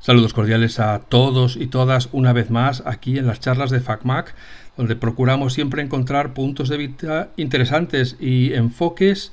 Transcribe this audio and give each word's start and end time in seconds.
Saludos 0.00 0.32
cordiales 0.32 0.80
a 0.80 0.98
todos 1.00 1.56
y 1.56 1.66
todas 1.66 2.08
una 2.12 2.32
vez 2.32 2.48
más 2.48 2.82
aquí 2.86 3.18
en 3.18 3.26
las 3.26 3.38
charlas 3.38 3.68
de 3.68 3.80
FacMac, 3.80 4.34
donde 4.74 4.96
procuramos 4.96 5.52
siempre 5.52 5.82
encontrar 5.82 6.32
puntos 6.32 6.70
de 6.70 6.78
vista 6.78 7.28
interesantes 7.36 8.16
y 8.18 8.54
enfoques 8.54 9.30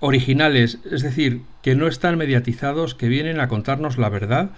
originales, 0.00 0.78
es 0.90 1.02
decir, 1.02 1.42
que 1.60 1.74
no 1.74 1.88
están 1.88 2.16
mediatizados, 2.16 2.94
que 2.94 3.08
vienen 3.08 3.38
a 3.38 3.48
contarnos 3.48 3.98
la 3.98 4.08
verdad 4.08 4.48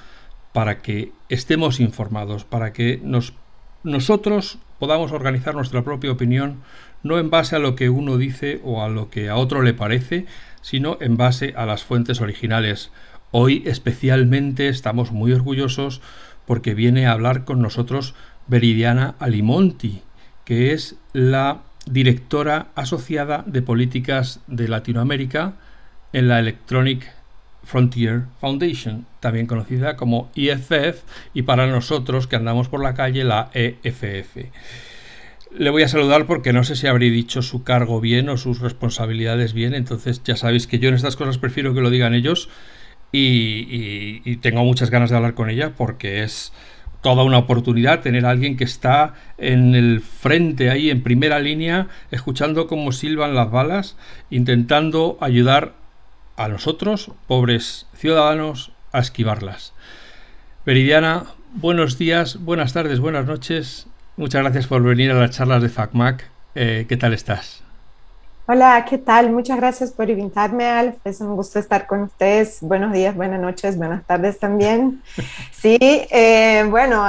para 0.52 0.82
que 0.82 1.10
estemos 1.28 1.80
informados, 1.80 2.44
para 2.44 2.72
que 2.72 3.00
nos, 3.02 3.34
nosotros 3.82 4.58
podamos 4.78 5.10
organizar 5.10 5.56
nuestra 5.56 5.82
propia 5.82 6.12
opinión, 6.12 6.62
no 7.02 7.18
en 7.18 7.28
base 7.28 7.56
a 7.56 7.58
lo 7.58 7.74
que 7.74 7.90
uno 7.90 8.18
dice 8.18 8.60
o 8.62 8.84
a 8.84 8.88
lo 8.88 9.10
que 9.10 9.28
a 9.30 9.34
otro 9.34 9.62
le 9.62 9.74
parece, 9.74 10.26
sino 10.60 10.96
en 11.00 11.16
base 11.16 11.54
a 11.56 11.66
las 11.66 11.82
fuentes 11.82 12.20
originales. 12.20 12.92
Hoy 13.30 13.62
especialmente 13.66 14.68
estamos 14.68 15.12
muy 15.12 15.32
orgullosos 15.32 16.00
porque 16.46 16.74
viene 16.74 17.06
a 17.06 17.12
hablar 17.12 17.44
con 17.44 17.60
nosotros 17.60 18.14
Veridiana 18.46 19.16
Alimonti, 19.18 20.00
que 20.46 20.72
es 20.72 20.96
la 21.12 21.60
directora 21.84 22.68
asociada 22.74 23.44
de 23.46 23.60
políticas 23.60 24.40
de 24.46 24.68
Latinoamérica 24.68 25.54
en 26.14 26.28
la 26.28 26.38
Electronic 26.38 27.12
Frontier 27.64 28.22
Foundation, 28.40 29.04
también 29.20 29.46
conocida 29.46 29.96
como 29.96 30.30
IFF, 30.34 31.02
y 31.34 31.42
para 31.42 31.66
nosotros 31.66 32.26
que 32.26 32.36
andamos 32.36 32.68
por 32.68 32.82
la 32.82 32.94
calle 32.94 33.24
la 33.24 33.50
EFF. 33.52 34.36
Le 35.54 35.68
voy 35.68 35.82
a 35.82 35.88
saludar 35.88 36.26
porque 36.26 36.54
no 36.54 36.64
sé 36.64 36.76
si 36.76 36.86
habré 36.86 37.10
dicho 37.10 37.42
su 37.42 37.62
cargo 37.62 38.00
bien 38.00 38.30
o 38.30 38.38
sus 38.38 38.60
responsabilidades 38.60 39.52
bien, 39.52 39.74
entonces 39.74 40.22
ya 40.24 40.36
sabéis 40.36 40.66
que 40.66 40.78
yo 40.78 40.88
en 40.88 40.94
estas 40.94 41.16
cosas 41.16 41.36
prefiero 41.36 41.74
que 41.74 41.82
lo 41.82 41.90
digan 41.90 42.14
ellos 42.14 42.48
y, 43.12 44.36
tengo 44.36 44.64
muchas 44.64 44.90
ganas 44.90 45.10
de 45.10 45.16
hablar 45.16 45.34
con 45.34 45.50
ella 45.50 45.72
porque 45.76 46.22
es 46.22 46.52
toda 47.02 47.22
una 47.22 47.38
oportunidad 47.38 48.00
tener 48.00 48.26
a 48.26 48.30
alguien 48.30 48.56
que 48.56 48.64
está 48.64 49.14
en 49.38 49.74
el 49.74 50.00
frente 50.00 50.70
ahí 50.70 50.90
en 50.90 51.02
primera 51.02 51.38
línea 51.38 51.86
escuchando 52.10 52.66
cómo 52.66 52.92
silban 52.92 53.34
las 53.34 53.50
balas 53.50 53.96
intentando 54.30 55.16
ayudar 55.20 55.74
a 56.36 56.48
nosotros 56.48 57.12
pobres 57.26 57.86
ciudadanos 57.94 58.72
a 58.92 58.98
esquivarlas. 58.98 59.72
Veridiana 60.66 61.24
buenos 61.54 61.98
días 61.98 62.42
buenas 62.44 62.72
tardes 62.72 63.00
buenas 63.00 63.26
noches. 63.26 63.86
Muchas 64.16 64.42
gracias 64.42 64.66
por 64.66 64.82
venir 64.82 65.12
a 65.12 65.14
las 65.14 65.30
charlas 65.30 65.62
de 65.62 65.68
FacMac. 65.68 66.28
Eh, 66.56 66.86
¿qué 66.88 66.96
tal 66.96 67.12
estás? 67.12 67.67
Hola, 68.50 68.86
¿qué 68.88 68.96
tal? 68.96 69.30
Muchas 69.30 69.58
gracias 69.58 69.92
por 69.92 70.08
invitarme, 70.08 70.64
Alf. 70.64 70.96
Es 71.04 71.20
un 71.20 71.36
gusto 71.36 71.58
estar 71.58 71.86
con 71.86 72.00
ustedes. 72.04 72.60
Buenos 72.62 72.94
días, 72.94 73.14
buenas 73.14 73.38
noches, 73.38 73.76
buenas 73.76 74.06
tardes 74.06 74.38
también. 74.38 75.02
Sí, 75.52 75.76
eh, 75.80 76.64
bueno, 76.70 77.04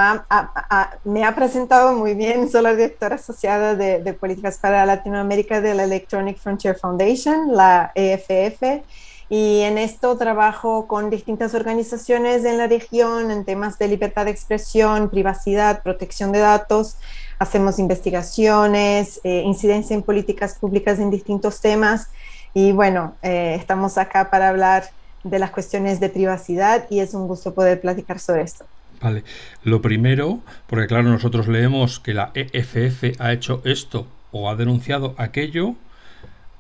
me 1.06 1.24
ha 1.24 1.36
presentado 1.36 1.94
muy 1.94 2.14
bien. 2.16 2.50
Soy 2.50 2.64
la 2.64 2.76
directora 2.76 3.16
asociada 3.16 3.76
de, 3.76 4.04
de, 4.04 4.14
políticas 4.14 4.58
para 4.58 4.86
Latinoamérica 4.86 5.62
de 5.62 5.76
la 5.76 5.86
Electronic 5.86 6.38
Frontier 6.40 6.76
Foundation, 6.76 7.56
la 7.56 7.92
EFF. 7.96 8.84
Y 9.30 9.62
en 9.62 9.78
esto 9.78 10.18
trabajo 10.18 10.88
con 10.88 11.12
distintas 11.12 11.54
organizaciones 11.54 12.46
en 12.46 12.58
la 12.58 12.66
región 12.66 13.30
en 13.30 13.46
temas 13.46 13.78
de 13.78 13.88
libertad 13.88 14.26
de 14.26 14.32
expresión, 14.32 15.10
privacidad, 15.10 15.84
protección 15.84 16.32
de 16.32 16.40
datos. 16.40 16.98
Hacemos 17.38 17.78
investigaciones, 17.78 19.22
eh, 19.24 19.44
incidencia 19.46 19.94
en 19.94 20.02
políticas 20.02 20.58
públicas 20.58 20.98
en 20.98 21.12
distintos 21.12 21.62
temas. 21.62 22.10
Y 22.56 22.72
bueno, 22.72 23.16
eh, 23.22 23.56
estamos 23.60 24.00
acá 24.00 24.32
para 24.32 24.50
hablar 24.50 24.86
de 25.24 25.38
las 25.38 25.52
cuestiones 25.52 26.00
de 26.00 26.10
privacidad 26.10 26.88
y 26.90 27.00
es 27.00 27.14
un 27.14 27.28
gusto 27.28 27.54
poder 27.54 27.80
platicar 27.82 28.20
sobre 28.20 28.42
esto. 28.42 28.66
Vale, 29.00 29.24
lo 29.64 29.82
primero, 29.82 30.40
porque 30.68 30.88
claro, 30.88 31.04
nosotros 31.04 31.48
leemos 31.48 32.00
que 32.00 32.14
la 32.14 32.32
EFF 32.34 33.20
ha 33.20 33.32
hecho 33.32 33.62
esto 33.64 34.08
o 34.32 34.50
ha 34.50 34.56
denunciado 34.56 35.14
aquello 35.18 35.76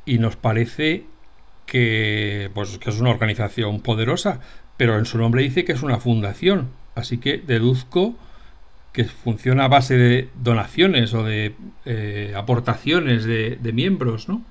y 0.05 0.19
nos 0.19 0.35
parece 0.35 1.05
que, 1.69 2.49
pues, 2.53 2.77
que 2.79 2.89
es 2.89 2.99
una 2.99 3.11
organización 3.11 3.81
poderosa, 3.81 4.39
pero 4.75 4.97
en 4.97 5.05
su 5.05 5.17
nombre 5.17 5.43
dice 5.43 5.63
que 5.63 5.73
es 5.73 5.83
una 5.83 5.99
fundación, 5.99 6.69
así 6.95 7.19
que 7.19 7.37
deduzco 7.37 8.15
que 8.91 9.05
funciona 9.05 9.65
a 9.65 9.67
base 9.67 9.95
de 9.95 10.29
donaciones 10.35 11.13
o 11.13 11.23
de 11.23 11.55
eh, 11.85 12.33
aportaciones 12.35 13.23
de, 13.23 13.71
miembros, 13.71 14.27
¿no? 14.27 14.41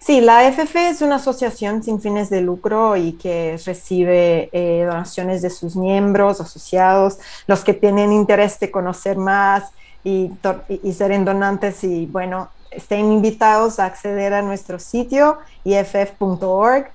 Sí, 0.00 0.22
la 0.22 0.38
AFF 0.46 0.74
es 0.76 1.02
una 1.02 1.16
asociación 1.16 1.82
sin 1.82 2.00
fines 2.00 2.30
de 2.30 2.40
lucro 2.40 2.96
y 2.96 3.12
que 3.12 3.58
recibe 3.66 4.48
eh, 4.52 4.84
donaciones 4.86 5.42
de 5.42 5.50
sus 5.50 5.76
miembros, 5.76 6.40
asociados, 6.40 7.18
los 7.46 7.62
que 7.62 7.74
tienen 7.74 8.12
interés 8.12 8.58
de 8.58 8.70
conocer 8.70 9.18
más 9.18 9.64
y, 10.02 10.30
y, 10.82 10.92
ser 10.94 11.22
donantes 11.22 11.84
y 11.84 12.06
bueno, 12.06 12.48
estén 12.70 13.12
invitados 13.12 13.78
a 13.78 13.86
acceder 13.86 14.34
a 14.34 14.42
nuestro 14.42 14.78
sitio 14.78 15.38
iff.org 15.64 16.92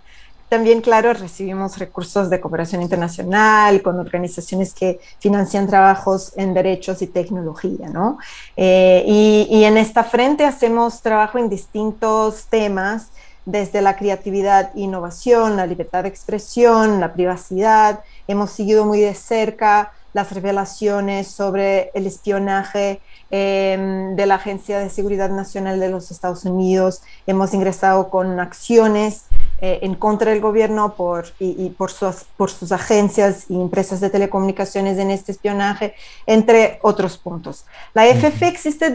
también, 0.54 0.82
claro, 0.82 1.14
recibimos 1.14 1.80
recursos 1.80 2.30
de 2.30 2.40
cooperación 2.40 2.84
internacional 2.84 3.82
con 3.82 3.98
organizaciones 3.98 4.72
que 4.72 5.00
financian 5.18 5.66
trabajos 5.66 6.32
en 6.36 6.54
derechos 6.54 7.02
y 7.02 7.08
tecnología, 7.08 7.90
¿no? 7.90 8.20
Eh, 8.56 9.04
y, 9.50 9.64
en 9.64 9.78
esta 9.78 10.04
frente 10.04 10.46
hacemos 10.46 11.02
trabajo 11.02 11.40
en 11.40 11.50
distintos 11.50 12.46
temas, 12.52 13.08
desde 13.46 13.82
la 13.82 13.96
creatividad 13.96 14.70
e 14.76 14.82
innovación, 14.82 15.58
la 15.58 15.66
libertad 15.66 16.04
de 16.04 16.10
expresión, 16.10 17.00
la 17.00 17.14
privacidad. 17.14 18.02
Hemos 18.28 18.52
seguido 18.52 18.86
muy 18.86 19.00
de 19.00 19.16
cerca 19.16 19.92
las 20.14 20.32
revelaciones 20.32 21.30
sobre 21.30 21.90
el 21.96 22.06
espionaje 22.06 23.02
em, 23.32 24.16
de 24.16 24.26
la 24.26 24.36
Agencia 24.36 24.80
de 24.80 24.90
Seguridad 24.90 25.30
Nacional 25.30 25.80
de 25.80 25.90
los 25.90 26.12
Estados 26.12 26.46
Unidos. 26.46 27.02
Hemos 27.28 27.54
ingresado 27.54 28.10
con 28.10 28.40
acciones 28.40 29.26
eh, 29.60 29.80
en 29.82 29.96
contra 29.96 30.32
del 30.32 30.42
gobierno 30.42 30.96
por, 30.96 31.26
y, 31.40 31.70
por, 31.70 31.90
sus, 31.90 32.26
por 32.36 32.52
sus 32.52 32.72
agencias 32.72 33.46
y 33.50 33.56
empresas 33.56 34.02
de 34.02 34.10
telecomunicaciones 34.10 34.98
en 34.98 35.10
este 35.10 35.32
espionaje, 35.32 35.96
entre 36.26 36.80
otros 36.82 37.18
puntos. 37.18 37.66
La 37.94 38.06
FF 38.06 38.44
existe 38.44 38.90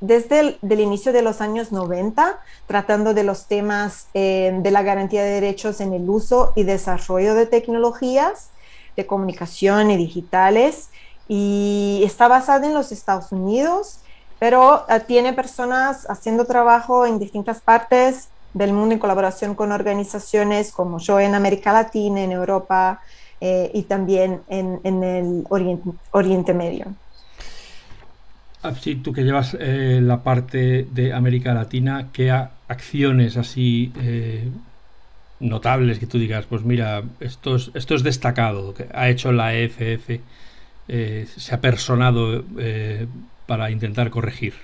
desde 0.00 0.58
el 0.62 0.80
inicio 0.80 1.12
de 1.12 1.22
los 1.22 1.40
años 1.40 1.72
90, 1.72 2.40
tratando 2.66 3.12
de 3.12 3.24
los 3.24 3.46
temas 3.46 4.08
eh, 4.14 4.58
de 4.62 4.70
la 4.70 4.82
garantía 4.82 5.22
de 5.22 5.30
derechos 5.30 5.80
en 5.80 5.92
el 5.92 6.08
uso 6.08 6.52
y 6.56 6.62
desarrollo 6.62 7.34
de 7.34 7.46
tecnologías 7.46 8.50
de 8.96 9.06
comunicación 9.06 9.90
y 9.90 9.96
digitales, 9.96 10.90
y 11.28 12.02
está 12.04 12.28
basada 12.28 12.66
en 12.66 12.74
los 12.74 12.92
Estados 12.92 13.32
Unidos 13.32 14.00
pero 14.38 14.84
eh, 14.88 15.00
tiene 15.06 15.32
personas 15.32 16.06
haciendo 16.10 16.44
trabajo 16.44 17.06
en 17.06 17.18
distintas 17.18 17.60
partes 17.60 18.28
del 18.52 18.72
mundo 18.72 18.94
en 18.94 19.00
colaboración 19.00 19.54
con 19.54 19.72
organizaciones 19.72 20.72
como 20.72 20.98
yo 20.98 21.18
en 21.20 21.34
América 21.34 21.72
Latina, 21.72 22.22
en 22.22 22.32
Europa 22.32 23.00
eh, 23.40 23.70
y 23.74 23.82
también 23.82 24.40
en, 24.48 24.80
el 24.84 25.44
Oriente, 26.12 26.54
Medio. 26.54 26.86
Ah, 28.62 28.74
sí, 28.80 28.94
tú 28.96 29.12
que 29.12 29.22
llevas 29.22 29.56
eh, 29.60 30.00
la 30.02 30.22
parte 30.22 30.86
de 30.90 31.12
América 31.12 31.52
Latina, 31.52 32.08
¿qué 32.12 32.30
acciones 32.30 33.36
así 33.36 33.92
eh, 34.00 34.48
notables 35.40 35.98
que 35.98 36.06
tú 36.06 36.18
digas, 36.18 36.46
pues 36.46 36.64
mira, 36.64 37.02
esto 37.20 37.56
es, 37.56 37.70
esto 37.74 37.94
es 37.94 38.02
destacado, 38.02 38.72
que 38.72 38.86
ha 38.94 39.10
hecho 39.10 39.32
la 39.32 39.54
EFF, 39.54 40.20
se 40.86 41.54
ha 41.54 41.60
personado 41.60 42.44
para 43.46 43.70
intentar 43.70 44.10
corregir? 44.10 44.54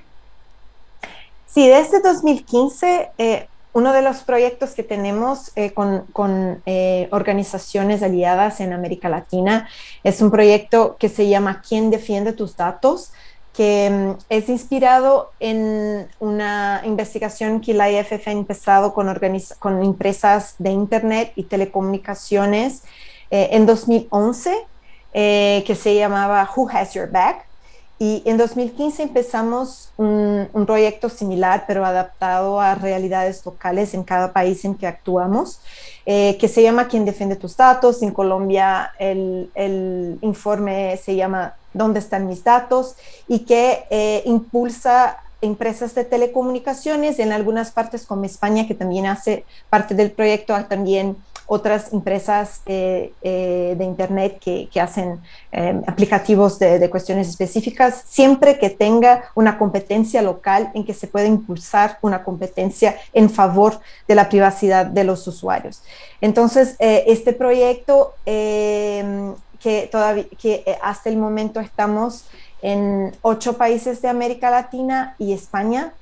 Sí, 1.47 1.67
desde 1.67 2.01
2015 2.01 3.49
uno 3.73 3.93
de 3.93 4.03
los 4.03 4.19
proyectos 4.19 4.71
que 4.71 4.83
tenemos 4.83 5.53
eh, 5.55 5.73
con, 5.73 6.63
eh, 6.67 7.09
organizaciones 7.13 8.03
aliadas 8.03 8.61
en 8.61 8.73
América 8.73 9.09
Latina 9.09 9.69
es 10.03 10.21
un 10.21 10.31
proyecto 10.31 10.97
que 10.99 11.09
se 11.09 11.29
llama 11.29 11.63
¿Quién 11.67 11.91
defiende 11.91 12.33
tus 12.33 12.57
datos? 12.57 13.13
que 13.53 13.91
mm, 13.91 14.25
es 14.29 14.49
inspirado 14.49 15.33
en 15.41 16.09
una 16.21 16.83
investigación 16.85 17.61
que 17.61 17.75
la 17.75 17.91
IFF 17.91 18.29
ha 18.29 18.33
empezado 18.33 18.95
con, 18.95 19.09
empresas 19.83 20.55
de 20.59 20.71
Internet 20.71 21.33
y 21.35 21.45
telecomunicaciones 21.45 22.85
eh, 23.31 23.51
en 23.53 23.67
2011, 23.67 24.55
que 25.13 25.77
se 25.81 25.95
llamaba 25.95 26.49
Who 26.55 26.69
Has 26.71 26.95
Your 26.95 27.11
Back? 27.11 27.51
Y 28.03 28.23
en 28.25 28.39
2015 28.39 29.03
empezamos 29.03 29.91
un, 29.99 30.49
proyecto 30.67 31.11
similar, 31.11 31.65
pero 31.67 31.85
adaptado 31.85 32.59
a 32.59 32.75
realidades 32.75 33.45
locales 33.45 33.93
en 33.93 34.05
cada 34.05 34.33
país 34.33 34.65
en 34.65 34.75
que 34.75 34.87
actuamos, 34.87 35.61
eh, 36.07 36.39
que 36.41 36.49
se 36.49 36.63
llama 36.63 36.89
¿Quién 36.89 37.05
defiende 37.05 37.37
tus 37.37 37.59
datos? 37.59 38.03
En 38.03 38.13
Colombia 38.13 38.93
el, 38.99 40.19
informe 40.23 40.97
se 40.97 41.15
llama 41.15 41.57
¿Dónde 41.75 41.99
están 41.99 42.27
mis 42.27 42.43
datos? 42.43 42.97
y 43.29 43.41
que 43.41 43.85
eh, 43.91 44.23
impulsa 44.25 45.19
empresas 45.43 45.95
de 45.95 46.05
telecomunicaciones, 46.05 47.19
en 47.19 47.33
algunas 47.33 47.71
partes 47.71 48.07
como 48.07 48.25
España, 48.25 48.67
que 48.67 48.75
también 48.75 49.05
hace 49.05 49.45
parte 49.69 49.95
del 49.95 50.11
proyecto, 50.11 50.55
también 50.71 51.19
otras 51.53 51.93
empresas 51.93 52.63
eh, 52.65 53.13
eh, 53.23 53.75
de 53.77 53.85
Internet 53.85 54.39
que, 54.39 54.81
hacen 54.81 55.21
eh, 55.51 55.81
aplicativos 55.85 56.61
de, 56.61 56.89
cuestiones 56.89 57.29
específicas, 57.29 58.05
siempre 58.07 58.57
que 58.57 58.71
tenga 58.71 59.25
una 59.35 59.59
competencia 59.59 60.23
local 60.23 60.71
en 60.75 60.85
que 60.85 60.95
se 60.95 61.09
pueda 61.09 61.27
impulsar 61.27 61.99
una 62.03 62.23
competencia 62.23 62.97
en 63.13 63.29
favor 63.29 63.81
de 64.07 64.15
la 64.15 64.29
privacidad 64.29 64.87
de 64.87 65.03
los 65.03 65.27
usuarios. 65.27 65.83
Entonces, 66.21 66.77
este 66.79 67.33
proyecto 67.33 68.15
que, 68.25 69.89
todavía, 69.91 70.27
que 70.41 70.79
hasta 70.81 71.09
el 71.09 71.17
momento 71.17 71.59
estamos 71.59 72.27
en 72.63 73.11
ocho 73.23 73.57
países 73.57 74.01
de 74.03 74.09
América 74.09 74.51
Latina 74.51 75.17
y 75.19 75.33
España, 75.33 75.95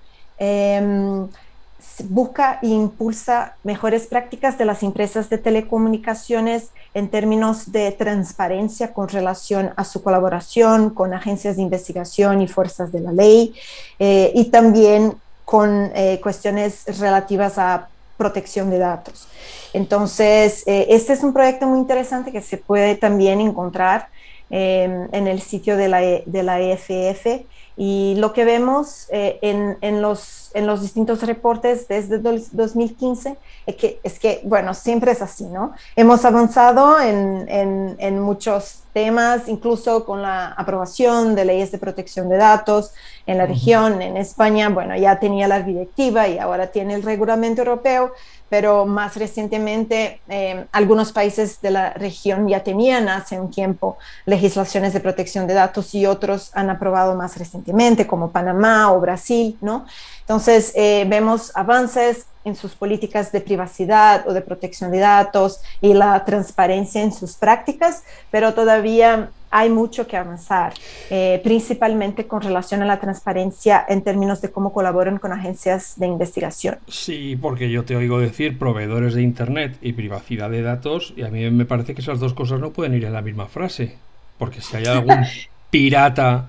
busca 2.05 2.59
e 2.63 2.69
impulsa 2.69 3.57
mejores 3.63 4.07
prácticas 4.07 4.59
de 4.59 4.65
las 4.65 4.83
empresas 4.83 5.31
de 5.31 5.39
telecomunicaciones 5.39 6.71
en 6.95 7.09
términos 7.09 7.71
de 7.71 7.93
transparencia 7.93 8.93
con 8.93 9.09
relación 9.09 9.73
a 9.77 9.85
su 9.85 10.03
colaboración 10.03 10.91
con 10.91 11.15
agencias 11.15 11.57
de 11.57 11.63
investigación 11.63 12.43
y 12.43 12.49
fuerzas 12.49 12.91
de 12.91 13.01
la 13.01 13.13
ley 13.13 13.55
eh, 13.99 14.33
y 14.35 14.47
también 14.47 15.15
con 15.45 15.91
eh, 15.95 16.21
cuestiones 16.23 16.85
relativas 16.99 17.59
a 17.59 17.89
protección 18.17 18.71
de 18.71 18.79
datos. 18.79 19.29
Entonces, 19.73 20.65
eh, 20.67 20.87
este 20.91 21.13
es 21.13 21.23
un 21.23 21.33
proyecto 21.33 21.67
muy 21.67 21.79
interesante 21.79 22.33
que 22.33 22.43
se 22.43 22.59
puede 22.59 22.97
también 22.97 23.41
encontrar 23.41 24.09
en 24.51 25.29
el 25.29 25.43
sitio 25.43 25.77
de 25.77 25.89
la, 25.89 26.01
de 26.01 26.43
la 26.43 26.59
EFF 26.59 27.45
y 27.81 28.17
lo 28.19 28.33
que 28.33 28.45
vemos 28.45 29.07
eh, 29.11 29.39
en, 29.41 29.79
en, 29.83 30.03
los, 30.03 30.51
en 30.53 30.67
los 30.67 30.83
distintos 30.83 31.23
reportes 31.23 31.87
desde 31.87 32.19
2015 32.19 33.37
es 33.67 33.77
que, 33.77 34.01
es 34.03 34.19
que, 34.19 34.41
bueno, 34.43 34.75
siempre 34.75 35.13
es 35.13 35.23
así, 35.23 35.45
¿no? 35.45 35.73
Hemos 35.95 36.25
avanzado 36.25 36.99
en, 37.01 37.47
en, 37.49 37.95
en 38.01 38.19
muchos 38.19 38.81
temas, 38.93 39.47
incluso 39.47 40.05
con 40.05 40.23
la 40.23 40.49
aprobación 40.49 41.37
de 41.37 41.45
leyes 41.45 41.71
de 41.71 41.79
protección 41.79 42.29
de 42.29 42.37
datos 42.37 42.93
en 43.27 43.39
la 43.39 43.47
región, 43.47 44.03
en 44.03 44.17
España, 44.17 44.71
bueno, 44.71 44.97
ya 44.97 45.21
tenía 45.21 45.47
la 45.47 45.63
directiva 45.63 46.27
y 46.27 46.39
ahora 46.39 46.73
tiene 46.73 46.95
el 46.95 47.05
reglamento 47.05 47.63
europeo, 47.63 48.13
pero 48.49 48.87
más 48.87 49.17
recientemente 49.17 50.21
eh, 50.29 50.67
algunos 50.73 51.13
países 51.13 51.61
de 51.61 51.71
la 51.71 51.93
región 51.95 52.49
ya 52.49 52.63
tenían 52.63 53.09
hace 53.09 53.39
un 53.39 53.51
tiempo 53.51 53.99
legislaciones 54.27 54.93
de 54.93 55.01
protección 55.01 55.47
de 55.47 55.55
datos 55.55 55.95
y 55.95 56.07
otros 56.07 56.51
han 56.55 56.71
aprobado 56.71 57.15
más 57.15 57.37
recientemente, 57.37 58.07
como 58.07 58.31
Panamá 58.31 58.93
o 58.93 59.01
Brasil, 59.01 59.57
¿no? 59.61 59.87
Entonces, 60.21 60.73
eh, 60.75 61.05
vemos 61.09 61.53
avances 61.55 62.27
en 62.45 62.57
sus 62.57 62.75
políticas 62.75 63.33
de 63.33 63.41
privacidad 63.41 64.27
o 64.27 64.33
de 64.33 64.41
protección 64.41 64.91
de 64.91 64.99
datos 64.99 65.61
y 65.81 65.95
la 65.95 66.25
transparencia 66.25 67.03
en 67.03 67.13
sus 67.13 67.35
prácticas, 67.37 68.03
pero 68.31 68.55
todavía 68.55 69.31
hay 69.51 69.71
mucho 69.71 70.07
que 70.07 70.17
avanzar, 70.17 70.75
eh, 71.11 71.41
principalmente 71.43 72.27
con 72.27 72.43
relación 72.43 72.83
a 72.83 72.87
la 72.87 73.01
transparencia 73.01 73.85
en 73.89 74.03
términos 74.03 74.41
de 74.41 74.51
cómo 74.51 74.73
colaboran 74.73 75.19
con 75.19 75.33
agencias 75.33 75.95
de 75.97 76.07
investigación. 76.07 76.77
Sí, 76.87 77.39
porque 77.41 77.71
yo 77.71 77.85
te 77.85 77.97
oigo 77.97 78.19
decir 78.19 78.59
proveedores 78.59 79.15
de 79.15 79.23
Internet 79.23 79.77
y 79.81 79.93
privacidad 79.93 80.51
de 80.51 80.63
datos 80.63 81.15
y 81.17 81.23
a 81.23 81.29
mí 81.29 81.51
me 81.51 81.65
parece 81.65 81.95
que 81.95 82.01
esas 82.01 82.21
dos 82.21 82.35
cosas 82.35 82.61
no 82.61 82.71
pueden 82.71 82.95
ir 82.95 83.05
en 83.05 83.13
la 83.13 83.23
misma 83.23 83.47
frase, 83.47 83.97
porque 84.39 84.61
si 84.61 84.77
hay 84.77 84.85
algún 84.87 85.25
pirata, 85.71 86.49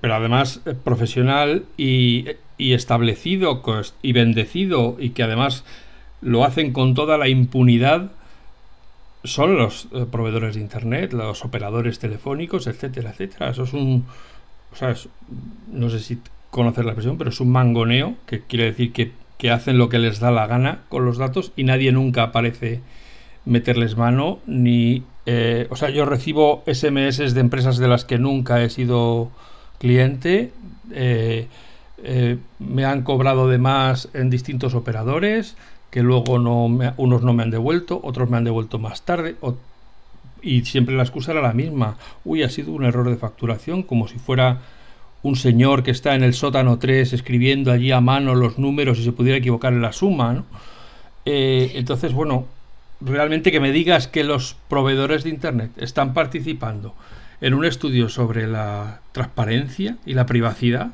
pero 0.00 0.14
además 0.14 0.60
eh, 0.66 0.74
profesional 0.74 1.64
y, 1.76 2.26
y 2.58 2.74
establecido 2.74 3.62
y 4.02 4.12
bendecido 4.12 4.96
y 4.98 5.10
que 5.10 5.22
además 5.22 5.64
lo 6.20 6.44
hacen 6.44 6.72
con 6.72 6.94
toda 6.94 7.18
la 7.18 7.28
impunidad, 7.28 8.10
son 9.26 9.56
los 9.56 9.88
eh, 9.92 10.06
proveedores 10.10 10.54
de 10.54 10.60
Internet, 10.60 11.12
los 11.12 11.44
operadores 11.44 11.98
telefónicos, 11.98 12.66
etcétera, 12.66 13.10
etcétera. 13.10 13.50
Eso 13.50 13.64
es 13.64 13.72
un... 13.72 14.04
O 14.72 14.76
sea, 14.76 14.94
no 15.72 15.90
sé 15.90 16.00
si 16.00 16.18
conocer 16.50 16.84
la 16.84 16.92
expresión, 16.92 17.18
pero 17.18 17.30
es 17.30 17.40
un 17.40 17.50
mangoneo, 17.50 18.14
que 18.26 18.40
quiere 18.40 18.64
decir 18.64 18.92
que, 18.92 19.12
hacen 19.50 19.78
lo 19.78 19.88
que 19.88 19.98
les 19.98 20.18
da 20.18 20.32
la 20.32 20.46
gana 20.48 20.80
con 20.88 21.04
los 21.04 21.18
datos 21.18 21.52
y 21.56 21.62
nadie 21.62 21.92
nunca 21.92 22.32
parece 22.32 22.80
meterles 23.44 23.96
mano, 23.96 24.40
ni... 24.46 25.04
Eh, 25.26 25.66
o 25.70 25.76
sea, 25.76 25.90
yo 25.90 26.04
recibo 26.04 26.62
SMS 26.66 27.34
de 27.34 27.40
empresas 27.40 27.78
de 27.78 27.88
las 27.88 28.04
que 28.04 28.18
nunca 28.18 28.62
he 28.62 28.70
sido 28.70 29.30
cliente, 29.78 30.52
eh, 30.92 31.48
me 32.58 32.84
han 32.84 33.02
cobrado 33.02 33.48
de 33.48 33.58
más 33.58 34.08
en 34.14 34.30
distintos 34.30 34.74
operadores, 34.74 35.56
que 35.90 36.02
luego 36.02 36.38
no 36.38 36.66
unos 36.96 37.22
no 37.22 37.32
me 37.32 37.42
han 37.42 37.50
devuelto, 37.50 38.00
otros 38.02 38.28
me 38.28 38.36
han 38.36 38.44
devuelto 38.44 38.78
más 38.78 39.02
tarde, 39.02 39.36
y 40.42 40.64
siempre 40.64 40.94
la 40.94 41.02
excusa 41.02 41.32
era 41.32 41.40
la 41.40 41.52
misma. 41.52 41.96
Uy, 42.24 42.42
ha 42.42 42.48
sido 42.48 42.72
un 42.72 42.84
error 42.84 43.08
de 43.08 43.16
facturación, 43.16 43.82
como 43.82 44.08
si 44.08 44.18
fuera 44.18 44.60
un 45.22 45.36
señor 45.36 45.82
que 45.82 45.90
está 45.90 46.14
en 46.14 46.22
el 46.22 46.34
sótano 46.34 46.78
3 46.78 47.12
escribiendo 47.12 47.72
allí 47.72 47.90
a 47.90 48.00
mano 48.00 48.34
los 48.34 48.58
números 48.58 48.98
y 48.98 49.04
se 49.04 49.12
pudiera 49.12 49.38
equivocar 49.38 49.72
en 49.72 49.82
la 49.82 49.92
suma. 49.92 50.44
Eh, 51.24 51.72
entonces, 51.74 52.12
bueno, 52.12 52.46
realmente 53.00 53.50
que 53.50 53.60
me 53.60 53.72
digas 53.72 54.06
que 54.06 54.24
los 54.24 54.56
proveedores 54.68 55.24
de 55.24 55.30
Internet 55.30 55.70
están 55.78 56.14
participando 56.14 56.94
en 57.40 57.54
un 57.54 57.64
estudio 57.64 58.08
sobre 58.08 58.46
la 58.46 59.00
transparencia 59.12 59.96
y 60.06 60.14
la 60.14 60.26
privacidad, 60.26 60.90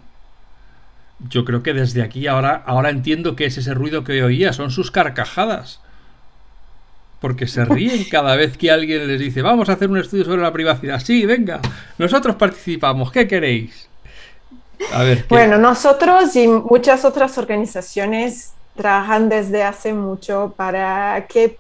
yo 1.29 1.45
creo 1.45 1.63
que 1.63 1.73
desde 1.73 2.03
aquí 2.03 2.27
ahora, 2.27 2.63
ahora 2.67 2.91
entiendo 2.91 3.37
que 3.37 3.47
es 3.47 3.59
ese 3.59 3.75
ruido 3.75 4.05
que 4.05 4.23
oía, 4.23 4.53
son 4.53 4.71
sus 4.71 4.91
carcajadas. 4.91 5.81
Porque 7.21 7.47
se 7.47 7.65
ríen 7.65 8.05
cada 8.11 8.35
vez 8.35 8.57
que 8.57 8.71
alguien 8.71 9.07
les 9.07 9.21
dice, 9.21 9.43
vamos 9.43 9.69
a 9.69 9.75
hacer 9.75 9.89
un 9.89 9.99
estudio 9.99 10.25
sobre 10.25 10.43
la 10.43 10.53
privacidad. 10.53 11.01
Sí, 11.01 11.25
venga, 11.25 11.61
nosotros 11.99 12.37
participamos, 12.37 13.13
¿qué 13.13 13.29
queréis? 13.29 13.89
A 14.93 15.05
ver, 15.05 15.27
Bueno, 15.29 15.59
nosotros 15.59 16.35
y 16.35 16.49
muchas 16.49 17.05
otras 17.05 17.39
organizaciones 17.39 18.53
trabajan 18.75 19.29
desde 19.29 19.63
hace 19.63 19.93
mucho 19.93 20.55
para 20.57 21.27
que, 21.29 21.59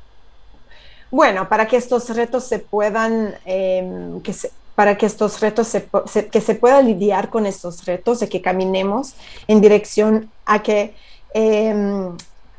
bueno, 1.10 1.48
para 1.48 1.66
que 1.66 1.76
estos 1.76 2.08
retos 2.16 2.44
se 2.44 2.58
puedan, 2.58 3.34
em, 3.44 4.20
que 4.22 4.32
se, 4.32 4.50
para 4.74 4.96
que 4.96 5.06
estos 5.06 5.40
retos 5.40 5.68
se, 5.68 5.88
que 6.30 6.40
se 6.40 6.54
pueda 6.54 6.80
lidiar 6.80 7.28
con 7.30 7.46
estos 7.46 7.84
retos, 7.84 8.20
de 8.20 8.28
que 8.28 8.40
caminemos 8.40 9.14
en 9.46 9.60
dirección 9.60 10.30
a 10.46 10.62
que, 10.62 10.94
em, 11.34 12.16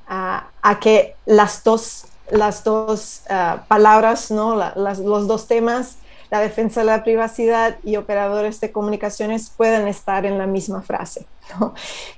a, 0.08 0.80
que 0.80 1.16
las 1.26 1.64
dos, 1.64 2.06
las 2.30 2.64
dos 2.64 3.22
ah, 3.30 3.66
palabras, 3.68 4.30
¿no? 4.32 4.56
los 4.76 5.28
dos 5.28 5.48
temas, 5.48 5.98
la 6.30 6.40
defensa 6.40 6.82
de 6.82 6.88
la 6.88 7.04
privacidad 7.04 7.78
y 7.84 7.96
operadores 7.96 8.60
de 8.60 8.72
comunicaciones 8.72 9.52
puedan 9.56 9.88
estar 9.88 10.26
en 10.26 10.38
la 10.38 10.48
misma 10.48 10.82
frase. 10.82 11.26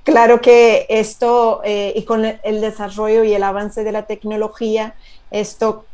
Claro 0.04 0.40
que 0.40 0.86
esto, 0.88 1.62
eh, 1.64 1.92
y 1.96 2.04
con 2.04 2.24
el 2.26 2.62
desarrollo 2.62 3.24
y 3.24 3.34
el 3.34 3.44
avance 3.44 3.84
de 3.84 3.92
la 3.92 4.04
tecnología, 4.04 4.96
esto 5.32 5.86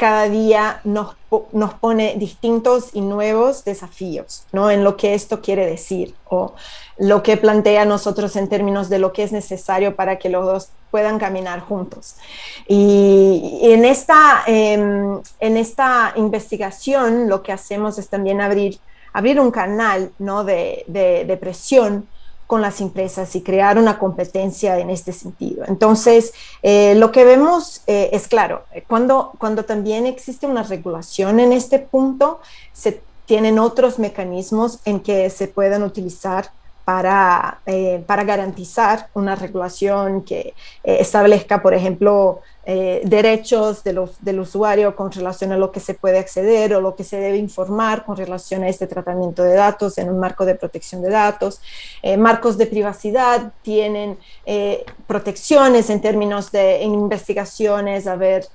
cada 0.00 0.30
día 0.30 0.80
nos, 0.84 1.14
nos, 1.52 1.74
pone 1.74 2.14
distintos 2.16 2.88
y 2.94 3.02
nuevos 3.02 3.66
desafíos, 3.66 4.44
¿no? 4.50 4.70
En 4.70 4.82
lo 4.82 4.96
que 4.96 5.12
esto 5.12 5.42
quiere 5.42 5.66
decir 5.66 6.14
o 6.26 6.54
lo 6.96 7.22
que 7.22 7.36
plantea 7.36 7.84
nosotros 7.84 8.34
en 8.36 8.48
términos 8.48 8.88
de 8.88 8.98
lo 8.98 9.12
que 9.12 9.24
es 9.24 9.30
necesario 9.30 9.96
para 9.96 10.16
que 10.18 10.30
los 10.30 10.46
dos 10.46 10.70
puedan 10.90 11.18
caminar 11.18 11.60
juntos. 11.60 12.14
Y, 12.66 13.60
en, 13.60 13.84
esta, 13.84 14.42
em, 14.46 15.20
en 15.38 15.56
esta 15.58 16.14
investigación 16.16 17.28
lo 17.28 17.42
que 17.42 17.52
hacemos 17.52 17.98
es 17.98 18.08
también 18.08 18.40
abrir, 18.40 18.78
abrir 19.12 19.38
un 19.38 19.50
canal, 19.50 20.12
¿no? 20.18 20.44
de, 20.44 20.82
de, 20.86 21.26
de 21.26 21.36
presión 21.36 22.08
con 22.50 22.62
las 22.62 22.80
empresas 22.80 23.36
y 23.36 23.42
crear 23.42 23.78
una 23.78 23.96
competencia 23.96 24.76
en 24.80 24.90
este 24.90 25.12
sentido. 25.12 25.64
Entonces, 25.68 26.34
eh, 26.64 26.96
lo 26.96 27.12
que 27.12 27.24
vemos 27.24 27.82
eh, 27.86 28.10
es 28.12 28.26
claro, 28.26 28.64
cuando, 28.88 29.30
cuando 29.38 29.64
también 29.64 30.04
existe 30.04 30.48
una 30.48 30.64
regulación 30.64 31.38
en 31.38 31.52
este 31.52 31.78
punto, 31.78 32.40
se 32.72 33.02
tienen 33.26 33.60
otros 33.60 34.00
mecanismos 34.00 34.80
en 34.84 34.98
que 34.98 35.30
se 35.30 35.46
pueden 35.46 35.84
utilizar 35.84 36.50
para, 36.90 37.60
eh, 37.66 38.02
para 38.04 38.24
garantizar 38.24 39.10
una 39.14 39.36
regulación 39.36 40.22
que 40.22 40.54
establezca, 40.82 41.62
por 41.62 41.72
ejemplo, 41.72 42.40
eh, 42.66 43.00
derechos 43.04 43.82
de 43.82 43.94
los, 43.94 44.22
del 44.22 44.38
usuario 44.38 44.94
con 44.94 45.10
relación 45.10 45.50
a 45.50 45.56
lo 45.56 45.72
que 45.72 45.80
se 45.80 45.94
puede 45.94 46.18
acceder 46.18 46.74
o 46.74 46.80
lo 46.80 46.94
que 46.94 47.04
se 47.04 47.18
debe 47.18 47.38
informar 47.38 48.04
con 48.04 48.16
relación 48.16 48.62
a 48.62 48.68
este 48.68 48.86
tratamiento 48.86 49.42
de 49.42 49.54
datos 49.54 49.98
en 49.98 50.10
un 50.10 50.20
marco 50.20 50.44
de 50.44 50.54
protección 50.54 51.00
de 51.00 51.08
datos. 51.08 51.60
Eh, 52.02 52.16
marcos 52.16 52.58
de 52.58 52.66
privacidad 52.66 53.52
tienen 53.62 54.18
eh, 54.44 54.84
protecciones 55.06 55.88
en 55.90 56.00
términos 56.02 56.52
de 56.52 56.82
investigaciones, 56.82 58.06
a 58.06 58.16
ver, 58.16 58.46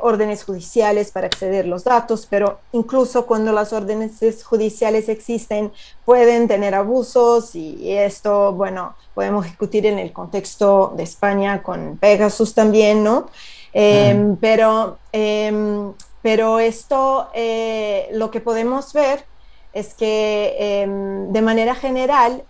órdenes 0.00 0.42
judiciales 0.42 1.12
para 1.12 1.28
acceder 1.28 1.64
a 1.64 1.68
los 1.68 1.84
datos, 1.84 2.26
pero 2.28 2.58
incluso 2.72 3.24
cuando 3.24 3.52
las 3.52 3.72
órdenes 3.72 4.42
judiciales 4.42 5.08
existen, 5.08 5.70
pueden 6.04 6.48
tener 6.48 6.74
abusos 6.74 7.54
y 7.54 7.92
esto, 7.92 8.52
bueno, 8.52 8.96
podemos 9.14 9.44
discutir 9.44 9.86
en 9.86 9.98
el 9.98 10.12
contexto 10.12 10.92
de 10.96 11.04
España 11.04 11.62
con 11.62 11.98
Pegasus 11.98 12.54
también, 12.54 13.04
¿no? 13.04 13.28
Em, 13.72 14.36
pero, 14.36 14.98
em, 15.12 15.92
pero 16.22 16.58
esto, 16.58 17.28
eh, 17.34 18.08
lo 18.12 18.30
que 18.30 18.40
podemos 18.40 18.92
ver 18.92 19.24
es 19.72 19.94
que 19.94 20.56
em, 20.58 21.32
de 21.32 21.42
manera 21.42 21.74
general, 21.74 22.42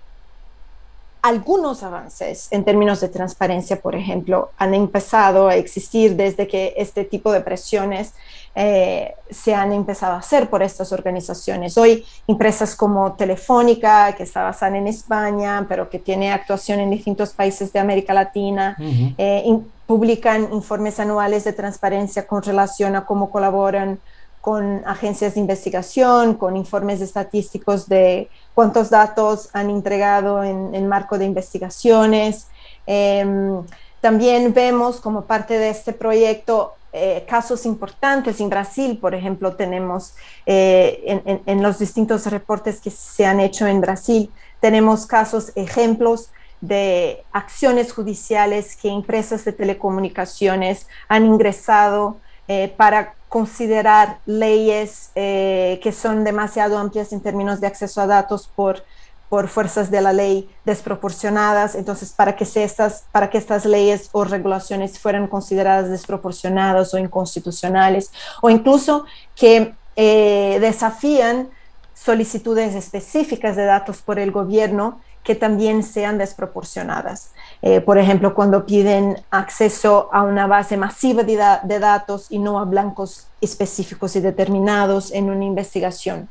algunos 1.22 1.82
avances 1.82 2.48
en 2.50 2.64
términos 2.64 3.00
de 3.00 3.08
transparencia, 3.08 3.80
por 3.80 3.94
ejemplo, 3.94 4.50
han 4.58 4.74
empezado 4.74 5.48
a 5.48 5.56
existir 5.56 6.16
desde 6.16 6.46
que 6.46 6.74
este 6.76 7.04
tipo 7.04 7.32
de 7.32 7.40
presiones 7.40 8.14
eh, 8.54 9.14
se 9.30 9.54
han 9.54 9.72
empezado 9.72 10.14
a 10.14 10.18
hacer 10.18 10.50
por 10.50 10.62
estas 10.62 10.92
organizaciones. 10.92 11.78
Hoy, 11.78 12.04
empresas 12.26 12.74
como 12.74 13.12
Telefónica, 13.12 14.14
que 14.16 14.24
está 14.24 14.42
basada 14.42 14.76
en 14.76 14.86
España, 14.86 15.66
pero 15.68 15.88
que 15.88 15.98
tiene 15.98 16.32
actuación 16.32 16.80
en 16.80 16.90
distintos 16.90 17.32
países 17.32 17.72
de 17.72 17.78
América 17.78 18.12
Latina, 18.12 18.76
eh, 19.18 19.44
publican 19.86 20.52
informes 20.52 21.00
anuales 21.00 21.44
de 21.44 21.52
transparencia 21.52 22.26
con 22.26 22.42
relación 22.42 22.96
a 22.96 23.04
cómo 23.04 23.30
colaboran 23.30 23.98
con 24.40 24.82
agencias 24.86 25.34
de 25.34 25.40
investigación, 25.40 26.34
con 26.34 26.56
informes 26.56 27.00
estadísticos 27.00 27.88
de 27.88 28.28
cuántos 28.54 28.90
datos 28.90 29.50
han 29.52 29.70
entregado 29.70 30.42
en, 30.42 30.74
en 30.74 30.88
marco 30.88 31.18
de 31.18 31.26
investigaciones. 31.26 32.48
Em, 32.86 33.62
también 34.00 34.54
vemos 34.54 35.00
como 35.00 35.22
parte 35.22 35.58
de 35.58 35.70
este 35.70 35.92
proyecto 35.92 36.74
eh, 36.92 37.24
casos 37.28 37.66
importantes. 37.66 38.40
En 38.40 38.50
Brasil, 38.50 38.98
por 39.00 39.14
ejemplo, 39.14 39.54
tenemos 39.54 40.14
eh, 40.44 41.22
en, 41.46 41.62
los 41.62 41.78
distintos 41.78 42.26
reportes 42.26 42.80
que 42.80 42.90
se 42.90 43.24
han 43.24 43.38
hecho 43.38 43.68
en 43.68 43.80
Brasil, 43.80 44.28
tenemos 44.58 45.06
casos, 45.06 45.52
ejemplos 45.54 46.30
de 46.60 47.22
acciones 47.32 47.92
judiciales 47.92 48.76
que 48.76 48.88
empresas 48.88 49.44
de 49.44 49.52
telecomunicaciones 49.52 50.88
han 51.08 51.26
ingresado 51.26 52.16
eh, 52.48 52.74
para 52.76 53.14
considerar 53.30 54.18
leyes 54.26 55.10
que 55.14 55.94
son 55.96 56.24
demasiado 56.24 56.76
amplias 56.76 57.12
en 57.14 57.22
términos 57.22 57.60
de 57.60 57.68
acceso 57.68 58.02
a 58.02 58.06
datos 58.06 58.50
por 58.54 58.82
por 59.30 59.46
fuerzas 59.46 59.92
de 59.92 60.02
la 60.02 60.12
ley 60.12 60.50
desproporcionadas. 60.64 61.76
Entonces, 61.76 62.12
para 62.12 62.34
que, 62.34 62.44
estas, 62.56 63.04
para 63.12 63.30
que 63.30 63.38
estas 63.38 63.64
leyes 63.64 64.10
o 64.12 64.24
regulaciones 64.24 64.98
fueran 64.98 65.28
consideradas 65.28 65.88
desproporcionadas 65.88 66.92
o 66.92 66.98
inconstitucionales, 66.98 68.10
o 68.42 68.50
incluso 68.50 69.06
que 69.36 69.72
eh, 69.94 70.58
desafían 70.60 71.48
solicitudes 71.94 72.74
específicas 72.74 73.54
de 73.54 73.66
datos 73.66 74.02
por 74.02 74.18
el 74.18 74.32
gobierno 74.32 75.00
que 75.22 75.34
también 75.34 75.82
sean 75.82 76.18
desproporcionadas. 76.18 77.32
Eh, 77.62 77.80
por 77.80 77.98
ejemplo, 77.98 78.34
cuando 78.34 78.64
piden 78.64 79.22
acceso 79.30 80.08
a 80.12 80.22
una 80.22 80.46
base 80.46 80.76
masiva 80.76 81.22
de, 81.22 81.38
de, 81.62 81.78
datos 81.78 82.26
y 82.30 82.38
no 82.38 82.58
a 82.58 82.64
blancos 82.64 83.28
específicos 83.40 84.16
y 84.16 84.20
determinados 84.20 85.12
en 85.12 85.30
una 85.30 85.44
investigación. 85.44 86.28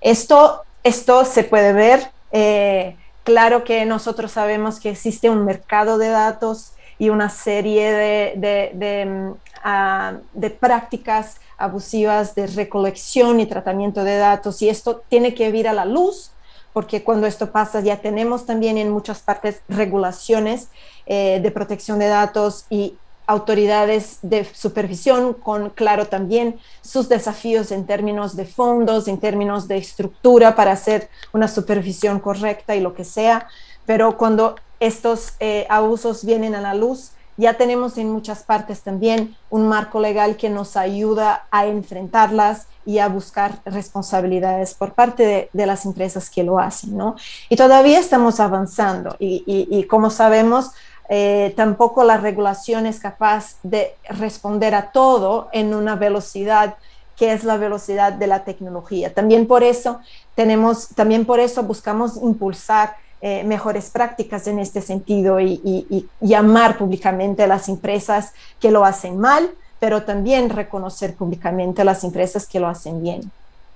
Esto, 0.00 0.62
esto 0.84 1.24
se 1.24 1.44
puede 1.44 1.72
ver 1.72 2.10
eh, 2.32 2.96
claro 3.24 3.64
que 3.64 3.84
nosotros 3.84 4.32
sabemos 4.32 4.80
que 4.80 4.90
existe 4.90 5.30
un 5.30 5.44
mercado 5.44 5.98
de 5.98 6.08
datos 6.08 6.72
y 6.98 7.08
una 7.08 7.30
serie 7.30 7.92
de, 8.36 9.04
mm, 9.06 9.32
ah, 9.64 10.14
de, 10.32 10.50
prácticas 10.50 11.40
abusivas 11.56 12.34
de 12.34 12.46
recolección 12.46 13.40
y 13.40 13.46
tratamiento 13.46 14.04
de 14.04 14.16
datos 14.16 14.62
y 14.62 14.68
esto 14.68 15.02
tiene 15.08 15.34
que 15.34 15.50
vir 15.50 15.68
a 15.68 15.72
la 15.72 15.84
luz 15.84 16.32
porque 16.72 17.02
cuando 17.02 17.26
esto 17.26 17.50
pasa 17.50 17.80
ya 17.80 18.00
tenemos 18.00 18.46
también 18.46 18.78
en 18.78 18.90
muchas 18.90 19.20
partes 19.20 19.62
regulaciones 19.68 20.68
eh, 21.06 21.40
de 21.42 21.50
protección 21.50 21.98
de 21.98 22.08
datos 22.08 22.66
y 22.70 22.94
autoridades 23.26 24.18
de 24.22 24.44
supervisión 24.44 25.34
con, 25.34 25.70
claro, 25.70 26.08
también 26.08 26.58
sus 26.80 27.08
desafíos 27.08 27.70
en 27.70 27.86
términos 27.86 28.34
de 28.34 28.44
fondos, 28.44 29.06
en 29.06 29.18
términos 29.18 29.68
de 29.68 29.76
estructura 29.76 30.56
para 30.56 30.72
hacer 30.72 31.08
una 31.32 31.46
supervisión 31.46 32.18
correcta 32.18 32.74
y 32.74 32.80
lo 32.80 32.92
que 32.92 33.04
sea. 33.04 33.46
Pero 33.86 34.16
cuando 34.16 34.56
estos 34.80 35.34
eh, 35.38 35.64
abusos 35.68 36.24
vienen 36.24 36.56
a 36.56 36.60
la 36.60 36.74
luz, 36.74 37.12
ya 37.40 37.54
tenemos 37.54 37.96
en 37.96 38.10
muchas 38.12 38.42
partes 38.42 38.82
también 38.82 39.34
un 39.48 39.66
marco 39.66 39.98
legal 39.98 40.36
que 40.36 40.50
nos 40.50 40.76
ayuda 40.76 41.46
a 41.50 41.66
enfrentarlas 41.66 42.66
y 42.84 42.98
a 42.98 43.08
buscar 43.08 43.60
responsabilidades 43.64 44.74
por 44.74 44.92
parte 44.92 45.48
de, 45.52 45.66
las 45.66 45.86
empresas 45.86 46.28
que 46.28 46.44
lo 46.44 46.58
hacen, 46.58 46.96
¿no? 46.96 47.16
Y 47.48 47.56
todavía 47.56 47.98
estamos 47.98 48.40
avanzando 48.40 49.16
y, 49.18 49.84
como 49.88 50.10
sabemos, 50.10 50.72
eh, 51.08 51.54
tampoco 51.56 52.04
la 52.04 52.18
regulación 52.18 52.86
es 52.86 53.00
capaz 53.00 53.56
de 53.62 53.94
responder 54.08 54.74
a 54.74 54.92
todo 54.92 55.48
en 55.52 55.74
una 55.74 55.96
velocidad 55.96 56.76
que 57.16 57.32
es 57.32 57.44
la 57.44 57.56
velocidad 57.56 58.12
de 58.12 58.26
la 58.26 58.44
tecnología. 58.44 59.12
También 59.12 59.46
por 59.46 59.62
eso 59.62 60.00
tenemos, 60.34 60.88
también 60.88 61.26
por 61.26 61.40
eso 61.40 61.62
buscamos 61.62 62.16
impulsar 62.16 62.96
eh, 63.22 63.44
mejores 63.44 63.90
prácticas 63.90 64.46
en 64.46 64.58
este 64.58 64.80
sentido 64.80 65.40
y, 65.40 66.08
llamar 66.20 66.78
públicamente 66.78 67.42
a 67.42 67.46
las 67.46 67.68
empresas 67.68 68.32
que 68.60 68.70
lo 68.70 68.84
hacen 68.84 69.18
mal, 69.18 69.50
pero 69.78 70.02
también 70.04 70.50
reconocer 70.50 71.14
públicamente 71.14 71.82
a 71.82 71.84
las 71.84 72.04
empresas 72.04 72.46
que 72.46 72.60
lo 72.60 72.68
hacen 72.68 73.02
bien 73.02 73.30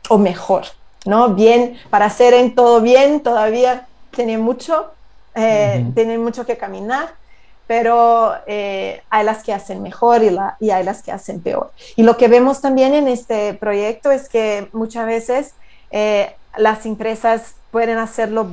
o 0.08 0.18
mejor, 0.18 0.64
¿no? 1.06 1.34
Bien, 1.34 1.76
para 1.90 2.06
hacer 2.06 2.34
en 2.34 2.54
todo 2.54 2.80
bien 2.80 3.20
todavía 3.20 3.86
tiene 4.10 4.38
mucho, 4.38 4.92
eh, 5.34 5.84
tiene 5.94 6.18
mucho 6.18 6.46
que 6.46 6.56
caminar, 6.56 7.14
pero 7.66 8.34
eh, 8.46 9.02
hay 9.10 9.24
las 9.24 9.42
que 9.42 9.52
hacen 9.52 9.82
mejor 9.82 10.22
y, 10.22 10.30
la, 10.30 10.56
y, 10.60 10.70
hay 10.70 10.84
las 10.84 11.02
que 11.02 11.12
hacen 11.12 11.40
peor. 11.40 11.72
Y 11.96 12.02
lo 12.02 12.16
que 12.16 12.28
vemos 12.28 12.60
también 12.60 12.94
en 12.94 13.08
este 13.08 13.54
proyecto 13.54 14.10
es 14.10 14.28
que 14.28 14.68
muchas 14.72 15.06
veces 15.06 15.54
eh, 15.90 16.34
las 16.56 16.84
empresas 16.86 17.54
pueden 17.70 17.98
hacerlo 17.98 18.48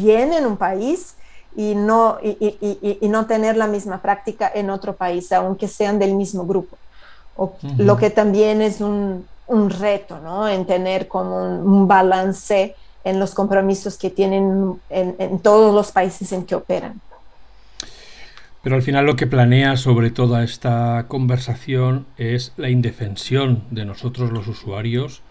bien 0.00 0.32
en 0.32 0.46
un 0.46 0.56
país 0.56 1.14
y 1.56 1.74
no, 1.74 2.18
y, 2.22 2.98
y, 3.00 3.08
no 3.08 3.26
tener 3.26 3.56
la 3.56 3.66
misma 3.66 4.00
práctica 4.00 4.50
en 4.54 4.70
otro 4.70 4.94
país, 4.94 5.32
aunque 5.32 5.66
sean 5.66 5.98
del 5.98 6.14
mismo 6.14 6.46
grupo. 6.46 6.76
O, 7.36 7.54
Lo 7.78 7.96
que 7.96 8.10
también 8.10 8.62
es 8.62 8.80
un, 8.80 9.26
un 9.46 9.70
reto, 9.70 10.20
¿no? 10.20 10.48
En 10.48 10.66
tener 10.66 11.08
como 11.08 11.36
un, 11.36 11.88
balance 11.88 12.74
en 13.02 13.18
los 13.18 13.34
compromisos 13.34 13.96
que 13.96 14.10
tienen 14.10 14.78
en, 14.90 15.16
en 15.18 15.38
todos 15.40 15.74
los 15.74 15.90
países 15.90 16.30
en 16.32 16.44
que 16.44 16.54
operan. 16.54 17.00
Pero 18.62 18.76
al 18.76 18.82
final 18.82 19.06
lo 19.06 19.16
que 19.16 19.26
planea 19.26 19.76
sobre 19.76 20.10
toda 20.10 20.44
esta 20.44 21.06
conversación 21.08 22.06
es 22.18 22.52
la 22.56 22.70
indefensión 22.70 23.62
de 23.70 23.84
nosotros 23.84 24.30
los 24.30 24.46
usuarios, 24.46 25.22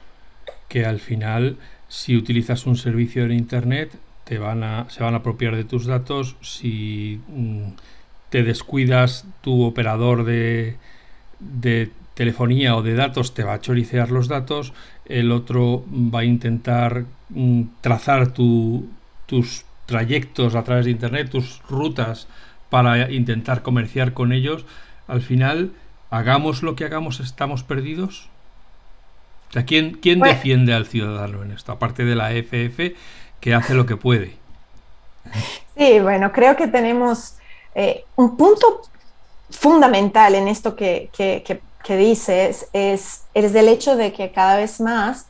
que 0.70 0.86
al 0.86 1.00
final 1.00 1.58
si 1.88 2.18
utilizas 2.18 2.66
un 2.66 2.76
servicio 2.76 3.24
en 3.24 3.32
Internet 3.32 3.92
te 4.28 4.40
van 4.40 4.64
a, 4.64 4.90
se 4.90 5.04
van 5.04 5.14
a 5.14 5.18
apropiar 5.18 5.56
de 5.56 5.64
tus 5.64 5.86
datos, 5.86 6.36
si 6.42 7.22
mm, 7.30 7.70
te 8.30 8.44
descuidas 8.44 9.26
tu 9.42 9.64
operador 9.64 10.26
de, 10.26 10.76
de 11.40 11.92
telefonía 12.14 12.76
o 12.76 12.84
de 12.84 12.96
datos 12.96 13.34
te 13.34 13.44
va 13.44 13.54
a 13.54 13.62
choricear 13.62 14.12
los 14.12 14.28
datos, 14.28 14.74
el 15.06 15.32
otro 15.32 15.86
va 15.88 16.20
a 16.20 16.26
intentar 16.26 17.06
mm, 17.30 17.62
trazar 17.80 18.34
tu, 18.34 18.90
tus 19.28 19.64
trayectos 19.86 20.56
a 20.56 20.64
través 20.64 20.86
de 20.86 20.92
Internet, 20.92 21.30
tus 21.30 21.62
rutas 21.70 22.28
para 22.70 23.10
intentar 23.10 23.62
comerciar 23.62 24.12
con 24.12 24.34
ellos, 24.34 24.66
al 25.08 25.22
final, 25.22 25.72
hagamos 26.10 26.64
lo 26.64 26.76
que 26.76 26.84
hagamos, 26.84 27.22
estamos 27.22 27.64
perdidos. 27.64 28.28
O 29.56 29.66
¿quién, 29.66 29.98
quién 30.02 30.20
pues 30.20 30.34
defiende 30.34 30.74
al 30.74 30.86
ciudadano 30.86 31.44
en 31.44 31.52
esto? 31.52 31.72
Aparte 31.72 32.04
de 32.04 32.16
la 32.16 32.32
FF, 32.32 32.96
que 33.40 33.54
hace 33.54 33.74
lo 33.74 33.86
que 33.86 33.96
puede. 33.96 34.36
Sí, 35.78 36.00
bueno, 36.00 36.32
creo 36.32 36.56
que 36.56 36.68
tenemos 36.68 37.36
eh, 37.76 38.06
un 38.16 38.36
punto 38.38 38.82
fundamental 39.50 40.36
en 40.36 40.48
esto 40.48 40.76
que, 40.76 41.10
dices, 41.88 42.68
es, 42.74 43.24
es 43.34 43.56
el 43.56 43.68
hecho 43.68 43.96
de 43.96 44.12
que 44.12 44.32
cada 44.32 44.58
vez 44.58 44.82
más 44.82 45.28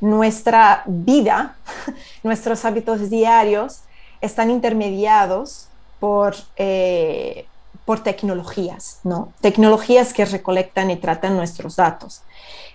nuestra 0.00 0.82
vida, 0.86 1.56
nuestros 2.22 2.64
hábitos 2.64 3.10
diarios 3.10 3.82
están 4.20 4.50
intermediados 4.50 5.68
por, 5.98 6.34
eh, 6.56 7.46
por 7.90 8.04
tecnologías, 8.04 9.00
¿no? 9.02 9.32
Tecnologías 9.40 10.12
que 10.12 10.24
recolectan 10.24 10.92
y 10.92 10.96
tratan 10.96 11.36
nuestros 11.36 11.74
datos. 11.74 12.22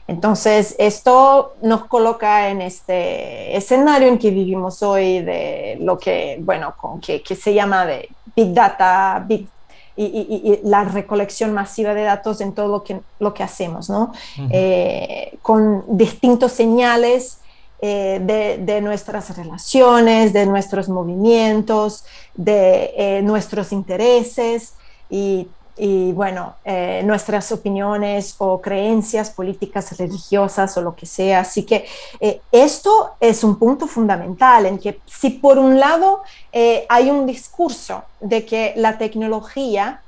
Entonces, 0.09 0.75
esto 0.77 1.55
nos 1.61 1.85
coloca 1.85 2.49
en 2.49 2.61
este 2.61 3.55
escenario 3.55 4.09
en 4.09 4.17
que 4.17 4.29
vivimos 4.29 4.83
hoy 4.83 5.21
de 5.21 5.77
lo 5.79 5.97
que, 5.97 6.37
bueno, 6.41 6.75
con, 6.75 6.99
que, 6.99 7.23
se 7.33 7.53
llama 7.53 7.85
de 7.85 8.09
Big 8.35 8.53
Data, 8.53 9.23
Big 9.25 9.47
y, 9.95 10.59
la 10.65 10.83
recolección 10.83 11.53
masiva 11.53 11.93
de 11.93 12.03
datos 12.03 12.41
en 12.41 12.51
todo 12.51 12.67
lo 12.67 12.83
que, 12.83 12.99
lo 13.19 13.33
que 13.33 13.43
hacemos, 13.43 13.89
¿no? 13.89 14.11
Eh, 14.49 15.37
con 15.41 15.85
distintos 15.97 16.51
señales 16.51 17.39
eh, 17.81 18.19
de, 18.59 18.81
nuestras 18.81 19.37
relaciones, 19.37 20.33
de 20.33 20.45
nuestros 20.45 20.89
movimientos, 20.89 22.03
de 22.35 22.93
eh, 22.97 23.21
nuestros 23.21 23.71
intereses 23.71 24.73
y 25.09 26.13
bueno, 26.13 26.55
eh, 26.63 27.01
nuestras 27.03 27.51
opiniones 27.51 28.35
o 28.37 28.61
creencias 28.61 29.29
políticas, 29.29 29.97
religiosas 29.97 30.77
o 30.77 30.81
lo 30.81 30.95
que 30.95 31.05
sea. 31.05 31.41
Así 31.41 31.63
que 31.63 31.85
eh, 32.19 32.41
esto 32.51 33.15
es 33.19 33.43
un 33.43 33.57
punto 33.59 33.85
fundamental 33.85 34.65
en 34.67 34.79
que 34.79 35.01
si 35.05 35.31
por 35.31 35.57
un 35.57 35.79
lado 35.79 36.23
eh, 36.53 36.85
hay 36.87 37.09
un 37.09 37.25
discurso 37.25 38.03
de 38.21 38.45
que 38.45 38.73
la 38.77 38.97
tecnología 38.97 40.01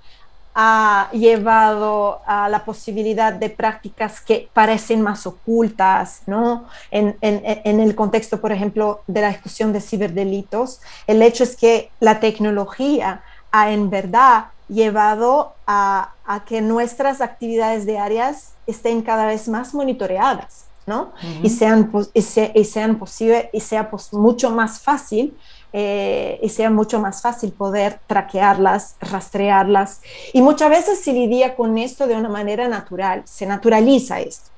ha 0.59 1.09
llevado 1.11 2.21
a 2.25 2.49
la 2.49 2.65
posibilidad 2.65 3.31
de 3.33 3.49
prácticas 3.49 4.21
que 4.21 4.49
parecen 4.53 5.01
más 5.01 5.27
ocultas, 5.27 6.21
¿no? 6.25 6.65
En, 6.89 7.15
en, 7.21 7.41
en, 7.43 7.79
el 7.79 7.93
contexto, 7.93 8.41
por 8.41 8.51
ejemplo, 8.51 9.01
de 9.05 9.21
la 9.21 9.29
discusión 9.29 9.71
de 9.71 9.81
ciberdelitos, 9.81 10.81
el 11.05 11.21
hecho 11.21 11.43
es 11.43 11.55
que 11.55 11.91
la 11.99 12.19
tecnología 12.19 13.21
ha 13.51 13.71
en 13.71 13.91
verdad 13.91 14.45
llevado 14.67 15.53
a, 15.65 16.13
que 16.45 16.62
nuestras 16.62 17.21
actividades 17.21 17.86
diarias 17.86 18.53
estén 18.67 19.01
cada 19.01 19.25
vez 19.25 19.47
más 19.47 19.74
monitoreadas, 19.74 20.65
¿no? 20.86 21.13
y, 21.41 21.50
sean, 21.50 21.91
y, 22.13 22.21
sean 22.21 23.00
posible, 23.00 23.50
y 23.53 23.62
sea 23.62 23.89
mucho 24.12 24.50
más 24.51 24.79
fácil 24.79 25.38
eh, 25.74 26.39
y 26.41 26.50
sea 26.50 26.69
mucho 26.69 27.00
más 27.00 27.21
fácil 27.21 27.51
poder 27.51 28.00
traquearlas, 28.07 28.95
rastrearlas. 29.00 30.01
Y 30.33 30.41
muchas 30.41 30.69
veces 30.69 31.00
se 31.01 31.13
lidia 31.13 31.55
con 31.55 31.77
esto 31.77 32.07
de 32.07 32.15
una 32.15 32.29
manera 32.29 32.67
natural, 32.67 33.21
se 33.25 33.45
naturaliza 33.45 34.19
esto. 34.19 34.50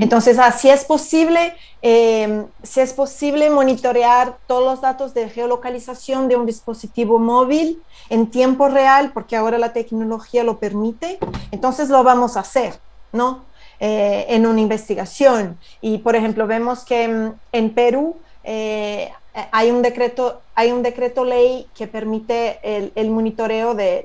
Entonces, 0.00 0.38
así 0.38 0.68
es 0.68 0.84
posible, 0.84 1.54
em, 1.82 2.46
si 2.62 2.80
es 2.80 2.92
posible 2.92 3.48
monitorear 3.50 4.36
todos 4.46 4.64
los 4.64 4.80
datos 4.80 5.14
de 5.14 5.28
geolocalización 5.28 6.28
de 6.28 6.36
un 6.36 6.46
dispositivo 6.46 7.18
móvil 7.18 7.80
en 8.08 8.26
tiempo 8.28 8.68
real, 8.68 9.12
porque 9.12 9.36
ahora 9.36 9.58
la 9.58 9.72
tecnología 9.72 10.42
lo 10.42 10.58
permite, 10.58 11.18
entonces 11.50 11.88
lo 11.88 12.02
vamos 12.02 12.36
a 12.36 12.40
hacer, 12.40 12.74
¿no? 13.12 13.44
Eh, 13.78 14.26
en 14.30 14.46
una 14.46 14.60
investigación. 14.60 15.58
Y, 15.80 15.98
por 15.98 16.16
ejemplo, 16.16 16.46
vemos 16.46 16.84
que 16.84 17.32
en, 17.52 17.70
Perú 17.74 18.16
eh, 18.42 19.12
hay 19.52 19.70
un 19.70 19.82
decreto, 19.82 20.40
hay 20.54 20.72
un 20.72 20.82
decreto 20.82 21.24
ley 21.24 21.66
que 21.76 21.86
permite 21.86 22.58
el, 22.94 23.10
monitoreo 23.10 23.74
de, 23.74 24.04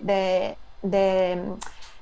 de, 0.82 1.38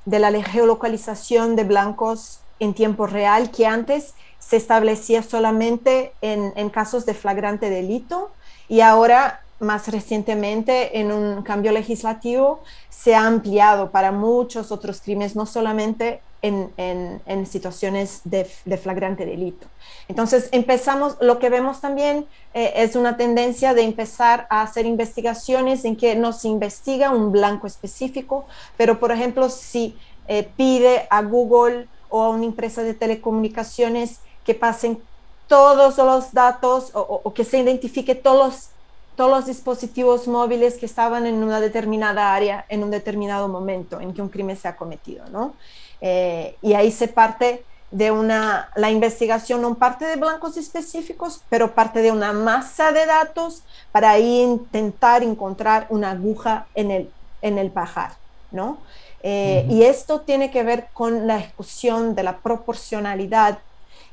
de 0.06 0.20
la 0.20 0.44
geolocalización 0.44 1.56
de 1.56 1.64
blancos 1.64 2.40
en 2.60 2.74
tiempo 2.74 3.08
real 3.08 3.52
que 3.52 3.66
antes 3.66 4.14
se 4.40 4.58
establecía 4.58 5.22
solamente 5.22 6.14
en, 6.22 6.70
casos 6.70 7.06
de 7.06 7.14
flagrante 7.14 7.70
delito 7.70 8.32
y 8.68 8.82
ahora 8.82 9.42
más 9.60 9.90
recientemente 9.90 11.00
en 11.00 11.12
un 11.12 11.44
cambio 11.44 11.72
legislativo 11.72 12.62
se 12.90 13.16
ha 13.16 13.28
ampliado 13.28 13.92
para 13.92 14.12
muchos 14.12 14.72
otros 14.72 15.02
crímenes, 15.02 15.36
no 15.36 15.46
solamente 15.46 16.22
en, 16.42 17.46
situaciones 17.46 18.22
de, 18.24 18.46
flagrante 18.78 19.26
delito. 19.26 19.68
Entonces, 20.08 20.48
empezamos, 20.54 21.18
lo 21.20 21.38
que 21.40 21.50
vemos 21.50 21.82
también 21.82 22.26
eh, 22.54 22.74
es 22.78 22.96
una 22.96 23.18
tendencia 23.18 23.74
de 23.74 23.82
empezar 23.82 24.48
a 24.50 24.62
hacer 24.62 24.86
investigaciones 24.86 25.84
en 25.84 25.98
que 25.98 26.16
no 26.16 26.32
se 26.32 26.48
investiga 26.48 27.12
un 27.12 27.32
blanco 27.32 27.68
específico, 27.68 28.46
pero 28.78 29.00
por 29.00 29.12
ejemplo, 29.12 29.50
si 29.50 29.98
eh, 30.28 30.48
pide 30.56 31.08
a 31.10 31.22
Google 31.24 31.88
o 32.10 32.24
a 32.24 32.30
una 32.30 32.46
empresa 32.46 32.84
de 32.84 32.94
telecomunicaciones 32.94 34.20
que 34.46 34.54
pasen 34.54 35.02
todos 35.48 35.98
los 35.98 36.34
datos 36.34 36.92
o, 36.94 37.34
que 37.34 37.44
se 37.44 37.60
identifique 37.60 38.14
todos 38.16 38.48
los, 38.48 38.70
todos 39.16 39.32
los 39.32 39.46
dispositivos 39.48 40.28
móviles 40.28 40.78
que 40.78 40.86
estaban 40.86 41.26
en 41.26 41.44
una 41.44 41.60
determinada 41.60 42.34
área 42.34 42.66
en 42.70 42.84
un 42.84 42.92
determinado 42.92 43.48
momento 43.48 44.00
en 44.00 44.14
que 44.14 44.22
un 44.22 44.30
crimen 44.30 44.56
se 44.56 44.68
ha 44.68 44.76
cometido, 44.76 45.26
¿no? 45.30 45.54
Eh, 46.02 46.56
y 46.62 46.74
ahí 46.74 46.92
se 46.92 47.08
parte 47.08 47.64
de 47.92 48.12
una, 48.12 48.70
la 48.76 48.92
investigación 48.92 49.62
no 49.62 49.76
parte 49.76 50.06
de 50.06 50.16
blancos 50.16 50.58
específicos, 50.58 51.42
pero 51.50 51.74
parte 51.74 52.02
de 52.02 52.12
una 52.12 52.34
masa 52.34 52.92
de 52.92 53.06
datos 53.06 53.64
para 53.92 54.12
ahí 54.12 54.42
intentar 54.42 55.24
encontrar 55.24 55.88
una 55.90 56.12
aguja 56.12 56.68
en 56.76 56.92
el, 56.92 57.10
en 57.42 57.58
el 57.58 57.72
pajar, 57.72 58.12
¿no? 58.52 58.78
Eh, 59.22 59.66
y 59.70 59.84
esto 59.84 60.22
tiene 60.22 60.52
que 60.52 60.64
ver 60.64 60.88
con 60.94 61.28
la 61.28 61.38
discusión 61.38 62.16
de 62.16 62.24
la 62.24 62.38
proporcionalidad 62.38 63.60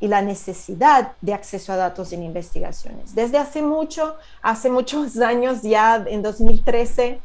y 0.01 0.09
la 0.09 0.21
necesidad 0.21 1.13
de 1.21 1.35
acceso 1.35 1.73
a 1.73 1.77
datos 1.77 2.13
en 2.13 2.23
investigaciones. 2.23 3.15
Desde 3.15 3.39
hace 3.39 3.63
mucho, 3.63 4.17
hace 4.43 4.71
muchos 4.71 5.17
años, 5.21 5.63
ya 5.63 6.05
en 6.07 6.23
2013, 6.23 7.21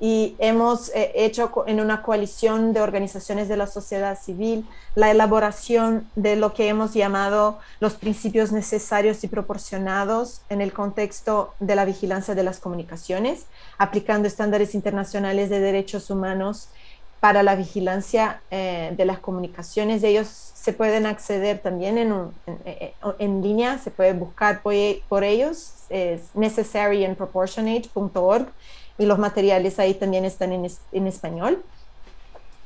y 0.00 0.36
hemos 0.38 0.90
eh, 0.90 1.10
hecho 1.16 1.64
en 1.66 1.80
una 1.80 2.02
coalición 2.02 2.72
de 2.72 2.80
organizaciones 2.80 3.48
de 3.48 3.56
la 3.56 3.66
sociedad 3.66 4.16
civil 4.16 4.64
la 4.94 5.10
elaboración 5.10 6.08
de 6.14 6.36
lo 6.36 6.54
que 6.54 6.68
hemos 6.68 6.94
llamado 6.94 7.58
los 7.80 7.94
principios 7.94 8.52
necesarios 8.52 9.24
y 9.24 9.28
proporcionados 9.28 10.42
en 10.50 10.60
el 10.60 10.72
contexto 10.72 11.52
de 11.58 11.74
la 11.74 11.84
vigilancia 11.84 12.36
de 12.36 12.44
las 12.44 12.60
comunicaciones, 12.60 13.46
aplicando 13.76 14.28
estándares 14.28 14.74
internacionales 14.74 15.50
de 15.50 15.58
derechos 15.58 16.10
humanos 16.10 16.68
para 17.20 17.42
la 17.42 17.56
vigilancia 17.56 18.40
eh, 18.50 18.94
de 18.96 19.04
las 19.04 19.18
comunicaciones. 19.18 20.02
Ellos 20.04 20.28
se 20.28 20.72
pueden 20.72 21.04
acceder 21.06 21.58
también 21.58 21.98
en, 21.98 22.30
eh, 22.64 22.94
en, 23.18 23.42
línea, 23.42 23.78
se 23.78 23.90
puede 23.90 24.12
buscar 24.12 24.62
por, 24.62 24.74
por 25.08 25.24
ellos, 25.24 25.72
es 25.88 26.22
necessaryandproportionate.org 26.34 28.46
y 28.98 29.06
los 29.06 29.18
materiales 29.18 29.78
ahí 29.78 29.94
también 29.94 30.24
están 30.24 30.52
en, 30.52 30.66
en 30.92 31.06
español, 31.06 31.62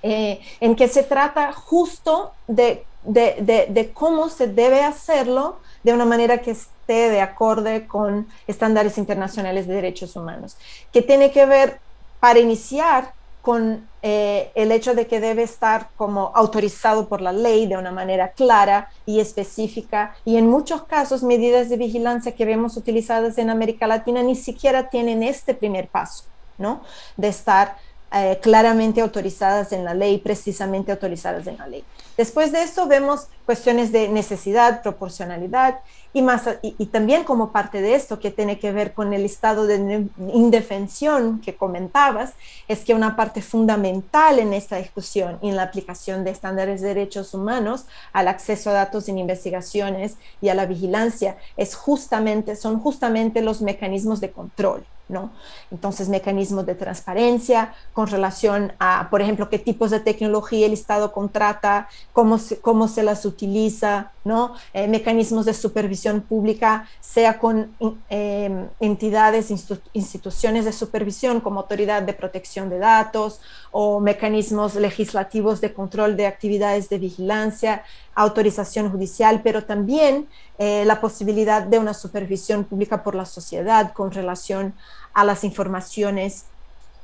eh, 0.02 0.40
en 0.60 0.76
que 0.76 0.88
se 0.88 1.02
trata 1.02 1.52
justo 1.52 2.32
de, 2.48 2.84
de, 3.04 3.36
de, 3.40 3.66
de 3.70 3.92
cómo 3.92 4.28
se 4.28 4.48
debe 4.48 4.82
hacerlo 4.82 5.56
de 5.82 5.92
una 5.92 6.04
manera 6.04 6.42
que 6.42 6.50
esté 6.50 7.10
de 7.10 7.20
acorde 7.20 7.86
con 7.86 8.28
estándares 8.46 8.98
internacionales 8.98 9.66
de 9.66 9.74
derechos 9.74 10.16
humanos, 10.16 10.56
que 10.92 11.02
tiene 11.02 11.30
que 11.30 11.46
ver, 11.46 11.80
para 12.20 12.38
iniciar, 12.38 13.14
con 13.42 13.88
eh, 14.02 14.50
el 14.56 14.72
hecho 14.72 14.94
de 14.94 15.06
que 15.06 15.20
debe 15.20 15.44
estar 15.44 15.90
como 15.96 16.32
autorizado 16.34 17.08
por 17.08 17.20
la 17.20 17.32
ley 17.32 17.66
de 17.66 17.76
una 17.76 17.92
manera 17.92 18.32
clara 18.32 18.90
y 19.06 19.20
específica. 19.20 20.16
Y 20.24 20.36
en 20.36 20.48
muchos 20.48 20.82
casos, 20.82 21.22
medidas 21.22 21.68
de 21.68 21.76
vigilancia 21.76 22.34
que 22.34 22.44
vemos 22.44 22.76
utilizadas 22.76 23.38
en 23.38 23.48
América 23.48 23.86
Latina 23.86 24.22
ni 24.22 24.34
siquiera 24.34 24.90
tienen 24.90 25.22
este 25.22 25.54
primer 25.54 25.86
paso, 25.86 26.24
¿no? 26.58 26.82
De 27.16 27.28
estar 27.28 27.76
eh, 28.14 28.38
claramente 28.42 29.00
autorizadas 29.00 29.72
en 29.72 29.84
la 29.84 29.94
ley, 29.94 30.18
precisamente 30.18 30.92
autorizadas 30.92 31.46
en 31.46 31.56
la 31.56 31.66
ley. 31.66 31.84
Después 32.16 32.52
de 32.52 32.62
esto 32.62 32.86
vemos 32.86 33.28
cuestiones 33.46 33.90
de 33.90 34.08
necesidad, 34.08 34.82
proporcionalidad 34.82 35.80
y, 36.12 36.20
más, 36.20 36.42
y, 36.60 36.86
también 36.86 37.24
como 37.24 37.52
parte 37.52 37.80
de 37.80 37.94
esto 37.94 38.20
que 38.20 38.30
tiene 38.30 38.58
que 38.58 38.70
ver 38.70 38.92
con 38.92 39.14
el 39.14 39.24
estado 39.24 39.66
de 39.66 40.06
indefensión 40.34 41.40
que 41.40 41.56
comentabas, 41.56 42.34
es 42.68 42.80
que 42.80 42.92
una 42.92 43.16
parte 43.16 43.40
fundamental 43.40 44.38
en 44.38 44.52
esta 44.52 44.76
discusión 44.76 45.38
y 45.40 45.48
en 45.48 45.56
la 45.56 45.62
aplicación 45.62 46.22
de 46.22 46.32
estándares 46.32 46.82
de 46.82 46.88
derechos 46.88 47.32
humanos 47.32 47.86
al 48.12 48.28
acceso 48.28 48.68
a 48.68 48.74
datos 48.74 49.08
en 49.08 49.16
investigaciones 49.16 50.16
y 50.42 50.50
a 50.50 50.54
la 50.54 50.66
vigilancia 50.66 51.38
es 51.56 51.74
justamente, 51.74 52.56
son 52.56 52.78
justamente 52.78 53.40
los 53.40 53.62
mecanismos 53.62 54.20
de 54.20 54.32
control. 54.32 54.84
¿No? 55.12 55.30
Entonces, 55.70 56.08
mecanismos 56.08 56.66
de 56.66 56.74
transparencia 56.74 57.74
con 57.92 58.08
relación 58.08 58.72
a, 58.80 59.08
por 59.10 59.22
ejemplo, 59.22 59.48
qué 59.48 59.58
tipos 59.58 59.90
de 59.90 60.00
tecnología 60.00 60.66
el 60.66 60.72
Estado 60.72 61.12
contrata, 61.12 61.88
cómo 62.12 62.38
se, 62.38 62.58
cómo 62.60 62.88
se 62.88 63.02
las 63.02 63.24
utiliza, 63.24 64.10
¿no? 64.24 64.54
Eh, 64.72 64.88
mecanismos 64.88 65.44
de 65.44 65.54
supervisión 65.54 66.22
pública, 66.22 66.88
sea 67.00 67.38
con 67.38 67.70
em, 68.08 68.68
entidades, 68.80 69.52
instituciones 69.92 70.64
de 70.64 70.72
supervisión 70.72 71.40
como 71.40 71.60
Autoridad 71.60 72.02
de 72.02 72.14
Protección 72.14 72.70
de 72.70 72.78
Datos 72.78 73.40
o 73.70 74.00
mecanismos 74.00 74.74
legislativos 74.74 75.60
de 75.60 75.72
control 75.72 76.16
de 76.16 76.26
actividades 76.26 76.88
de 76.88 76.98
vigilancia, 76.98 77.82
autorización 78.14 78.90
judicial, 78.90 79.40
pero 79.42 79.64
también 79.64 80.28
eh, 80.58 80.84
la 80.84 81.00
posibilidad 81.00 81.62
de 81.62 81.78
una 81.78 81.94
supervisión 81.94 82.64
pública 82.64 83.02
por 83.02 83.14
la 83.14 83.24
sociedad 83.24 83.92
con 83.92 84.12
relación 84.12 84.74
las 85.14 85.44
informaciones 85.44 86.46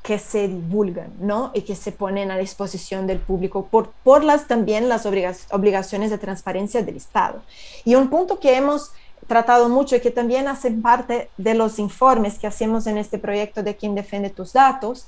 que 0.02 0.18
se 0.18 0.48
divulgan, 0.48 1.12
¿no? 1.20 1.50
Y 1.54 1.62
que 1.62 1.74
se 1.74 1.92
ponen 1.92 2.30
a 2.30 2.38
disposición 2.38 3.06
del 3.06 3.18
público 3.18 3.66
por, 3.66 3.90
por 4.04 4.24
las 4.24 4.46
también 4.46 4.88
las 4.88 5.04
obligaciones 5.50 6.10
de 6.10 6.18
transparencia 6.18 6.82
del 6.82 6.96
Estado. 6.96 7.42
Y 7.84 7.94
un 7.94 8.08
punto 8.08 8.38
que 8.40 8.56
hemos 8.56 8.92
tratado 9.26 9.68
mucho 9.68 9.96
y 9.96 10.00
que 10.00 10.10
también 10.10 10.48
hacen 10.48 10.80
parte 10.80 11.30
de 11.36 11.54
los 11.54 11.78
informes 11.78 12.38
que 12.38 12.46
hacemos 12.46 12.86
en 12.86 12.96
este 12.96 13.18
proyecto 13.18 13.62
de 13.62 13.76
quien 13.76 13.94
defiende 13.94 14.30
tus 14.30 14.54
datos 14.54 15.06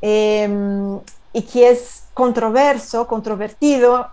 em, 0.00 0.98
y 1.32 1.42
que 1.42 1.68
es 1.68 2.04
controverso, 2.14 3.06
controvertido, 3.06 4.08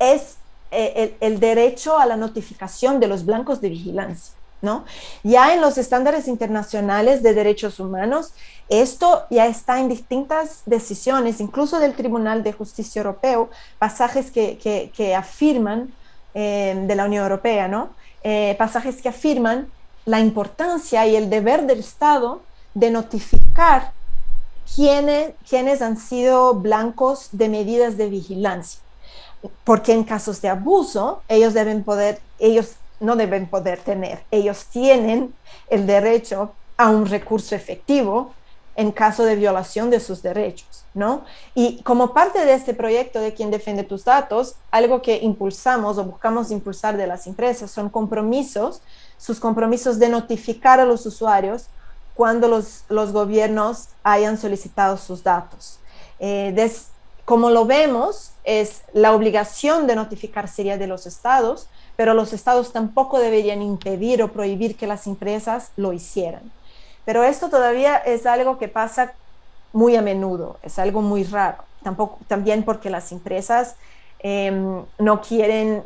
es 0.00 0.36
eh, 0.70 1.16
el, 1.20 1.40
derecho 1.40 1.98
a 1.98 2.06
la 2.06 2.16
notificación 2.16 3.00
de 3.00 3.06
los 3.06 3.24
blancos 3.24 3.60
de 3.60 3.68
vigilancia. 3.70 4.34
¿No? 4.60 4.84
Ya 5.22 5.54
en 5.54 5.60
los 5.60 5.78
estándares 5.78 6.26
internacionales 6.26 7.22
de 7.22 7.32
derechos 7.32 7.78
humanos, 7.78 8.32
esto 8.68 9.24
ya 9.30 9.46
está 9.46 9.78
en 9.78 9.88
distintas 9.88 10.62
decisiones, 10.66 11.40
incluso 11.40 11.78
del 11.78 11.94
Tribunal 11.94 12.42
de 12.42 12.52
Justicia 12.52 13.00
Europeo, 13.00 13.50
pasajes 13.78 14.32
que, 14.32 14.58
que, 14.58 15.14
afirman 15.14 15.92
em, 16.34 16.88
de 16.88 16.94
la 16.96 17.04
Unión 17.04 17.22
Europea, 17.22 17.68
¿no? 17.68 17.90
Eh, 18.24 18.56
pasajes 18.58 19.00
que 19.00 19.08
afirman 19.08 19.70
la 20.04 20.20
importancia 20.20 21.06
y 21.06 21.14
el 21.14 21.30
deber 21.30 21.66
del 21.66 21.78
Estado 21.78 22.42
de 22.74 22.90
notificar 22.90 23.92
quiénes, 24.74 25.32
quiénes 25.48 25.82
han 25.82 25.96
sido 25.96 26.54
blancos 26.54 27.28
de 27.32 27.48
medidas 27.48 27.96
de 27.96 28.08
vigilancia. 28.08 28.80
Porque 29.64 29.92
en 29.92 30.04
casos 30.04 30.40
de 30.40 30.48
abuso, 30.48 31.22
ellos 31.28 31.54
deben 31.54 31.84
poder, 31.84 32.20
ellos 32.38 32.72
no 33.00 33.16
deben 33.16 33.46
poder 33.46 33.78
tener, 33.80 34.24
ellos 34.30 34.66
tienen 34.66 35.34
el 35.68 35.86
derecho 35.86 36.52
a 36.76 36.90
un 36.90 37.06
recurso 37.06 37.54
efectivo 37.54 38.32
en 38.76 38.92
caso 38.92 39.24
de 39.24 39.34
violación 39.34 39.90
de 39.90 39.98
sus 39.98 40.22
derechos, 40.22 40.84
¿no? 40.94 41.24
Y 41.52 41.82
como 41.82 42.14
parte 42.14 42.44
de 42.44 42.54
este 42.54 42.74
proyecto 42.74 43.20
de 43.20 43.34
quien 43.34 43.50
defiende 43.50 43.82
tus 43.82 44.04
datos, 44.04 44.54
algo 44.70 45.02
que 45.02 45.16
impulsamos 45.16 45.98
o 45.98 46.04
buscamos 46.04 46.52
impulsar 46.52 46.96
de 46.96 47.08
las 47.08 47.26
empresas 47.26 47.72
son 47.72 47.88
compromisos, 47.88 48.80
sus 49.16 49.40
compromisos 49.40 49.98
de 49.98 50.08
notificar 50.08 50.78
a 50.78 50.84
los 50.84 51.04
usuarios 51.06 51.66
cuando 52.14 52.46
los, 52.46 52.84
los 52.88 53.12
gobiernos 53.12 53.88
hayan 54.04 54.38
solicitado 54.38 54.96
sus 54.96 55.24
datos. 55.24 55.80
Eh, 56.20 56.70
como 57.24 57.50
lo 57.50 57.66
vemos, 57.66 58.30
es 58.44 58.82
la 58.92 59.12
obligación 59.12 59.86
de 59.86 59.96
notificar 59.96 60.48
sería 60.48 60.78
de 60.78 60.86
los 60.86 61.06
estados, 61.06 61.66
pero 61.98 62.14
los 62.14 62.32
estados 62.32 62.72
tampoco 62.72 63.18
deberían 63.18 63.60
impedir 63.60 64.22
o 64.22 64.30
prohibir 64.30 64.76
que 64.76 64.86
las 64.86 65.08
empresas 65.08 65.72
lo 65.76 65.92
hicieran. 65.92 66.52
Pero 67.04 67.24
esto 67.24 67.50
todavía 67.50 67.96
es 67.96 68.24
algo 68.24 68.56
que 68.56 68.68
pasa 68.68 69.14
muy 69.72 69.96
a 69.96 70.00
menudo, 70.00 70.58
es 70.62 70.78
algo 70.78 71.02
muy 71.02 71.24
raro. 71.24 71.64
También 72.28 72.62
porque 72.62 72.88
las 72.88 73.10
empresas 73.10 73.74
em, 74.20 74.84
no 75.00 75.20
quieren 75.20 75.82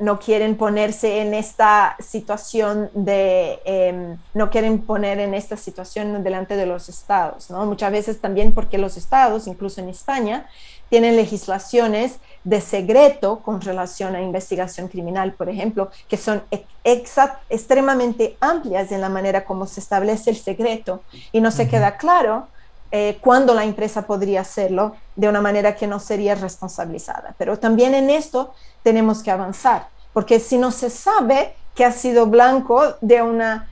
no 0.00 0.18
quieren 0.18 0.56
ponerse 0.56 1.20
en 1.20 1.34
esta 1.34 1.96
situación 2.00 2.90
de, 2.94 3.60
em, 3.64 4.16
no 4.34 4.50
quieren 4.50 4.80
poner 4.80 5.20
en 5.20 5.34
esta 5.34 5.56
situación 5.56 6.24
delante 6.24 6.56
de 6.56 6.66
los 6.66 6.88
estados, 6.88 7.50
¿no? 7.50 7.64
Muchas 7.66 7.92
veces 7.92 8.20
también 8.20 8.52
porque 8.52 8.78
los 8.78 8.96
estados, 8.96 9.46
incluso 9.46 9.80
en 9.80 9.90
España, 9.90 10.46
tienen 10.88 11.16
legislaciones 11.16 12.18
de 12.44 12.60
secreto 12.60 13.40
con 13.40 13.60
relación 13.60 14.16
a 14.16 14.22
investigación 14.22 14.88
criminal, 14.88 15.34
por 15.34 15.48
ejemplo, 15.48 15.90
que 16.08 16.16
son 16.16 16.42
extremadamente 16.82 18.36
amplias 18.40 18.90
en 18.92 19.00
la 19.00 19.08
manera 19.08 19.44
como 19.44 19.66
se 19.66 19.80
establece 19.80 20.30
el 20.30 20.36
secreto 20.36 21.02
y 21.30 21.40
no 21.40 21.50
se 21.50 21.68
queda 21.68 21.96
claro 21.96 22.48
eh, 22.92 23.18
cuándo 23.20 23.54
la 23.54 23.64
empresa 23.64 24.06
podría 24.06 24.40
hacerlo 24.40 24.96
de 25.14 25.28
una 25.28 25.40
manera 25.40 25.76
que 25.76 25.86
no 25.86 26.00
sería 26.00 26.34
responsabilizada. 26.34 27.34
Pero 27.38 27.58
también 27.58 27.94
en 27.94 28.10
esto 28.10 28.52
tenemos 28.82 29.22
que 29.22 29.30
avanzar, 29.30 29.88
porque 30.12 30.40
si 30.40 30.58
no 30.58 30.70
se 30.70 30.90
sabe 30.90 31.54
que 31.74 31.84
has 31.84 31.96
sido 31.96 32.26
blanco 32.26 32.96
de 33.00 33.22
una 33.22 33.68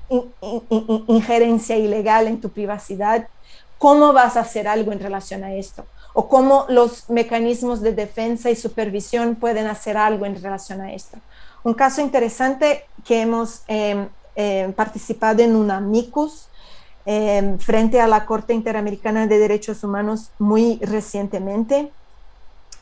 injerencia 1.09 1.77
ilegal 1.77 2.29
en 2.29 2.41
tu 2.41 2.49
privacidad, 2.51 3.27
¿cómo 3.77 4.13
vas 4.13 4.37
a 4.37 4.41
hacer 4.41 4.69
algo 4.69 4.93
en 4.93 5.01
relación 5.01 5.43
a 5.45 5.55
esto? 5.55 5.85
¿O 6.15 6.29
cómo 6.29 6.67
los 6.69 7.11
mecanismos 7.11 7.81
de 7.81 7.93
defensa 7.93 8.51
y 8.51 8.57
supervisión 8.57 9.35
pueden 9.35 9.67
hacer 9.67 9.97
algo 9.97 10.27
en 10.27 10.41
relación 10.41 10.81
a 10.81 10.93
esto? 10.93 11.19
Un 11.65 11.75
caso 11.75 12.01
interesante 12.01 12.87
que 13.05 13.21
hemos 13.21 13.63
em, 13.67 14.09
em, 14.37 14.73
participado 14.73 15.43
en 15.43 15.57
un 15.57 15.71
amicus 15.71 16.49
em, 17.11 17.59
frente 17.59 18.03
a 18.03 18.07
la 18.07 18.27
Corte 18.27 18.53
Interamericana 18.53 19.27
de 19.27 19.39
Derechos 19.39 19.83
Humanos 19.83 20.31
muy 20.39 20.79
recientemente 20.83 21.91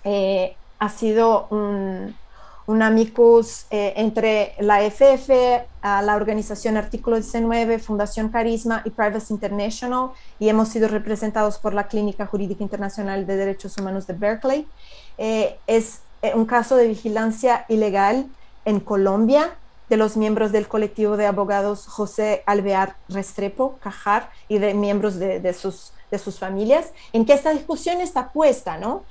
eh, 0.02 0.56
ha 0.80 0.88
sido 0.88 1.46
un, 1.50 2.16
amicus 2.82 3.66
eh, 3.70 3.92
entre 3.94 4.54
la 4.58 4.80
FF, 4.82 5.30
la 5.80 6.16
organización 6.16 6.76
Artículo 6.76 7.14
19, 7.14 7.78
Fundación 7.78 8.28
Carisma 8.28 8.82
y 8.84 8.90
Privacy 8.90 9.32
International, 9.32 10.10
y 10.40 10.48
hemos 10.48 10.70
sido 10.70 10.88
representados 10.88 11.58
por 11.58 11.72
la 11.72 11.86
Clínica 11.86 12.26
Jurídica 12.26 12.64
Internacional 12.64 13.28
de 13.28 13.36
Derechos 13.36 13.78
Humanos 13.78 14.08
de 14.08 14.14
Berkeley. 14.14 14.66
Eh, 15.18 15.56
es 15.68 16.00
un 16.34 16.46
caso 16.46 16.74
de 16.74 16.88
vigilancia 16.88 17.64
ilegal 17.68 18.26
en 18.64 18.80
Colombia 18.80 19.56
de 19.88 19.96
los 19.96 20.16
miembros 20.16 20.52
del 20.52 20.68
colectivo 20.68 21.16
de 21.16 21.26
abogados 21.26 21.86
José 21.86 22.42
Alvear 22.46 22.96
Restrepo, 23.08 23.78
Cajar, 23.80 24.30
y 24.48 24.58
de 24.58 24.74
miembros 24.74 25.18
de, 25.18 25.52
sus, 25.52 25.92
de 26.10 26.18
sus 26.18 26.38
familias, 26.38 26.92
en 27.12 27.24
que 27.24 27.32
esta 27.32 27.50
discusión 27.50 28.00
está 28.00 28.32
puesta, 28.32 28.78
¿no? 28.78 29.04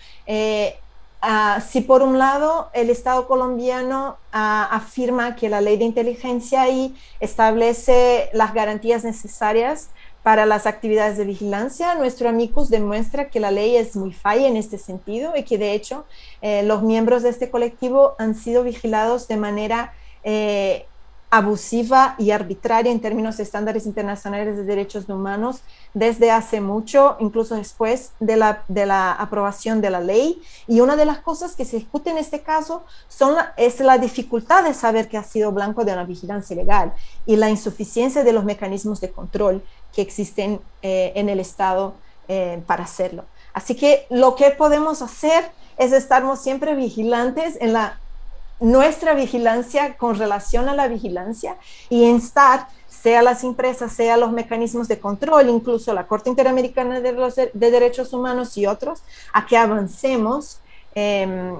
Ah, 1.27 1.59
si 1.59 1.81
por 1.81 2.03
un 2.03 2.19
lado 2.19 2.69
el 2.73 2.91
Estado 2.91 3.27
colombiano 3.27 4.17
ah, 4.31 4.69
afirma 4.71 5.35
que 5.35 5.49
la 5.49 5.59
ley 5.59 5.75
de 5.75 5.85
inteligencia 5.85 6.61
ahí 6.61 6.95
establece 7.19 8.29
las 8.31 8.53
garantías 8.53 9.03
necesarias 9.03 9.89
para 10.21 10.45
las 10.45 10.67
actividades 10.67 11.17
de 11.17 11.25
vigilancia, 11.25 11.95
nuestro 11.95 12.29
amicus 12.29 12.69
demuestra 12.69 13.31
que 13.31 13.39
la 13.39 13.49
ley 13.49 13.75
es 13.75 13.95
muy 13.95 14.13
falla 14.13 14.47
en 14.47 14.55
este 14.55 14.77
sentido 14.77 15.33
y 15.35 15.41
que 15.41 15.57
de 15.57 15.73
hecho 15.73 16.05
eh, 16.43 16.61
los 16.61 16.83
miembros 16.83 17.23
de 17.23 17.29
este 17.29 17.49
colectivo 17.49 18.13
han 18.19 18.35
sido 18.35 18.61
vigilados 18.61 19.27
de 19.27 19.37
manera 19.37 19.93
eh, 20.25 20.85
abusiva 21.29 22.15
y 22.17 22.31
arbitraria 22.31 22.91
en 22.91 23.01
términos 23.01 23.37
de 23.37 23.43
estándares 23.43 23.85
internacionales 23.85 24.55
de 24.57 24.63
derechos 24.63 25.09
humanos 25.09 25.61
desde 25.93 26.31
hace 26.31 26.61
mucho, 26.61 27.17
incluso 27.19 27.55
después 27.55 28.13
de 28.19 28.37
la, 28.37 28.63
de 28.67 28.85
la 28.85 29.11
aprobación 29.11 29.81
de 29.81 29.89
la 29.89 29.99
ley. 29.99 30.41
Y 30.67 30.81
una 30.81 30.95
de 30.95 31.05
las 31.05 31.19
cosas 31.19 31.55
que 31.55 31.65
se 31.65 31.77
discute 31.77 32.09
en 32.09 32.17
este 32.17 32.41
caso 32.41 32.83
son 33.07 33.35
es 33.57 33.79
la 33.79 33.97
dificultad 33.97 34.63
de 34.63 34.73
saber 34.73 35.09
que 35.09 35.17
ha 35.17 35.23
sido 35.23 35.51
blanco 35.51 35.83
de 35.83 35.93
una 35.93 36.05
vigilancia 36.05 36.53
ilegal 36.53 36.93
y 37.25 37.35
la 37.35 37.49
insuficiencia 37.49 38.23
de 38.23 38.33
los 38.33 38.45
mecanismos 38.45 39.01
de 39.01 39.11
control 39.11 39.63
que 39.93 40.01
existen 40.01 40.59
eh, 40.81 41.11
en 41.15 41.29
el 41.29 41.39
Estado 41.39 41.95
eh, 42.27 42.61
para 42.65 42.85
hacerlo. 42.85 43.25
Así 43.53 43.75
que 43.75 44.05
lo 44.09 44.35
que 44.35 44.51
podemos 44.51 45.01
hacer 45.01 45.51
es 45.77 45.91
estar 45.91 46.23
siempre 46.37 46.75
vigilantes 46.75 47.57
en 47.59 47.73
la 47.73 47.99
nuestra 48.59 49.13
vigilancia 49.13 49.97
con 49.97 50.17
relación 50.17 50.69
a 50.69 50.75
la 50.75 50.87
vigilancia 50.87 51.57
y 51.89 52.03
instar, 52.03 52.67
sea 52.87 53.21
las 53.21 53.43
empresas, 53.43 53.91
sea 53.93 54.17
los 54.17 54.31
mecanismos 54.31 54.87
de 54.87 54.99
control, 54.99 55.49
incluso 55.49 55.93
la 55.93 56.07
Corte 56.07 56.29
Interamericana 56.29 56.99
de, 57.01 57.51
Derechos 57.53 58.13
Humanos 58.13 58.57
y 58.57 58.65
otros, 58.65 59.03
a 59.33 59.45
que 59.45 59.57
avancemos. 59.57 60.59
Em, 60.95 61.55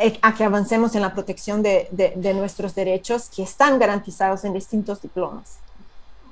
eh, 0.00 0.16
a 0.22 0.32
que 0.32 0.44
avancemos 0.44 0.94
en 0.94 1.02
la 1.02 1.12
protección 1.12 1.60
de, 1.60 1.88
de, 1.90 2.34
nuestros 2.34 2.74
derechos 2.76 3.28
que 3.34 3.42
están 3.42 3.80
garantizados 3.80 4.44
en 4.44 4.52
distintos 4.52 5.02
diplomas. 5.02 5.58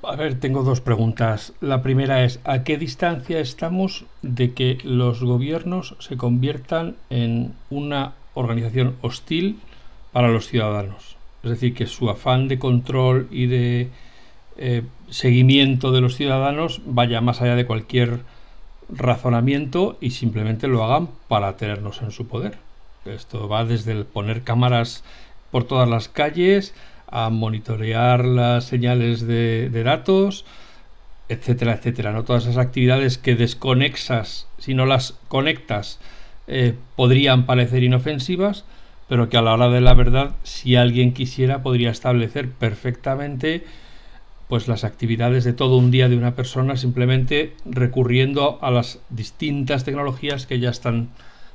A 0.03 0.15
ver, 0.15 0.39
tengo 0.39 0.63
dos 0.63 0.79
preguntas. 0.79 1.51
La 1.59 1.81
primera 1.81 2.23
es, 2.23 2.39
¿a 2.45 2.63
qué 2.63 2.77
distancia 2.77 3.39
estamos 3.39 4.05
de 4.21 4.53
que 4.53 4.77
los 4.83 5.21
gobiernos 5.21 5.97
se 5.99 6.15
conviertan 6.15 6.95
en 7.09 7.55
una 7.69 8.13
organización 8.37 8.95
hostil 9.01 9.59
para 10.11 10.29
los 10.29 10.47
ciudadanos. 10.47 11.17
Es 11.43 11.51
decir, 11.51 11.73
que 11.73 11.85
su 11.85 12.09
afán 12.09 12.47
de 12.47 12.59
control 12.59 13.27
y 13.31 13.47
de 13.47 13.89
eh, 14.57 14.83
seguimiento 15.09 15.91
de 15.91 16.01
los 16.01 16.15
ciudadanos 16.15 16.81
vaya 16.85 17.21
más 17.21 17.41
allá 17.41 17.55
de 17.55 17.65
cualquier 17.65 18.21
razonamiento 18.89 19.97
y 20.01 20.11
simplemente 20.11 20.67
lo 20.67 20.83
hagan 20.83 21.09
para 21.27 21.57
tenernos 21.57 22.01
en 22.01 22.11
su 22.11 22.27
poder. 22.27 22.57
Esto 23.05 23.47
va 23.47 23.65
desde 23.65 23.91
el 23.91 24.05
poner 24.05 24.43
cámaras 24.43 25.03
por 25.51 25.63
todas 25.63 25.87
las 25.87 26.09
calles 26.09 26.73
a 27.07 27.29
monitorear 27.29 28.25
las 28.25 28.65
señales 28.65 29.25
de, 29.25 29.69
datos, 29.83 30.45
etcétera, 31.29 31.73
etcétera. 31.73 32.11
¿no? 32.11 32.23
Todas 32.23 32.43
esas 32.43 32.57
actividades 32.57 33.17
que 33.17 33.35
desconexas, 33.35 34.47
si 34.57 34.73
no 34.73 34.85
las 34.85 35.13
conectas, 35.27 35.99
eh, 36.47 36.75
podrían 36.95 37.45
parecer 37.45 37.83
inofensivas, 37.83 38.65
pero 39.07 39.29
que 39.29 39.37
a 39.37 39.41
la 39.41 39.53
hora 39.53 39.69
de 39.69 39.81
la 39.81 39.93
verdad, 39.93 40.35
si 40.43 40.75
alguien 40.75 41.13
quisiera, 41.13 41.61
podría 41.61 41.91
establecer 41.91 42.49
perfectamente 42.49 43.63
pues 44.47 44.67
las 44.67 44.83
actividades 44.83 45.43
de 45.43 45.53
todo 45.53 45.77
un 45.77 45.91
día 45.91 46.07
de 46.07 46.17
una 46.17 46.35
persona 46.35 46.77
simplemente 46.77 47.53
recurriendo 47.65 48.59
a 48.61 48.71
las 48.71 48.99
distintas 49.09 49.83
tecnologías 49.83 50.45
que 50.45 50.59
ya 50.59 50.69
están 50.69 51.09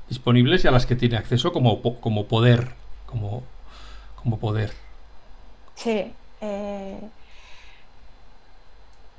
disponibles 0.08 0.64
y 0.64 0.68
a 0.68 0.70
las 0.70 0.84
que 0.84 0.96
tiene 0.96 1.16
acceso 1.16 1.52
como, 1.52 1.80
como 2.00 2.26
poder, 2.26 2.72
como, 3.06 3.42
como 4.16 4.38
poder. 4.38 4.72
Sí. 5.74 6.12
Eh, 6.42 6.98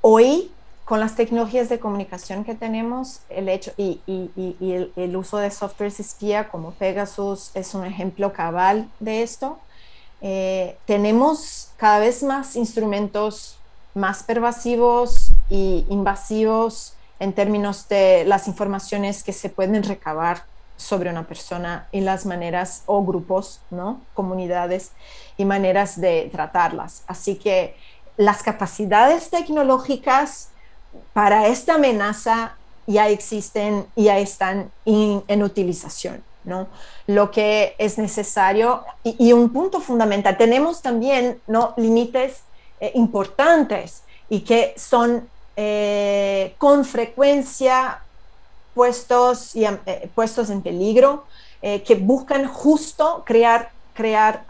hoy, 0.01 0.51
con 0.85 0.99
las 0.99 1.15
tecnologías 1.15 1.69
de 1.69 1.79
comunicación 1.79 2.43
que 2.43 2.55
tenemos, 2.55 3.21
el 3.29 3.47
hecho 3.47 3.71
y, 3.77 4.01
el, 4.07 5.15
uso 5.15 5.37
de 5.37 5.49
softwares 5.49 5.99
espía 5.99 6.49
como 6.49 6.71
Pegasus 6.71 7.51
es 7.53 7.73
un 7.73 7.85
ejemplo 7.85 8.33
cabal 8.33 8.89
de 8.99 9.23
esto. 9.23 9.59
Eh, 10.21 10.77
tenemos 10.85 11.71
cada 11.77 11.99
vez 11.99 12.23
más 12.23 12.55
instrumentos 12.55 13.57
más 13.93 14.23
pervasivos 14.23 15.33
e 15.49 15.85
invasivos 15.89 16.95
en 17.19 17.33
términos 17.33 17.87
de 17.87 18.25
las 18.25 18.47
informaciones 18.47 19.23
que 19.23 19.33
se 19.33 19.49
pueden 19.49 19.83
recabar 19.83 20.45
sobre 20.77 21.09
una 21.09 21.27
persona 21.27 21.87
y 21.91 22.01
las 22.01 22.25
maneras 22.25 22.83
o 22.87 23.05
grupos, 23.05 23.61
¿no? 23.69 24.01
comunidades 24.13 24.91
y 25.37 25.45
maneras 25.45 26.01
de 26.01 26.29
tratarlas. 26.31 27.03
Así 27.07 27.35
que 27.35 27.75
las 28.17 28.43
capacidades 28.43 29.29
tecnológicas 29.29 30.49
para 31.13 31.47
esta 31.47 31.75
amenaza 31.75 32.55
ya 32.87 33.09
existen 33.09 33.85
y 33.95 34.05
ya 34.05 34.19
están 34.19 34.71
en 34.85 35.43
utilización. 35.43 36.23
¿no? 36.45 36.67
Lo 37.07 37.31
que 37.31 37.75
es 37.77 37.97
necesario 37.97 38.83
y, 39.03 39.33
un 39.33 39.51
punto 39.51 39.79
fundamental, 39.79 40.37
tenemos 40.37 40.81
también 40.81 41.39
¿no? 41.47 41.73
límites 41.77 42.43
eh, 42.79 42.91
importantes 42.95 44.03
y 44.29 44.41
que 44.41 44.73
son 44.77 45.29
eh, 45.55 46.55
con 46.57 46.85
frecuencia 46.85 48.01
puestos, 48.73 49.55
y, 49.55 49.65
eh, 49.65 50.09
puestos 50.15 50.49
en 50.49 50.61
peligro, 50.61 51.25
que 51.61 51.95
buscan 51.95 52.45
justo 52.45 53.23
crear, 53.25 53.71
crear 53.93 54.45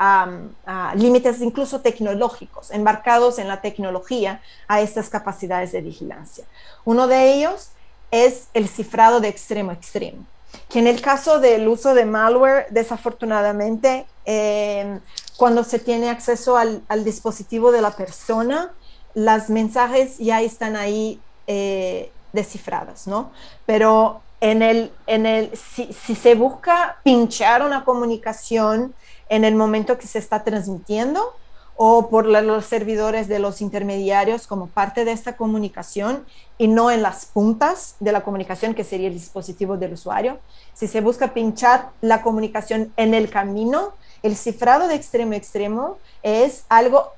límites 0.96 1.42
incluso 1.42 1.82
tecnológicos, 1.82 2.72
embarcados 2.72 3.40
en 3.40 3.48
la 3.48 3.62
tecnología 3.62 4.42
a 4.68 4.82
estas 4.82 5.10
capacidades 5.10 5.72
de 5.72 5.82
vigilancia. 5.82 6.46
Uno 6.86 7.08
de 7.08 7.34
ellos 7.34 7.70
es 8.12 8.48
el 8.54 8.68
cifrado 8.68 9.20
de 9.20 9.28
extremo 9.28 9.72
a 9.72 9.74
extremo 9.74 10.26
que 10.70 10.80
en 10.80 10.88
el 10.88 11.02
caso 11.02 11.40
del 11.40 11.68
uso 11.68 11.94
de 11.94 12.06
malware, 12.06 12.68
desafortunadamente, 12.70 14.06
em, 14.26 15.00
cuando 15.38 15.64
se 15.64 15.80
tiene 15.80 16.10
acceso 16.10 16.58
al, 16.58 17.04
dispositivo 17.04 17.72
de 17.72 17.82
la 17.82 17.92
persona, 17.92 18.72
las 19.14 19.50
mensajes 19.50 20.18
ya 20.18 20.42
están 20.42 20.76
ahí 20.76 21.20
eh, 21.48 22.12
descifradas, 22.32 23.08
¿no? 23.08 23.32
Pero 23.66 24.22
en 24.42 24.62
el, 24.62 24.92
en 25.08 25.26
el, 25.26 25.56
si, 25.56 25.92
si, 25.94 26.16
se 26.16 26.36
busca 26.36 26.98
pinchar 27.04 27.62
una 27.64 27.84
comunicación 27.86 28.94
en 29.30 29.46
el 29.46 29.56
momento 29.56 29.98
que 29.98 30.08
se 30.08 30.20
está 30.20 30.44
transmitiendo, 30.44 31.34
o 31.76 32.10
por 32.10 32.26
los 32.26 32.66
servidores 32.66 33.28
de 33.28 33.40
los 33.40 33.62
intermediarios 33.62 34.48
como 34.48 34.68
parte 34.68 35.06
de 35.06 35.12
esta 35.12 35.36
comunicación 35.36 36.24
y 36.58 36.68
no 36.68 36.92
en 36.92 37.02
las 37.02 37.26
puntas 37.26 37.96
de 38.00 38.12
la 38.12 38.22
comunicación, 38.24 38.76
que 38.76 38.84
sería 38.84 39.08
el 39.08 39.14
dispositivo 39.14 39.78
del 39.78 39.94
usuario. 39.94 40.38
Si 40.74 40.88
se 40.88 41.02
busca 41.02 41.34
pinchar 41.34 41.90
la 42.02 42.22
comunicación 42.22 42.94
en 42.96 43.14
el 43.14 43.30
camino, 43.30 43.94
el 44.22 44.36
cifrado 44.36 44.88
de 44.88 44.96
extremo 44.96 45.34
a 45.34 45.38
extremo 45.38 45.98
es 46.22 46.64
algo, 46.70 47.12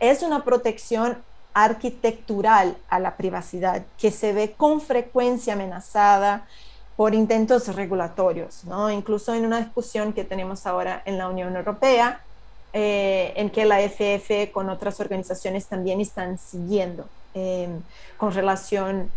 es 0.00 0.22
una 0.22 0.44
protección 0.44 1.18
arquitectural 1.54 2.76
a 2.88 2.98
la 2.98 3.16
privacidad 3.16 3.84
que 3.96 4.10
se 4.10 4.32
ve 4.32 4.54
con 4.56 4.80
frecuencia 4.80 5.54
amenazada 5.54 6.46
por 6.98 7.14
intentos 7.14 7.72
regulatorios, 7.76 8.64
¿no? 8.64 8.90
Incluso 8.90 9.32
en 9.32 9.46
una 9.46 9.60
discusión 9.60 10.12
que 10.12 10.24
tenemos 10.24 10.66
ahora 10.66 11.00
en 11.04 11.16
la 11.16 11.28
Unión 11.28 11.54
Europea, 11.54 12.22
eh, 12.72 13.32
en 13.36 13.50
que 13.50 13.64
la 13.66 13.80
FF 13.80 14.50
con 14.50 14.68
otras 14.68 14.98
organizaciones 14.98 15.66
también 15.66 16.00
están 16.00 16.38
siguiendo 16.38 17.08
em, 17.34 17.82
con 18.16 18.34
relación 18.34 19.12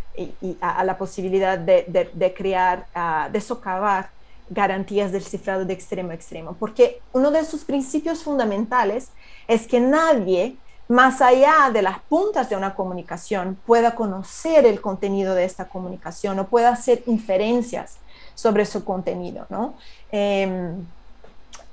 a, 0.61 0.83
la 0.83 0.95
posibilidad 0.99 1.57
de, 1.57 2.33
crear, 2.37 2.85
de 3.31 3.41
socavar 3.41 4.11
garantías 4.51 5.11
del 5.11 5.23
cifrado 5.23 5.65
de 5.65 5.73
extremo 5.73 6.11
a 6.11 6.13
extremo, 6.13 6.55
porque 6.59 7.01
uno 7.13 7.31
de 7.31 7.43
sus 7.45 7.63
principios 7.63 8.21
fundamentales 8.21 9.09
es 9.47 9.65
que 9.65 9.79
nadie 9.79 10.55
más 10.91 11.21
allá 11.21 11.71
de 11.71 11.81
las 11.81 11.99
puntas 11.99 12.49
de 12.49 12.57
una 12.57 12.75
comunicación 12.75 13.57
pueda 13.65 13.95
conocer 13.95 14.65
el 14.65 14.81
contenido 14.81 15.33
de 15.35 15.45
esta 15.45 15.69
comunicación 15.69 16.37
o 16.39 16.47
pueda 16.47 16.69
hacer 16.69 17.03
inferencias 17.05 17.97
sobre 18.35 18.65
su 18.65 18.83
contenido, 18.83 19.45
¿no? 19.49 19.75
Em, 20.11 20.85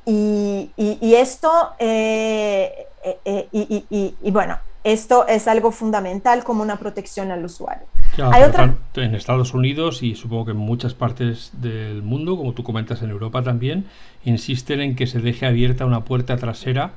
y, 0.07 0.71
esto, 1.17 1.51
eh, 1.81 2.87
eh, 3.05 3.49
eh, 3.53 4.15
y, 4.23 4.31
bueno, 4.31 4.57
esto 4.85 5.27
es 5.27 5.49
algo 5.49 5.73
fundamental 5.73 6.45
como 6.45 6.63
una 6.63 6.77
protección 6.77 7.33
al 7.33 7.45
usuario. 7.45 7.87
Hay 8.33 8.45
otra... 8.45 8.77
En 8.95 9.15
Estados 9.17 9.53
Unidos 9.53 10.03
y 10.03 10.15
supongo 10.15 10.47
que 10.47 10.51
en 10.53 10.59
muchas 10.59 10.95
partes 10.95 11.51
del 11.55 12.03
mundo, 12.03 12.37
como 12.37 12.53
tú 12.53 12.63
comentas 12.63 13.03
en 13.03 13.11
Europa 13.11 13.43
también, 13.43 13.87
insisten 14.25 14.81
en 14.81 14.95
que 14.95 15.09
se 15.09 15.19
deje 15.19 15.45
abierta 15.45 15.85
una 15.85 16.05
puerta 16.05 16.37
trasera, 16.37 16.93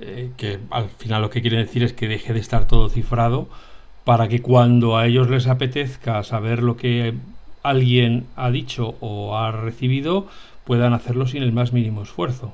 que 0.00 0.58
al 0.70 0.88
final 0.88 1.22
lo 1.22 1.30
que 1.30 1.40
quiere 1.40 1.58
decir 1.58 1.82
es 1.82 1.92
que 1.92 2.08
deje 2.08 2.32
de 2.32 2.40
estar 2.40 2.66
todo 2.66 2.88
cifrado, 2.88 3.48
para 4.04 4.28
que 4.28 4.42
cuando 4.42 4.96
a 4.96 5.06
ellos 5.06 5.30
les 5.30 5.46
apetezca 5.46 6.22
saber 6.22 6.62
lo 6.62 6.76
que 6.76 7.14
alguien 7.62 8.26
ha 8.36 8.50
dicho 8.50 8.94
o 9.00 9.36
ha 9.36 9.50
recibido, 9.50 10.26
puedan 10.64 10.92
hacerlo 10.92 11.26
sin 11.26 11.42
el 11.42 11.52
más 11.52 11.72
mínimo 11.72 12.02
esfuerzo. 12.02 12.52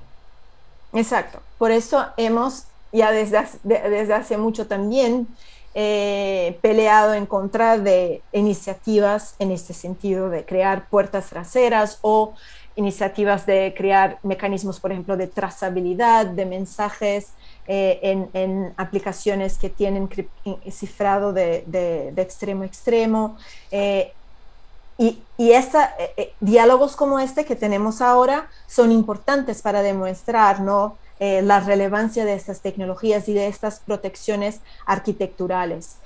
Exacto. 0.93 1.41
Por 1.59 1.71
eso 1.71 2.07
hemos 2.17 2.65
ya 2.93 3.13
desde, 3.13 3.45
desde 3.63 4.15
hace 4.15 4.37
mucho 4.37 4.67
también 4.67 5.29
eh, 5.75 6.59
peleado 6.63 7.15
en 7.15 7.27
contra 7.27 7.79
de 7.79 8.23
iniciativas 8.33 9.37
en 9.39 9.53
este 9.53 9.73
sentido 9.73 10.29
de 10.29 10.45
crear 10.45 10.89
puertas 10.89 11.29
traseras 11.29 11.99
o 12.03 12.35
iniciativas 12.81 13.45
de 13.45 13.75
crear 13.77 14.19
mecanismos, 14.23 14.81
por 14.81 14.91
ejemplo, 14.91 15.15
de 15.17 15.27
trazabilidad 15.27 16.25
de 16.25 16.47
mensajes 16.47 17.29
eh, 17.69 18.27
en, 18.33 18.73
aplicaciones 18.79 19.59
que 19.59 19.69
tienen 19.69 20.09
cifrado 20.71 21.35
de, 21.35 22.13
extremo 22.17 22.63
a 22.63 22.67
extremo. 22.67 23.37
Eh, 23.71 24.13
y, 24.97 25.19
y 25.37 25.53
eh, 25.53 26.33
diálogos 26.41 26.97
como 26.97 27.19
este 27.19 27.45
que 27.45 27.55
tenemos 27.55 28.01
ahora 28.01 28.49
son 28.67 28.93
importantes 28.93 29.61
para 29.63 29.83
demostrar 29.83 30.61
¿no? 30.61 30.97
La 31.21 31.61
relevancia 31.61 32.25
de 32.25 32.33
estas 32.33 32.61
tecnologías 32.61 33.29
y 33.29 33.35
de 33.35 33.47
estas 33.47 33.81
protecciones 33.81 34.61
arquitecturales. 34.87 35.97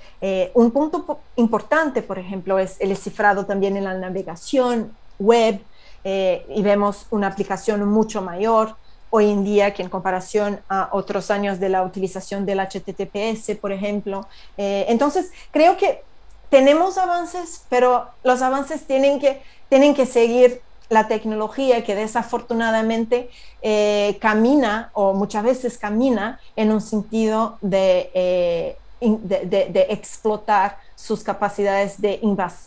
un 0.53 0.71
punto 0.71 1.21
importante, 1.37 2.01
por 2.01 2.19
ejemplo, 2.19 2.59
es 2.59 2.75
el 2.81 2.97
cifrado 2.97 3.45
también 3.45 3.77
en 3.77 3.85
la 3.85 3.93
navegación 3.93 4.91
web 5.17 5.61
y 6.05 6.61
vemos 6.61 7.07
una 7.09 7.27
aplicación 7.27 7.83
mucho 7.89 8.21
mayor 8.21 8.75
hoy 9.09 9.31
en 9.31 9.43
día 9.43 9.73
que 9.73 9.81
en 9.81 9.89
comparación 9.89 10.61
a 10.69 10.89
otros 10.91 11.31
años 11.31 11.59
de 11.59 11.69
la 11.69 11.81
utilización 11.81 12.45
del 12.45 12.59
HTTPS, 12.59 13.57
por 13.59 13.71
ejemplo. 13.71 14.27
entonces, 14.55 15.31
creo 15.51 15.77
que 15.77 16.03
tenemos 16.49 16.97
avances, 16.97 17.63
pero 17.69 18.07
los 18.23 18.41
avances 18.41 18.85
tienen 18.85 19.19
que, 19.19 19.41
tienen 19.67 19.95
que 19.95 20.05
seguir 20.05 20.61
la 20.89 21.07
tecnología 21.07 21.83
que 21.83 21.95
desafortunadamente 21.95 23.29
eh, 23.61 24.17
camina 24.21 24.91
o 24.93 25.13
muchas 25.13 25.43
veces 25.43 25.77
camina 25.77 26.39
en 26.55 26.71
un 26.71 26.81
sentido 26.81 27.57
de, 27.61 28.11
eh, 28.13 28.77
de, 29.01 29.87
explotar 29.89 30.77
sus 31.05 31.23
capacidades 31.23 32.01
de 32.01 32.19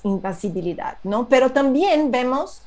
invasibilidad, 0.04 0.98
¿no? 1.02 1.28
Pero 1.28 1.50
también 1.50 2.10
vemos 2.10 2.62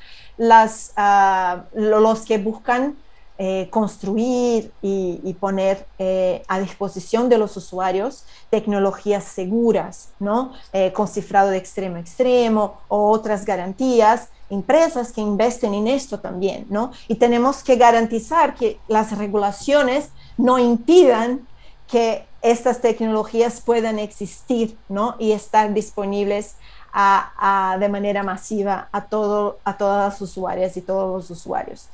ah, 0.96 1.64
los 1.72 2.20
que 2.22 2.38
buscan 2.38 2.96
eh, 3.38 3.68
construir 3.70 4.70
y, 4.82 5.34
poner 5.40 5.86
eh, 5.98 6.42
a 6.46 6.60
disposición 6.60 7.30
de 7.30 7.38
los 7.38 7.56
usuarios 7.56 8.24
tecnologías 8.50 9.24
seguras, 9.24 10.10
¿no? 10.20 10.52
Eh, 10.72 10.92
con 10.92 11.08
cifrado 11.08 11.48
de 11.48 11.56
extremo 11.56 11.96
a 11.96 12.00
extremo 12.00 12.80
o 12.88 13.10
otras 13.10 13.46
garantías, 13.46 14.28
empresas 14.50 15.10
que 15.10 15.22
investen 15.22 15.72
en 15.72 15.88
esto 15.88 16.20
también, 16.20 16.66
¿no? 16.68 16.92
Y 17.08 17.14
tenemos 17.14 17.64
que 17.64 17.76
garantizar 17.76 18.54
que 18.54 18.78
las 18.86 19.16
regulaciones 19.16 20.10
no 20.36 20.58
impidan 20.58 21.48
que 21.92 22.24
estas 22.40 22.80
tecnologías 22.80 23.60
puedan 23.60 23.98
existir, 23.98 24.78
¿no? 24.88 25.14
Y 25.18 25.32
estar 25.32 25.74
disponibles 25.74 26.56
de 27.78 27.88
manera 27.88 28.22
masiva 28.22 28.88
a, 28.92 29.04
todo, 29.04 29.58
a 29.64 29.76
todas 29.76 30.10
las 30.10 30.20
usuarias 30.22 30.76
y 30.78 30.80
todos 30.80 31.14
los 31.14 31.30
usuarios. 31.30 31.88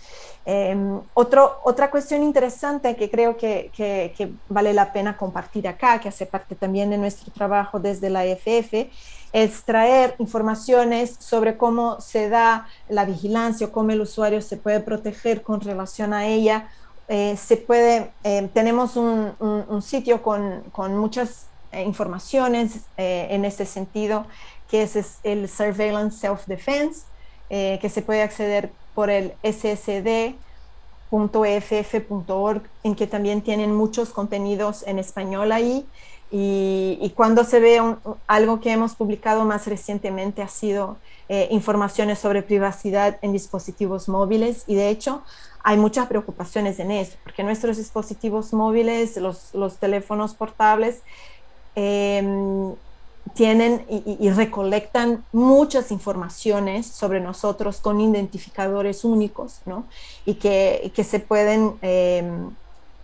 Otro, 1.14 1.58
otra 1.64 1.90
cuestión 1.90 2.22
interesante 2.22 2.94
que 2.94 3.10
creo 3.10 3.36
que, 3.36 3.72
que, 3.76 4.32
vale 4.48 4.72
la 4.72 4.92
pena 4.92 5.16
compartir 5.16 5.66
acá, 5.66 6.00
que 6.00 6.08
hace 6.08 6.26
parte 6.26 6.54
también 6.54 6.90
de 6.90 6.98
nuestro 6.98 7.32
trabajo 7.32 7.80
desde 7.80 8.08
la 8.08 8.24
EFF, 8.24 8.90
es 9.32 9.62
traer 9.64 10.14
informaciones 10.18 11.16
sobre 11.18 11.56
cómo 11.56 12.00
se 12.00 12.28
da 12.28 12.68
la 12.88 13.04
vigilancia 13.04 13.66
o 13.66 13.72
cómo 13.72 13.90
el 13.90 14.00
usuario 14.00 14.40
se 14.42 14.56
puede 14.56 14.78
proteger 14.80 15.42
con 15.42 15.60
relación 15.60 16.12
a 16.12 16.26
ella. 16.28 16.68
Eh, 17.08 17.36
se 17.38 17.56
puede, 17.56 18.10
eh, 18.22 18.50
tenemos 18.52 18.96
un, 18.96 19.32
un, 19.40 19.82
sitio 19.82 20.22
con, 20.22 20.62
con 20.72 20.96
muchas 20.96 21.46
eh, 21.72 21.82
informaciones 21.82 22.80
en 22.96 23.46
este 23.46 23.64
sentido, 23.64 24.26
que 24.70 24.82
es, 24.82 25.18
el 25.22 25.48
Surveillance 25.48 26.18
Self-Defense, 26.18 27.06
que 27.48 27.88
se 27.88 28.02
puede 28.02 28.22
acceder 28.22 28.70
por 28.94 29.08
el 29.08 29.32
ssd.eff.org, 29.42 30.34
en 32.82 32.94
que 32.94 33.06
también 33.06 33.40
tienen 33.40 33.74
muchos 33.74 34.10
contenidos 34.10 34.86
en 34.86 34.98
español 34.98 35.52
ahí. 35.52 35.86
Y, 36.30 37.12
cuando 37.16 37.42
se 37.44 37.58
ve 37.58 37.80
algo 38.26 38.60
que 38.60 38.70
hemos 38.70 38.94
publicado 38.94 39.46
más 39.46 39.66
recientemente 39.66 40.42
ha 40.42 40.48
sido 40.48 40.98
eh, 41.30 41.48
informaciones 41.50 42.18
sobre 42.18 42.42
privacidad 42.42 43.18
en 43.22 43.32
dispositivos 43.32 44.08
móviles 44.08 44.64
y 44.66 44.74
de 44.74 44.90
hecho 44.90 45.22
hay 45.68 45.76
muchas 45.76 46.06
preocupaciones 46.06 46.78
en 46.78 46.90
eso, 46.90 47.18
porque 47.22 47.42
nuestros 47.42 47.76
dispositivos 47.76 48.54
móviles, 48.54 49.18
los, 49.18 49.52
los 49.52 49.76
teléfonos 49.76 50.32
portables, 50.32 51.02
eh, 51.76 52.22
tienen 53.34 53.84
y, 53.90 54.30
recolectan 54.30 55.26
muchas 55.30 55.90
informaciones 55.90 56.86
sobre 56.86 57.20
nosotros 57.20 57.80
con 57.82 58.00
identificadores 58.00 59.04
únicos, 59.04 59.60
¿no? 59.66 59.84
Y 60.24 60.36
que, 60.36 60.90
que 60.94 61.04
se 61.04 61.20
pueden 61.20 61.74
eh, 61.82 62.26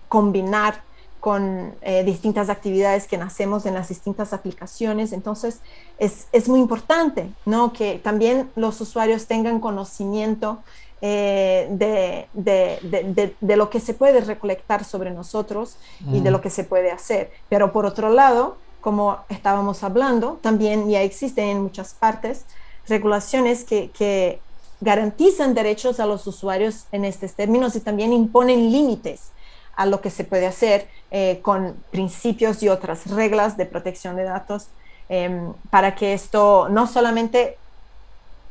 combinar 0.08 0.80
con 1.20 1.74
eh, 1.82 2.02
distintas 2.04 2.48
actividades 2.48 3.06
que 3.06 3.16
hacemos 3.16 3.66
en 3.66 3.74
las 3.74 3.90
distintas 3.90 4.32
aplicaciones. 4.32 5.12
Entonces, 5.12 5.60
es, 5.98 6.28
es, 6.32 6.48
muy 6.48 6.60
importante, 6.60 7.28
¿no? 7.44 7.74
Que 7.74 7.98
también 7.98 8.50
los 8.56 8.80
usuarios 8.80 9.26
tengan 9.26 9.60
conocimiento 9.60 10.60
eh, 11.06 11.66
de, 11.68 12.28
de, 12.32 12.78
de, 12.80 13.34
de, 13.38 13.56
lo 13.56 13.68
que 13.68 13.78
se 13.78 13.92
puede 13.92 14.22
recolectar 14.22 14.84
sobre 14.84 15.10
nosotros 15.10 15.76
y 16.10 16.20
de 16.20 16.30
mm. 16.30 16.32
lo 16.32 16.40
que 16.40 16.48
se 16.48 16.64
puede 16.64 16.90
hacer. 16.90 17.30
Pero 17.50 17.74
por 17.74 17.84
otro 17.84 18.08
lado, 18.08 18.56
como 18.80 19.18
estábamos 19.28 19.84
hablando, 19.84 20.38
también 20.40 20.88
ya 20.88 21.02
existen 21.02 21.48
en 21.48 21.62
muchas 21.62 21.92
partes 21.92 22.46
regulaciones 22.88 23.64
que, 23.64 24.40
garantizan 24.80 25.54
derechos 25.54 26.00
a 26.00 26.06
los 26.06 26.26
usuarios 26.26 26.86
en 26.90 27.04
estos 27.04 27.34
términos 27.34 27.76
y 27.76 27.80
también 27.80 28.12
imponen 28.12 28.72
límites 28.72 29.30
a 29.76 29.86
lo 29.86 30.00
que 30.00 30.10
se 30.10 30.24
puede 30.24 30.46
hacer 30.46 30.88
eh, 31.10 31.40
con 31.42 31.76
principios 31.90 32.62
y 32.62 32.68
otras 32.68 33.06
reglas 33.10 33.56
de 33.56 33.66
protección 33.66 34.16
de 34.16 34.24
datos 34.24 34.68
em, 35.08 35.52
para 35.70 35.94
que 35.94 36.12
esto 36.12 36.68
no 36.68 36.86
solamente 36.86 37.56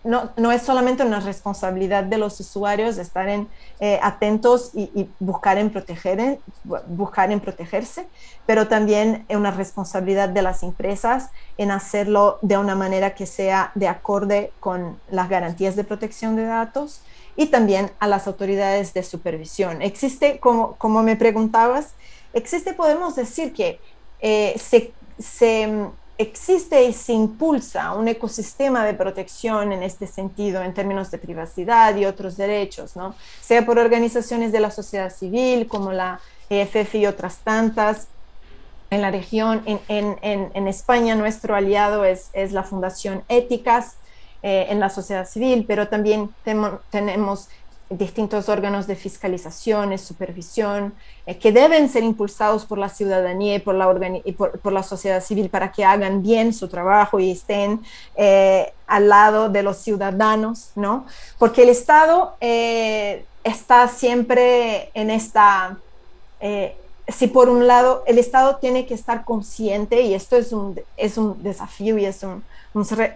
no, 0.04 0.32
no, 0.36 0.52
es 0.52 0.62
solamente 0.62 1.04
una 1.04 1.20
responsabilidad 1.20 2.04
de 2.04 2.18
los 2.18 2.40
usuarios 2.40 2.98
estar 2.98 3.30
en, 3.30 3.48
eh, 3.80 4.00
atentos 4.02 4.72
y, 4.74 5.10
buscar, 5.20 5.58
en 5.58 5.70
proteger, 5.70 6.40
buscar 6.88 7.32
en 7.32 7.40
protegerse, 7.40 8.08
pero 8.46 8.68
también 8.68 9.26
es 9.30 9.38
una 9.38 9.52
responsabilidad 9.52 10.30
de 10.30 10.42
las 10.42 10.64
empresas 10.64 11.30
en 11.58 11.72
hacerlo 11.72 12.40
de 12.42 12.58
una 12.58 12.76
manera 12.76 13.16
que 13.16 13.26
sea 13.26 13.72
de 13.76 13.88
acorde 13.88 14.52
con 14.60 15.00
las 15.10 15.30
garantías 15.30 15.76
de 15.76 15.84
protección 15.84 16.36
de 16.36 16.46
datos 16.46 17.02
y 17.36 17.48
también 17.48 17.92
a 18.00 18.08
las 18.08 18.28
autoridades 18.28 18.94
de 18.94 19.04
supervisión. 19.04 19.82
Existe, 19.82 20.40
como, 20.40 20.76
como 20.76 21.02
me 21.02 21.16
preguntabas, 21.16 21.94
existe, 22.34 22.74
podemos 22.74 23.16
decir 23.16 23.54
que 23.54 23.80
eh, 24.20 24.56
se, 24.58 24.94
se 25.18 25.88
existe 26.18 26.84
y 26.84 26.94
se 26.94 27.14
impulsa 27.14 27.94
un 27.94 28.08
ecosistema 28.08 28.86
de 28.86 28.94
protección 28.94 29.72
en 29.72 29.84
este 29.84 30.08
sentido, 30.08 30.62
en 30.62 30.74
términos 30.74 31.10
de 31.12 31.18
privacidad 31.18 31.96
y 31.96 32.06
otros 32.06 32.38
derechos, 32.38 32.96
¿no? 32.96 33.16
sea 33.42 33.66
por 33.66 33.80
organizaciones 33.80 34.52
de 34.52 34.60
la 34.60 34.72
sociedad 34.72 35.12
civil 35.12 35.68
como 35.68 35.92
la 35.92 36.20
EFF 36.50 36.96
y 36.96 37.08
otras 37.08 37.40
tantas. 37.40 38.08
En 38.90 39.02
la 39.02 39.10
región, 39.10 39.64
en, 39.66 39.80
en, 39.88 40.52
en 40.54 40.68
España, 40.68 41.16
nuestro 41.16 41.56
aliado 41.56 42.06
es, 42.06 42.30
es 42.34 42.52
la 42.52 42.62
Fundación 42.62 43.24
Éticas 43.28 43.96
eh, 44.46 44.68
en 44.70 44.82
la 44.82 44.90
sociedad 44.90 45.26
civil, 45.26 45.64
pero 45.66 45.88
también 45.88 46.30
tenemos 46.92 47.48
distintos 47.98 48.50
órganos 48.50 48.88
de 48.88 48.96
fiscalización 48.96 49.94
y 49.94 49.98
supervisión 49.98 50.94
eh, 51.26 51.38
que 51.38 51.52
deben 51.52 51.90
ser 51.90 52.04
impulsados 52.04 52.66
por 52.66 52.78
la 52.78 52.90
ciudadanía 52.90 53.56
y 53.56 53.60
por 53.60 53.76
la, 53.76 53.94
la 54.72 54.84
sociedad 54.84 55.24
civil 55.24 55.50
para 55.50 55.72
que 55.72 55.86
hagan 55.86 56.22
bien 56.22 56.54
su 56.54 56.68
trabajo 56.68 57.20
y 57.20 57.32
estén 57.32 57.82
eh, 58.16 58.74
al 58.88 59.10
lado 59.10 59.50
de 59.50 59.64
los 59.64 59.78
ciudadanos, 59.78 60.72
¿no? 60.76 61.06
Porque 61.38 61.64
el 61.64 61.70
Estado 61.70 62.36
eh, 62.42 63.26
está 63.44 63.88
siempre 63.88 64.92
en 64.94 65.10
esta... 65.10 65.78
si 67.08 67.28
por 67.28 67.50
un 67.50 67.68
lado 67.68 68.04
el 68.08 68.18
Estado 68.18 68.58
tiene 68.58 68.86
que 68.86 68.94
estar 68.94 69.26
consciente, 69.26 70.02
y 70.02 70.14
esto 70.14 70.36
es 70.38 70.54
un, 70.54 70.80
es 70.98 71.18
un 71.18 71.42
desafío 71.44 71.98
y 71.98 72.06
es 72.06 72.24
un, 72.24 72.44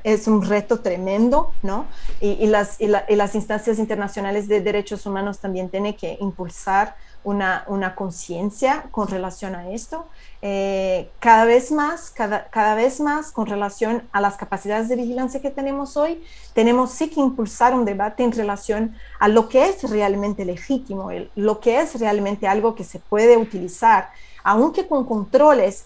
es 0.03 0.27
un 0.27 0.43
reto 0.43 0.79
tremendo, 0.81 1.51
¿no? 1.63 1.85
Y, 2.19 2.47
las, 2.47 2.79
y, 2.81 2.87
las, 2.87 3.35
instancias 3.35 3.79
internacionales 3.79 4.47
de 4.47 4.61
derechos 4.61 5.05
humanos 5.05 5.39
también 5.39 5.69
tienen 5.69 5.93
que 5.95 6.17
impulsar 6.19 6.95
una 7.23 7.93
conciencia 7.95 8.85
con 8.91 9.07
relación 9.07 9.55
a 9.55 9.69
esto. 9.71 10.07
Eh, 10.43 11.09
cada 11.19 11.45
vez 11.45 11.71
más, 11.71 12.11
cada, 12.11 12.47
cada 12.49 12.75
vez 12.75 12.99
más 12.99 13.31
con 13.31 13.47
relación 13.47 14.03
a 14.11 14.21
las 14.21 14.37
capacidades 14.37 14.87
de 14.87 14.95
vigilancia 14.95 15.41
que 15.41 15.49
tenemos 15.49 15.97
hoy, 15.97 16.23
tenemos 16.53 16.91
sí 16.91 17.09
que 17.09 17.19
impulsar 17.19 17.73
un 17.73 17.85
debate 17.85 18.23
en 18.23 18.31
relación 18.31 18.95
a 19.19 19.27
lo 19.27 19.49
que 19.49 19.67
es 19.67 19.89
realmente 19.89 20.45
legítimo, 20.45 21.09
lo 21.35 21.59
que 21.59 21.79
es 21.79 21.99
realmente 21.99 22.47
algo 22.47 22.75
que 22.75 22.83
se 22.83 22.99
puede 22.99 23.35
utilizar, 23.35 24.11
aunque 24.43 24.87
con 24.87 25.05
controles, 25.05 25.85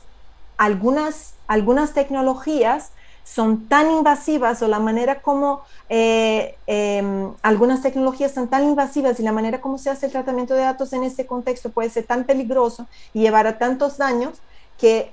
algunas, 0.57 1.33
algunas 1.47 1.93
tecnologías 1.93 2.91
son 3.23 3.67
tan 3.67 3.89
invasivas 3.91 4.61
o 4.61 4.67
la 4.67 4.79
manera 4.79 5.21
como 5.21 5.61
eh, 5.89 6.55
em, 6.67 7.31
algunas 7.41 7.81
tecnologías 7.81 8.33
son 8.33 8.47
tan 8.47 8.63
invasivas 8.63 9.19
y 9.19 9.23
la 9.23 9.31
manera 9.31 9.61
como 9.61 9.77
se 9.77 9.89
hace 9.89 10.07
el 10.07 10.11
tratamiento 10.11 10.53
de 10.53 10.61
datos 10.61 10.93
en 10.93 11.03
este 11.03 11.25
contexto 11.25 11.69
puede 11.69 11.89
ser 11.89 12.05
tan 12.05 12.25
peligroso 12.25 12.87
y 13.13 13.21
llevar 13.21 13.47
a 13.47 13.57
tantos 13.57 13.97
daños 13.97 14.39
que, 14.79 15.11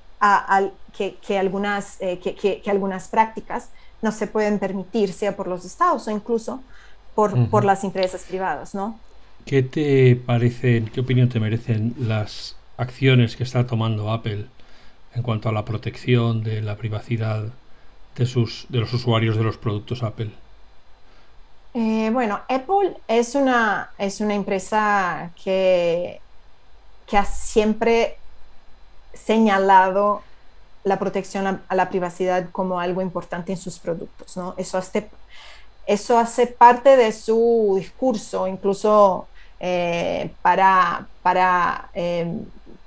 que, 0.97 1.39
algunas, 1.39 1.97
eh, 2.01 2.19
que, 2.19 2.71
algunas 2.71 3.09
prácticas 3.09 3.69
no 4.01 4.13
se 4.13 4.27
pueden 4.27 4.59
permitir, 4.59 5.13
sea 5.13 5.37
por 5.37 5.47
los 5.47 5.65
estados 5.65 6.09
o 6.09 6.11
incluso 6.11 6.63
por, 7.15 7.51
por 7.51 7.65
las 7.65 7.85
empresas 7.85 8.23
privadas, 8.23 8.75
¿no? 8.75 8.99
¿Qué 9.45 9.63
te 9.63 10.17
parecen, 10.17 10.87
qué 10.87 11.01
opinión 11.01 11.29
te 11.29 11.41
merecen 11.41 11.95
las 11.99 12.57
acciones 12.77 13.37
que 13.37 13.45
está 13.45 13.67
tomando 13.67 14.11
Apple 14.11 14.47
en 15.15 15.23
cuanto 15.23 15.49
a 15.49 15.53
la 15.53 15.65
protección 15.65 16.43
de 16.43 16.63
la 16.63 16.77
privacidad 16.77 17.49
de, 18.19 18.27
sus, 18.27 18.67
de 18.69 18.81
los 18.81 18.93
usuarios 18.93 19.37
de 19.37 19.45
los 19.45 19.57
productos 19.57 20.03
Apple? 20.03 20.31
Eh, 21.75 22.11
bueno, 22.13 22.41
Apple 22.49 22.97
es 23.07 23.35
una, 23.35 23.91
es 23.97 24.21
una 24.21 24.35
empresa 24.35 25.31
que, 25.43 26.21
que 27.07 27.17
ha 27.17 27.25
siempre 27.25 28.17
señalado 29.15 30.23
la 30.83 30.99
protección 30.99 31.47
a, 31.47 31.75
la 31.75 31.89
privacidad 31.89 32.51
como 32.51 32.81
algo 32.81 33.03
importante 33.03 33.53
en 33.53 33.59
sus 33.59 33.79
productos, 33.79 34.37
¿no? 34.37 34.55
Eso 34.57 34.79
hace, 34.79 35.09
eso 35.87 36.19
hace 36.19 36.49
parte 36.49 36.97
de 36.97 37.13
su 37.13 37.77
discurso, 37.79 38.49
incluso 38.49 39.29
eh, 39.61 40.31
para, 40.43 41.07
para, 41.23 41.91
eh, 41.95 42.33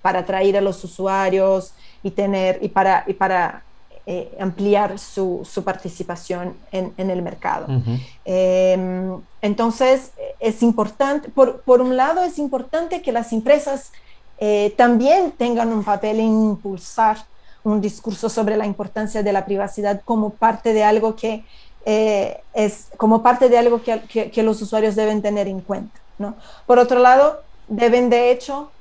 para 0.02 0.20
atraer 0.20 0.58
a 0.58 0.62
los 0.62 0.84
usuarios 0.84 1.74
y 2.04 2.12
tener, 2.12 2.60
y 2.62 2.68
para, 2.68 3.06
y 3.08 3.14
para 3.14 3.64
eh, 4.08 4.36
ampliar 4.40 4.98
su, 4.98 5.48
su 5.48 5.64
participación 5.64 6.58
en, 6.72 6.92
en, 6.98 7.12
el 7.12 7.22
mercado. 7.22 7.68
Em, 8.26 9.22
entonces, 9.44 10.12
es 10.40 10.64
importante, 10.64 11.30
por, 11.30 11.62
por, 11.62 11.82
un 11.82 11.96
lado, 11.96 12.24
es 12.24 12.40
importante 12.40 13.04
que 13.04 13.12
las 13.12 13.32
empresas 13.32 13.92
eh, 14.40 14.74
también 14.76 15.32
tengan 15.34 15.72
un 15.72 15.84
papel 15.84 16.20
en 16.20 16.32
impulsar 16.32 17.18
un 17.64 17.80
discurso 17.80 18.28
sobre 18.28 18.58
la 18.58 18.66
importancia 18.66 19.22
de 19.22 19.32
la 19.34 19.46
privacidad 19.46 20.02
como 20.04 20.32
parte 20.32 20.74
de 20.74 20.84
algo 20.84 21.16
que 21.16 21.46
eh, 21.86 22.42
es 22.56 22.88
como 22.98 23.22
parte 23.22 23.50
de 23.50 23.60
algo 23.60 23.84
que, 23.84 24.02
que, 24.32 24.44
los 24.44 24.64
usuarios 24.64 24.96
deben 24.96 25.22
tener 25.22 25.48
en 25.48 25.62
cuenta. 25.62 26.00
¿no? 26.18 26.34
Por 26.66 26.80
otro 26.80 27.00
lado, 27.00 27.44
deben 27.68 28.10
de 28.10 28.32
hecho 28.32 28.72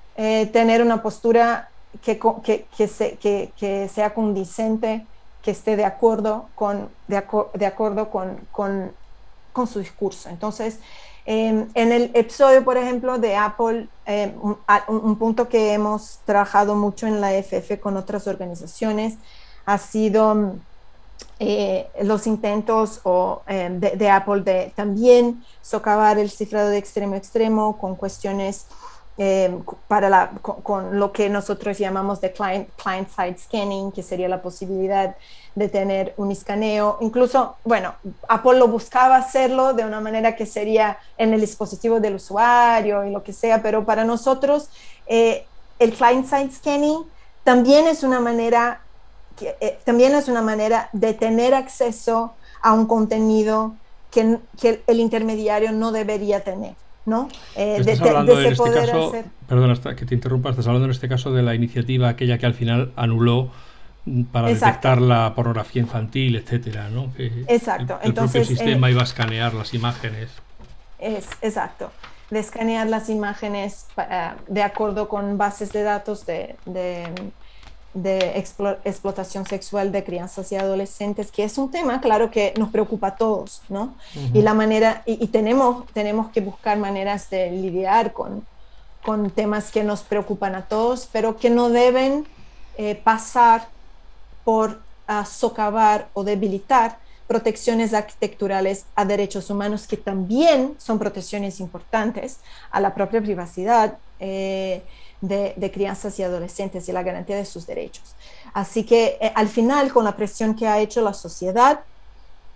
tener 0.52 0.82
una 0.82 1.02
postura 1.02 1.69
que, 2.02 2.18
que, 2.42 2.66
que, 2.76 2.88
se, 2.88 3.16
que, 3.16 3.90
sea 3.92 4.14
condicente 4.14 5.06
que 5.42 5.50
esté 5.50 5.76
de 5.76 5.84
acuerdo 5.84 6.48
con, 6.54 6.88
de, 7.08 7.16
acuerdo 7.16 8.10
con, 8.10 8.36
con, 8.52 8.92
con, 9.52 9.66
su 9.66 9.78
discurso. 9.78 10.28
Entonces, 10.28 10.78
em, 11.24 11.68
en 11.74 11.92
el 11.92 12.10
episodio, 12.14 12.64
por 12.64 12.76
ejemplo, 12.76 13.18
de 13.18 13.36
Apple, 13.36 13.88
em, 14.06 14.32
un, 14.88 15.16
punto 15.16 15.48
que 15.48 15.72
hemos 15.72 16.20
trabajado 16.24 16.74
mucho 16.74 17.06
en 17.06 17.20
la 17.20 17.32
FF 17.34 17.80
con 17.80 17.96
otras 17.96 18.26
organizaciones 18.26 19.16
ha 19.66 19.78
sido 19.78 20.54
eh, 21.38 21.88
los 22.02 22.26
intentos 22.26 23.00
o, 23.04 23.42
em, 23.46 23.80
de, 23.80 23.96
de, 23.96 24.10
Apple 24.10 24.42
de 24.42 24.72
también 24.76 25.42
socavar 25.62 26.18
el 26.18 26.30
cifrado 26.30 26.68
de 26.68 26.78
extremo 26.78 27.14
a 27.14 27.18
extremo 27.18 27.78
con 27.78 27.96
cuestiones 27.96 28.66
Em, 29.22 29.62
para 29.86 30.30
con, 30.40 30.98
lo 30.98 31.12
que 31.12 31.28
nosotros 31.28 31.76
llamamos 31.76 32.22
de 32.22 32.32
client, 32.32 32.70
client 32.82 33.06
side 33.10 33.36
scanning, 33.36 33.92
que 33.92 34.02
sería 34.02 34.30
la 34.30 34.40
posibilidad 34.40 35.14
de 35.54 35.68
tener 35.68 36.14
un 36.16 36.30
escaneo. 36.30 36.96
Incluso, 37.02 37.56
bueno, 37.62 37.92
Apple 38.28 38.58
lo 38.58 38.68
buscaba 38.68 39.16
hacerlo 39.16 39.74
de 39.74 39.84
una 39.84 40.00
manera 40.00 40.34
que 40.36 40.46
sería 40.46 40.96
en 41.18 41.34
el 41.34 41.42
dispositivo 41.42 42.00
del 42.00 42.14
usuario 42.14 43.04
y 43.04 43.10
lo 43.10 43.22
que 43.22 43.34
sea, 43.34 43.60
pero 43.60 43.84
para 43.84 44.04
nosotros 44.04 44.70
eh, 45.06 45.44
el 45.78 45.92
client 45.92 46.24
side 46.24 46.50
scanning 46.50 47.04
también 47.44 47.88
es 47.88 48.02
una 48.02 48.20
manera 48.20 48.80
eh, 49.42 49.78
también 49.84 50.14
es 50.14 50.28
una 50.28 50.40
manera 50.40 50.88
de 50.94 51.12
tener 51.12 51.52
acceso 51.52 52.32
a 52.62 52.72
un 52.72 52.86
contenido 52.86 53.74
que, 54.10 54.38
que 54.58 54.82
el 54.86 54.98
intermediario 54.98 55.72
no 55.72 55.92
debería 55.92 56.42
tener. 56.42 56.74
¿No? 57.06 57.28
Eh, 57.56 57.82
de, 57.82 57.92
hablando 57.92 58.40
en 58.40 58.52
este 58.52 58.72
caso, 58.72 59.12
Perdona 59.48 59.96
que 59.96 60.04
te 60.04 60.14
interrumpa, 60.14 60.50
estás 60.50 60.66
hablando 60.66 60.86
en 60.86 60.92
este 60.92 61.08
caso 61.08 61.32
de 61.32 61.42
la 61.42 61.54
iniciativa 61.54 62.08
aquella 62.08 62.38
que 62.38 62.46
al 62.46 62.54
final 62.54 62.92
anuló 62.96 63.50
mm, 64.04 64.24
para 64.24 64.48
detectar 64.48 65.00
la 65.00 65.34
pornografía 65.34 65.82
infantil, 65.82 66.36
etcétera, 66.36 66.88
¿no? 66.88 67.12
exacto. 67.18 67.98
El, 68.02 68.14
propio 68.14 68.44
sistema 68.44 68.90
iba 68.90 69.00
a 69.00 69.04
escanear 69.04 69.54
las 69.54 69.74
imágenes. 69.74 70.30
Es, 70.98 71.28
exacto. 71.40 71.90
De 72.30 72.38
escanear 72.38 72.86
las 72.88 73.08
imágenes 73.08 73.86
de 74.46 74.62
acuerdo 74.62 75.08
con 75.08 75.36
bases 75.36 75.72
de 75.72 75.82
datos 75.82 76.26
de 76.26 76.54
de 76.64 77.08
explotación 77.94 79.46
sexual 79.46 79.90
de 79.90 80.04
crianzas 80.04 80.52
y 80.52 80.56
adolescentes, 80.56 81.32
que 81.32 81.44
es 81.44 81.58
un 81.58 81.70
tema, 81.70 82.00
claro, 82.00 82.30
que 82.30 82.54
nos 82.58 82.70
preocupa 82.70 83.08
a 83.08 83.16
todos, 83.16 83.62
¿no? 83.68 83.94
Y 84.32 84.42
la 84.42 84.54
manera, 84.54 85.02
y, 85.06 85.26
tenemos, 85.28 85.86
tenemos 85.92 86.30
que 86.30 86.40
buscar 86.40 86.78
maneras 86.78 87.28
de 87.30 87.50
lidiar 87.50 88.12
con, 88.12 88.46
con 89.04 89.30
temas 89.30 89.70
que 89.70 89.82
nos 89.82 90.02
preocupan 90.02 90.54
a 90.54 90.66
todos, 90.66 91.08
pero 91.10 91.36
que 91.36 91.50
no 91.50 91.68
deben 91.68 92.26
eh, 92.78 92.94
pasar 92.94 93.68
por 94.44 94.80
socavar 95.26 96.08
o 96.14 96.22
debilitar 96.22 96.98
protecciones 97.26 97.94
arquitecturales 97.94 98.86
a 98.94 99.04
derechos 99.04 99.50
humanos, 99.50 99.86
que 99.86 99.96
también 99.96 100.74
son 100.78 100.98
protecciones 100.98 101.60
importantes 101.60 102.38
a 102.70 102.80
la 102.80 102.94
propia 102.94 103.20
privacidad. 103.20 103.98
Eh, 104.18 104.82
de, 105.20 105.70
crianzas 105.72 106.18
y 106.18 106.22
adolescentes 106.22 106.88
y 106.88 106.92
la 106.92 107.02
garantía 107.02 107.36
de 107.36 107.44
sus 107.44 107.66
derechos. 107.66 108.14
Así 108.52 108.84
que 108.84 109.18
eh, 109.20 109.32
al 109.34 109.48
final, 109.48 109.92
con 109.92 110.04
la 110.04 110.16
presión 110.16 110.54
que 110.54 110.66
ha 110.66 110.78
hecho 110.80 111.02
la 111.02 111.12
sociedad, 111.12 111.80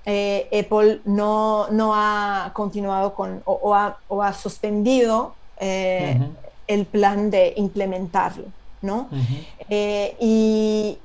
eh, 0.07 0.49
Apple 0.53 1.01
no, 1.05 1.69
no, 1.71 1.93
ha 1.95 2.51
continuado 2.53 3.15
con 3.15 3.43
o, 3.47 3.75
ha, 3.75 4.33
suspendido 4.35 5.35
eh, 5.59 6.19
el 6.67 6.87
plan 6.87 7.31
de 7.31 7.55
implementarlo. 7.57 8.47
¿no? 8.83 9.09
y, 9.71 10.99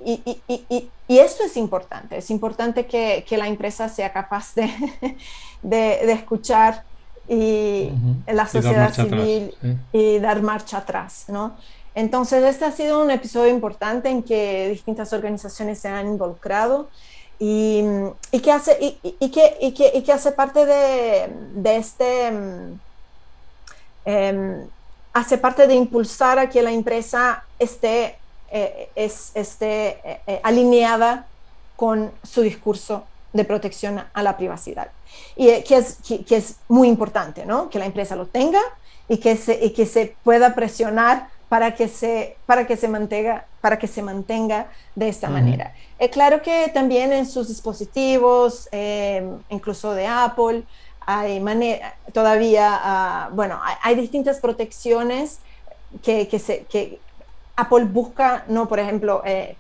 y, 1.08 1.18
esto 1.18 1.46
es 1.46 1.56
importante, 1.56 2.18
es 2.18 2.30
importante 2.30 2.86
que, 2.86 3.24
que 3.26 3.38
la 3.38 3.48
empresa 3.48 3.88
sea 3.88 4.12
capaz 4.12 4.54
de, 4.54 4.70
de 5.64 6.12
escuchar 6.12 6.84
y 7.30 7.92
la 8.28 8.48
sociedad 8.48 8.92
civil 8.92 9.54
y 9.94 10.18
dar 10.18 10.42
marcha 10.42 10.80
atrás, 10.80 11.26
¿no? 11.28 11.56
Entonces, 11.94 12.44
este 12.44 12.66
ha 12.66 12.72
sido 12.72 13.02
un 13.02 13.12
episodio 13.12 13.52
importante 13.52 14.10
en 14.10 14.24
que 14.24 14.70
distintas 14.70 15.14
organizaciones 15.14 15.80
se 15.80 15.90
han 15.90 16.08
involucrado 16.08 16.90
y, 17.38 17.84
y 18.32 18.40
que, 18.40 18.52
hace, 18.52 18.78
y, 18.82 18.98
y, 19.20 19.30
que, 19.30 19.58
y, 19.62 19.74
que, 19.74 19.92
y 19.94 20.02
que 20.02 20.12
hace 20.12 20.32
parte 20.32 20.66
de, 20.66 21.30
de 21.54 21.76
este, 21.78 22.32
eh, 24.06 24.68
hace 25.14 25.38
parte 25.38 25.68
de 25.68 25.76
impulsar 25.76 26.40
a 26.40 26.50
que 26.50 26.62
la 26.62 26.72
empresa 26.72 27.44
esté, 27.60 28.18
eh, 28.52 28.90
es, 28.96 29.32
esté 29.36 30.00
eh, 30.26 30.42
alineada 30.44 31.28
con 31.76 32.12
su 32.24 32.42
discurso 32.42 33.04
de 33.34 33.46
protección 33.46 34.04
a 34.14 34.24
la 34.24 34.38
privacidad. 34.38 34.90
Y 35.36 35.50
eh, 35.50 35.64
que 35.68 35.78
es, 35.78 35.98
que, 36.06 36.36
es 36.36 36.58
muy 36.68 36.88
importante, 36.88 37.46
¿no? 37.46 37.70
Que 37.70 37.80
la 37.80 37.86
empresa 37.86 38.16
lo 38.16 38.26
tenga 38.26 38.62
y 39.08 39.18
que 39.18 39.36
se, 39.36 39.64
y 39.64 39.72
que 39.72 39.86
se 39.86 40.16
pueda 40.24 40.56
presionar 40.56 41.30
para 41.48 41.74
que 41.76 41.88
se, 41.88 42.38
para 42.46 42.68
que 42.68 42.78
se, 42.78 42.88
mantenga, 42.88 43.46
para 43.62 43.80
que 43.80 43.88
se 43.88 44.02
mantenga 44.04 44.68
de 44.96 45.10
esta 45.10 45.30
manera. 45.30 45.74
Es 45.98 46.10
claro 46.10 46.42
que 46.42 46.70
también 46.74 47.12
en 47.12 47.26
sus 47.26 47.48
dispositivos, 47.48 48.70
eh, 48.72 49.28
incluso 49.50 49.94
de 49.94 50.06
Apple, 50.06 50.64
hay 51.12 51.40
manera, 51.40 51.96
todavía, 52.14 53.28
uh, 53.32 53.36
bueno, 53.36 53.60
hay, 53.64 53.76
hay, 53.82 53.96
distintas 53.96 54.40
protecciones 54.40 55.40
que, 56.04 56.28
que, 56.28 56.38
se, 56.38 56.66
que, 56.66 57.00
Apple 57.60 57.86
busca, 57.86 58.46
no, 58.48 58.68
por 58.68 58.80
ejemplo, 58.80 59.22
eh, 59.26 59.58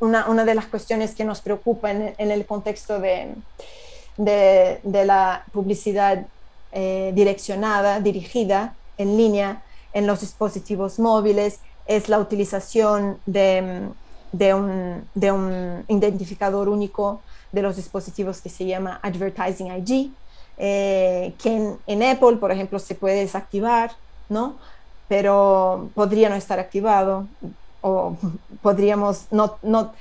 una, 0.00 0.44
de 0.44 0.54
las 0.54 0.66
cuestiones 0.66 1.14
que 1.14 1.24
nos 1.24 1.40
preocupa 1.40 1.90
en, 1.90 2.14
el 2.18 2.46
contexto 2.46 3.00
de, 3.00 3.34
la 4.16 5.44
publicidad 5.52 6.26
eh, 6.72 7.12
direccionada, 7.14 8.00
dirigida 8.00 8.74
en 8.96 9.16
línea 9.16 9.62
en 9.92 10.06
los 10.06 10.20
dispositivos 10.20 10.98
móviles 10.98 11.60
es 11.86 12.08
la 12.08 12.18
utilización 12.18 13.18
de, 13.26 13.82
un, 14.32 15.08
de 15.14 15.32
un, 15.32 15.84
identificador 15.88 16.68
único 16.68 17.20
de 17.50 17.62
los 17.62 17.76
dispositivos 17.76 18.40
que 18.40 18.50
se 18.50 18.66
llama 18.66 19.00
Advertising 19.02 19.72
IG, 19.72 20.12
eh, 20.58 21.34
que 21.42 21.56
en, 21.56 21.78
en, 21.86 22.02
Apple, 22.02 22.36
por 22.36 22.52
ejemplo, 22.52 22.78
se 22.78 22.94
puede 22.94 23.20
desactivar, 23.20 23.92
¿no? 24.28 24.56
Pero 25.08 25.88
podría 25.94 26.28
no 26.28 26.34
estar 26.34 26.58
activado 26.58 27.26
o 27.80 28.16
podríamos 28.62 29.26
no, 29.30 29.56
no 29.62 29.92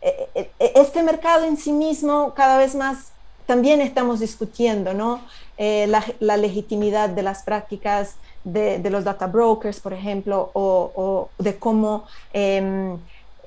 e, 0.00 0.28
e, 0.34 0.50
e, 0.58 0.72
este 0.76 1.02
mercado 1.02 1.44
en 1.44 1.56
sí 1.56 1.72
mismo 1.72 2.34
cada 2.34 2.58
vez 2.58 2.74
más 2.74 3.14
también 3.46 3.80
estamos 3.80 4.20
discutiendo, 4.20 4.94
¿no? 4.94 5.20
Eh, 5.58 5.86
la, 5.86 6.36
legitimidad 6.36 7.10
de 7.10 7.22
las 7.22 7.42
prácticas 7.42 8.16
de, 8.42 8.78
los 8.90 9.04
data 9.04 9.26
brokers, 9.26 9.80
por 9.80 9.92
ejemplo, 9.92 10.50
o, 10.54 11.28
de 11.38 11.58
cómo 11.58 12.04
em, 12.32 12.98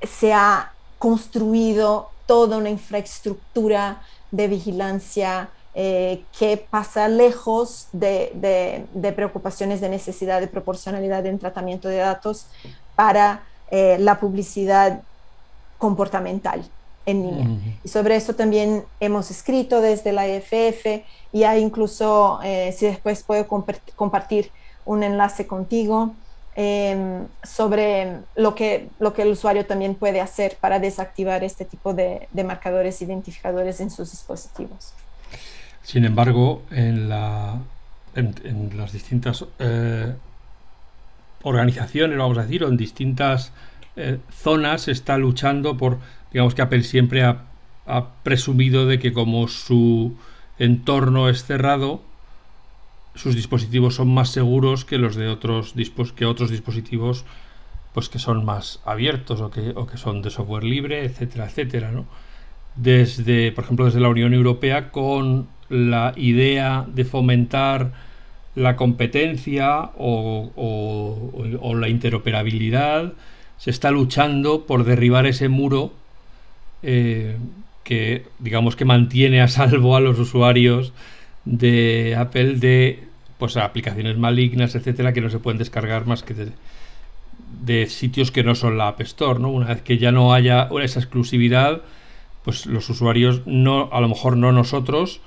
se 0.03 0.33
ha 0.33 0.71
construido 0.99 2.09
toda 2.25 2.57
una 2.57 2.69
infraestructura 2.69 4.01
de 4.31 4.47
vigilancia 4.47 5.49
eh, 5.79 6.23
que 6.39 6.57
pasa 6.57 7.07
lejos 7.07 7.89
de, 7.91 9.13
preocupaciones 9.15 9.79
de 9.79 9.89
necesidad 9.89 10.41
de 10.41 10.47
proporcionalidad 10.47 11.23
en 11.27 11.37
tratamiento 11.37 11.87
de 11.87 11.97
datos 11.97 12.47
para 12.95 13.43
eh, 13.69 13.97
la 13.99 14.19
publicidad 14.19 15.03
comportamental 15.77 16.65
en 17.05 17.21
línea. 17.21 17.47
Y 17.83 17.89
sobre 17.89 18.15
eso 18.15 18.33
también 18.33 18.85
hemos 18.99 19.29
escrito 19.29 19.79
desde 19.79 20.13
la 20.13 20.25
EFF 20.25 21.05
y 21.31 21.43
hay 21.43 21.61
incluso, 21.61 22.39
eh, 22.43 22.73
si 22.75 22.87
después 22.87 23.21
puedo 23.21 23.45
compartir 23.47 24.49
un 24.83 25.03
enlace 25.03 25.45
contigo, 25.45 26.15
em, 26.55 27.27
sobre 27.43 28.21
lo 28.33 28.55
que, 28.55 28.89
lo 28.97 29.13
que 29.13 29.21
el 29.21 29.29
usuario 29.29 29.67
también 29.67 29.93
puede 29.93 30.21
hacer 30.21 30.57
para 30.59 30.79
desactivar 30.79 31.43
este 31.43 31.65
tipo 31.65 31.93
de 31.93 32.43
marcadores 32.43 32.99
identificadores 33.03 33.79
en 33.79 33.91
sus 33.91 34.09
dispositivos. 34.09 34.95
Sin 35.87 36.03
embargo, 36.03 36.65
en, 36.69 37.07
la, 37.07 37.61
en, 38.13 38.71
las 38.75 38.91
distintas 38.91 39.45
eh, 39.57 40.13
organizaciones, 41.43 42.17
vamos 42.17 42.37
a 42.37 42.41
decir, 42.41 42.65
o 42.65 42.67
en 42.67 42.75
distintas 42.75 43.53
eh, 43.95 44.17
zonas 44.29 44.81
se 44.81 44.91
está 44.91 45.17
luchando 45.17 45.77
por, 45.77 45.99
digamos 46.33 46.55
que 46.55 46.61
Apple 46.61 46.83
siempre 46.83 47.23
ha, 47.23 47.45
presumido 48.23 48.85
de 48.85 48.99
que 48.99 49.13
como 49.13 49.47
su 49.47 50.17
entorno 50.59 51.29
es 51.29 51.45
cerrado, 51.45 52.01
sus 53.15 53.33
dispositivos 53.33 53.95
son 53.95 54.13
más 54.13 54.27
seguros 54.27 54.83
que 54.83 54.97
los 54.97 55.15
de 55.15 55.29
otros, 55.29 55.73
que 56.17 56.25
otros 56.25 56.51
dispositivos 56.51 57.23
pues 57.93 58.09
que 58.09 58.19
son 58.19 58.43
más 58.43 58.81
abiertos 58.83 59.39
o 59.39 59.51
que, 59.51 59.71
o 59.73 59.87
que 59.87 59.95
son 59.95 60.21
de 60.21 60.31
software 60.31 60.65
libre, 60.65 61.05
etcétera, 61.05 61.45
etcétera, 61.45 61.91
¿no? 61.93 62.07
Desde, 62.75 63.53
por 63.53 63.63
ejemplo, 63.63 63.85
desde 63.85 64.01
la 64.01 64.09
Unión 64.09 64.33
Europea 64.33 64.91
con 64.91 65.47
la 65.69 66.13
idea 66.15 66.85
de 66.87 67.05
fomentar 67.05 67.91
la 68.55 68.75
competencia 68.75 69.91
o, 69.97 71.31
la 71.75 71.89
interoperabilidad, 71.89 73.13
se 73.57 73.69
está 73.69 73.91
luchando 73.91 74.65
por 74.65 74.83
derribar 74.83 75.27
ese 75.27 75.47
muro 75.47 75.93
eh, 76.83 77.37
que 77.83 78.25
digamos 78.39 78.75
que 78.75 78.85
mantiene 78.85 79.41
a 79.41 79.47
salvo 79.47 79.95
a 79.95 79.99
los 79.99 80.19
usuarios 80.19 80.93
de 81.45 82.15
Apple 82.17 82.55
de 82.55 83.07
pues 83.37 83.55
aplicaciones 83.57 84.17
malignas, 84.17 84.75
etcétera, 84.75 85.13
que 85.13 85.21
no 85.21 85.29
se 85.29 85.39
pueden 85.39 85.57
descargar 85.57 86.05
más 86.05 86.23
que 86.23 86.33
de, 86.33 87.87
sitios 87.87 88.31
que 88.31 88.43
no 88.43 88.55
son 88.55 88.77
la 88.77 88.87
App 88.89 89.01
Store, 89.01 89.39
¿no? 89.39 89.49
Una 89.49 89.67
vez 89.67 89.81
que 89.81 89.97
ya 89.97 90.11
no 90.11 90.33
haya 90.33 90.69
esa 90.81 90.99
exclusividad, 90.99 91.81
pues 92.43 92.65
los 92.65 92.89
usuarios 92.89 93.43
no, 93.45 93.89
a 93.91 94.01
lo 94.01 94.09
mejor 94.09 94.37
no 94.37 94.51
nosotros, 94.51 95.21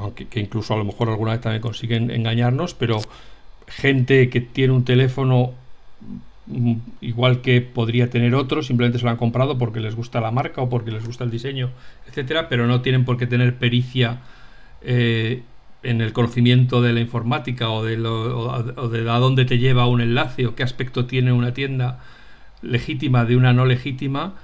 aunque 0.00 0.26
que 0.26 0.40
incluso 0.40 0.74
a 0.74 0.76
lo 0.76 0.84
mejor 0.84 1.08
alguna 1.08 1.32
vez 1.32 1.40
también 1.40 1.62
consiguen 1.62 2.10
engañarnos, 2.10 2.74
pero 2.74 3.00
gente 3.66 4.28
que 4.30 4.40
tiene 4.40 4.72
un 4.72 4.84
teléfono 4.84 5.52
mm, 6.46 6.74
igual 7.00 7.40
que 7.40 7.60
podría 7.60 8.10
tener 8.10 8.34
otro, 8.34 8.62
simplemente 8.62 8.98
se 8.98 9.04
lo 9.04 9.10
han 9.10 9.16
comprado 9.16 9.58
porque 9.58 9.80
les 9.80 9.94
gusta 9.94 10.20
la 10.20 10.30
marca 10.30 10.62
o 10.62 10.68
porque 10.68 10.90
les 10.90 11.04
gusta 11.04 11.24
el 11.24 11.30
diseño, 11.30 11.70
etcétera, 12.08 12.48
pero 12.48 12.66
no 12.66 12.80
tienen 12.80 13.04
por 13.04 13.16
qué 13.16 13.26
tener 13.26 13.56
pericia 13.56 14.20
eh, 14.82 15.42
en 15.82 16.00
el 16.00 16.12
conocimiento 16.12 16.82
de 16.82 16.92
la 16.92 17.00
informática 17.00 17.70
o 17.70 17.84
de, 17.84 17.96
lo, 17.96 18.62
de 18.90 19.10
a 19.10 19.18
dónde 19.18 19.44
te 19.44 19.58
lleva 19.58 19.86
un 19.86 20.00
enlace 20.00 20.46
o 20.46 20.54
qué 20.54 20.62
aspecto 20.62 21.06
tiene 21.06 21.32
una 21.32 21.54
tienda 21.54 22.00
legítima 22.62 23.24
de 23.24 23.36
una 23.36 23.52
no 23.52 23.64
legítima, 23.64 24.34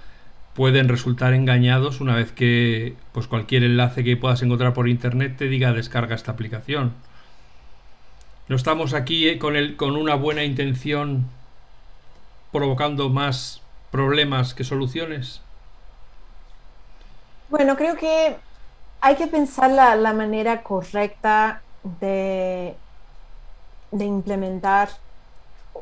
pueden 0.56 0.88
resultar 0.88 1.34
engañados 1.34 2.00
una 2.00 2.16
vez 2.16 2.32
que 2.32 2.96
pues 3.12 3.26
cualquier 3.26 3.62
enlace 3.62 4.02
que 4.02 4.16
puedas 4.16 4.42
encontrar 4.42 4.72
por 4.72 4.88
internet 4.88 5.36
te 5.36 5.48
diga 5.48 5.72
descarga 5.72 6.14
esta 6.14 6.32
aplicación. 6.32 6.94
No 8.48 8.56
estamos 8.56 8.94
aquí 8.94 9.28
eh, 9.28 9.38
con, 9.38 9.54
el, 9.54 9.76
con 9.76 9.96
una 9.96 10.14
buena 10.14 10.44
intención 10.44 11.28
provocando 12.52 13.10
más 13.10 13.60
problemas 13.90 14.54
que 14.54 14.64
soluciones. 14.64 15.42
Bueno, 17.50 17.76
creo 17.76 17.96
que 17.96 18.36
hay 19.00 19.16
que 19.16 19.26
pensar 19.26 19.70
la, 19.70 20.12
manera 20.14 20.62
correcta 20.62 21.60
de, 22.00 22.74
de, 23.90 24.04
implementar. 24.04 24.88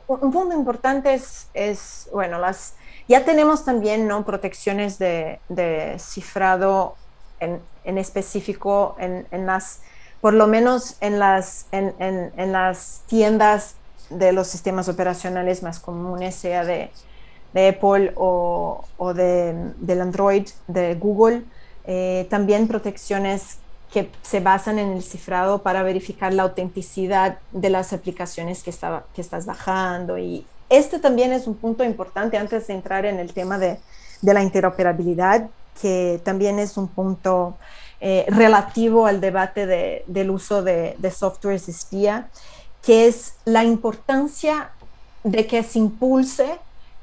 Un 0.09 0.33
punto 0.33 0.55
importante 0.55 1.15
es, 1.15 2.09
bueno, 2.13 2.39
las, 2.39 2.77
ya 3.09 3.25
tenemos 3.25 3.65
también 3.65 4.07
¿no? 4.07 4.25
protecciones 4.25 4.99
de, 4.99 5.39
cifrado 5.99 6.97
en, 7.41 7.99
específico 7.99 8.97
en, 8.99 9.47
las, 9.47 9.81
por 10.21 10.35
lo 10.35 10.47
menos 10.47 10.97
en 11.01 11.19
las, 11.19 11.67
en, 11.73 12.53
las 12.53 13.03
tiendas 13.07 13.75
de 14.11 14.33
los 14.33 14.47
sistemas 14.47 14.89
operacionales 14.89 15.63
más 15.63 15.81
comunes, 15.81 16.35
sea 16.35 16.65
de, 16.65 16.91
Apple 17.55 18.13
o, 18.17 18.85
o 18.97 19.15
de, 19.15 19.55
del 19.79 20.01
Android 20.01 20.49
de 20.67 20.95
Google 20.97 21.45
eh, 21.87 22.27
también 22.31 22.67
protecciones 22.67 23.59
que 23.93 24.11
se 24.23 24.41
basan 24.41 24.79
en 24.79 24.93
el 24.93 25.03
cifrado 25.03 25.63
para 25.63 25.83
verificar 25.83 26.33
la 26.33 26.45
autenticidad 26.45 27.39
de 27.53 27.71
las 27.71 27.93
aplicaciones 27.93 28.63
que, 28.63 28.73
que 29.15 29.21
estás 29.21 29.47
bajando. 29.47 30.19
Y 30.19 30.47
este 30.69 30.99
también 30.99 31.33
es 31.33 31.47
un 31.47 31.55
punto 31.55 31.85
importante 31.85 32.37
antes 32.37 32.67
de 32.67 32.75
entrar 32.75 33.07
en 33.07 33.19
el 33.19 33.33
tema 33.33 33.59
de, 33.59 33.79
de 34.23 34.35
la 34.35 34.43
interoperabilidad, 34.43 35.49
que 35.81 36.21
también 36.25 36.59
es 36.59 36.77
un 36.77 36.89
punto 36.89 37.57
eh, 38.01 38.25
relativo 38.29 39.07
al 39.07 39.21
debate 39.21 39.67
de, 39.67 40.05
del 40.07 40.31
uso 40.31 40.63
de, 40.63 40.95
de 40.99 41.11
softwares 41.11 41.69
espía, 41.69 42.29
que 42.83 43.07
es 43.07 43.35
la 43.45 43.65
importancia 43.65 44.71
de 45.23 45.47
que 45.47 45.63
se 45.63 45.79
impulse, 45.79 46.59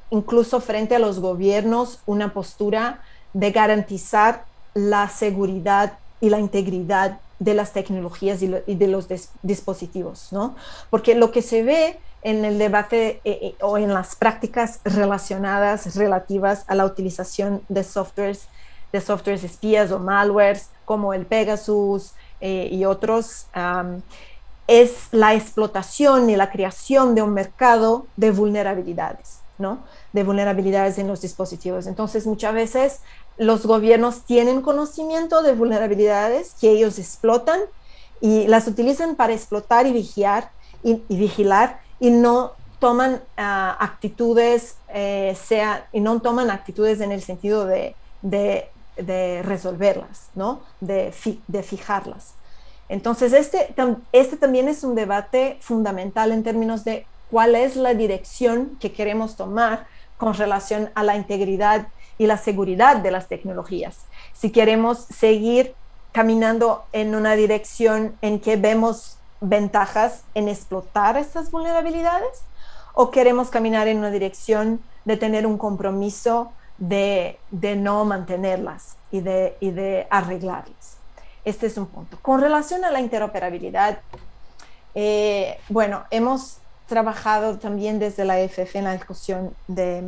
incluso 0.09 0.61
frente 0.61 0.95
a 0.95 0.99
los 0.99 1.19
gobiernos, 1.19 1.99
una 2.05 2.33
postura 2.33 3.01
de 3.33 3.51
garantizar 3.51 4.45
la 4.73 5.09
seguridad 5.09 5.97
y 6.19 6.29
la 6.29 6.39
integridad 6.39 7.19
de 7.39 7.55
las 7.55 7.73
tecnologías 7.73 8.41
y, 8.43 8.75
de 8.75 8.87
los 8.87 9.07
dispositivos, 9.41 10.27
¿no? 10.31 10.55
Porque 10.91 11.15
lo 11.15 11.31
que 11.31 11.41
se 11.41 11.63
ve 11.63 11.99
en 12.21 12.45
el 12.45 12.57
debate 12.59 13.21
eh, 13.23 13.39
eh, 13.41 13.55
o 13.61 13.77
en 13.77 13.93
las 13.93 14.15
prácticas 14.15 14.79
relacionadas, 14.83 15.95
relativas 15.95 16.65
a 16.67 16.75
la 16.75 16.85
utilización 16.85 17.61
de 17.69 17.83
softwares, 17.83 18.47
de 18.91 19.01
softwares 19.01 19.43
espías 19.43 19.91
o 19.91 19.99
malwares 19.99 20.69
como 20.85 21.13
el 21.13 21.25
Pegasus 21.25 22.13
eh, 22.41 22.69
y 22.71 22.85
otros, 22.85 23.47
es 24.67 25.07
la 25.11 25.33
explotación 25.33 26.29
y 26.29 26.35
la 26.35 26.51
creación 26.51 27.15
de 27.15 27.21
un 27.21 27.33
mercado 27.33 28.05
de 28.15 28.31
vulnerabilidades, 28.31 29.39
¿no? 29.57 29.79
De 30.13 30.23
vulnerabilidades 30.23 30.97
en 30.97 31.07
los 31.07 31.21
dispositivos. 31.21 31.87
Entonces, 31.87 32.25
muchas 32.25 32.53
veces 32.53 32.99
los 33.37 33.65
gobiernos 33.65 34.23
tienen 34.25 34.61
conocimiento 34.61 35.41
de 35.41 35.53
vulnerabilidades 35.53 36.55
que 36.59 36.69
ellos 36.69 36.99
explotan 36.99 37.59
y 38.21 38.47
las 38.47 38.67
utilizan 38.67 39.15
para 39.15 39.33
explotar 39.33 39.87
y 39.87 39.93
vigilar 39.93 40.51
y, 40.83 41.01
vigilar 41.09 41.81
y 42.01 42.09
no 42.09 42.53
toman 42.79 43.21
ah, 43.37 43.77
actitudes, 43.79 44.75
eh, 44.89 45.37
sea, 45.41 45.87
y 45.93 46.01
no 46.01 46.19
toman 46.19 46.49
actitudes 46.49 46.99
en 46.99 47.11
el 47.11 47.21
sentido 47.21 47.65
de, 47.65 47.95
resolverlas, 49.43 50.29
¿no? 50.35 50.61
De, 50.81 51.13
de, 51.47 51.63
fijarlas. 51.63 52.33
Entonces, 52.89 53.33
este, 53.33 53.73
este 54.11 54.35
también 54.35 54.67
es 54.67 54.83
un 54.83 54.95
debate 54.95 55.57
fundamental 55.61 56.31
en 56.31 56.43
términos 56.43 56.83
de 56.83 57.05
cuál 57.29 57.55
es 57.55 57.75
la 57.75 57.93
dirección 57.93 58.77
que 58.79 58.91
queremos 58.91 59.37
tomar 59.37 59.85
con 60.17 60.33
relación 60.33 60.89
a 60.95 61.03
la 61.03 61.15
integridad 61.15 61.87
y 62.17 62.25
la 62.25 62.37
seguridad 62.37 62.97
de 62.97 63.11
las 63.11 63.27
tecnologías. 63.27 63.99
Si 64.33 64.51
queremos 64.51 64.97
seguir 64.97 65.75
caminando 66.11 66.83
en 66.93 67.13
una 67.13 67.35
dirección 67.35 68.15
en 68.21 68.39
que 68.39 68.57
vemos 68.57 69.17
ventajas 69.41 70.23
en 70.35 70.47
explotar 70.47 71.17
estas 71.17 71.51
vulnerabilidades 71.51 72.43
o 72.93 73.11
queremos 73.11 73.49
caminar 73.49 73.87
en 73.87 73.97
una 73.97 74.11
dirección 74.11 74.79
de 75.03 75.17
tener 75.17 75.47
un 75.47 75.57
compromiso 75.57 76.51
de, 76.77 77.39
no 77.51 78.05
mantenerlas 78.05 78.97
y 79.11 79.21
de, 79.21 79.57
y 79.59 79.71
de 79.71 80.07
arreglarlas. 80.09 80.97
Este 81.43 81.67
es 81.67 81.77
un 81.77 81.87
punto. 81.87 82.17
Con 82.21 82.39
relación 82.39 82.85
a 82.85 82.91
la 82.91 82.99
interoperabilidad, 82.99 83.99
eh, 84.93 85.59
bueno, 85.69 86.03
hemos 86.11 86.57
trabajado 86.87 87.57
también 87.57 87.99
desde 87.99 88.25
la 88.25 88.39
EFF 88.39 88.75
en 88.75 88.83
la 88.83 88.93
discusión 88.93 89.55
de, 89.67 90.03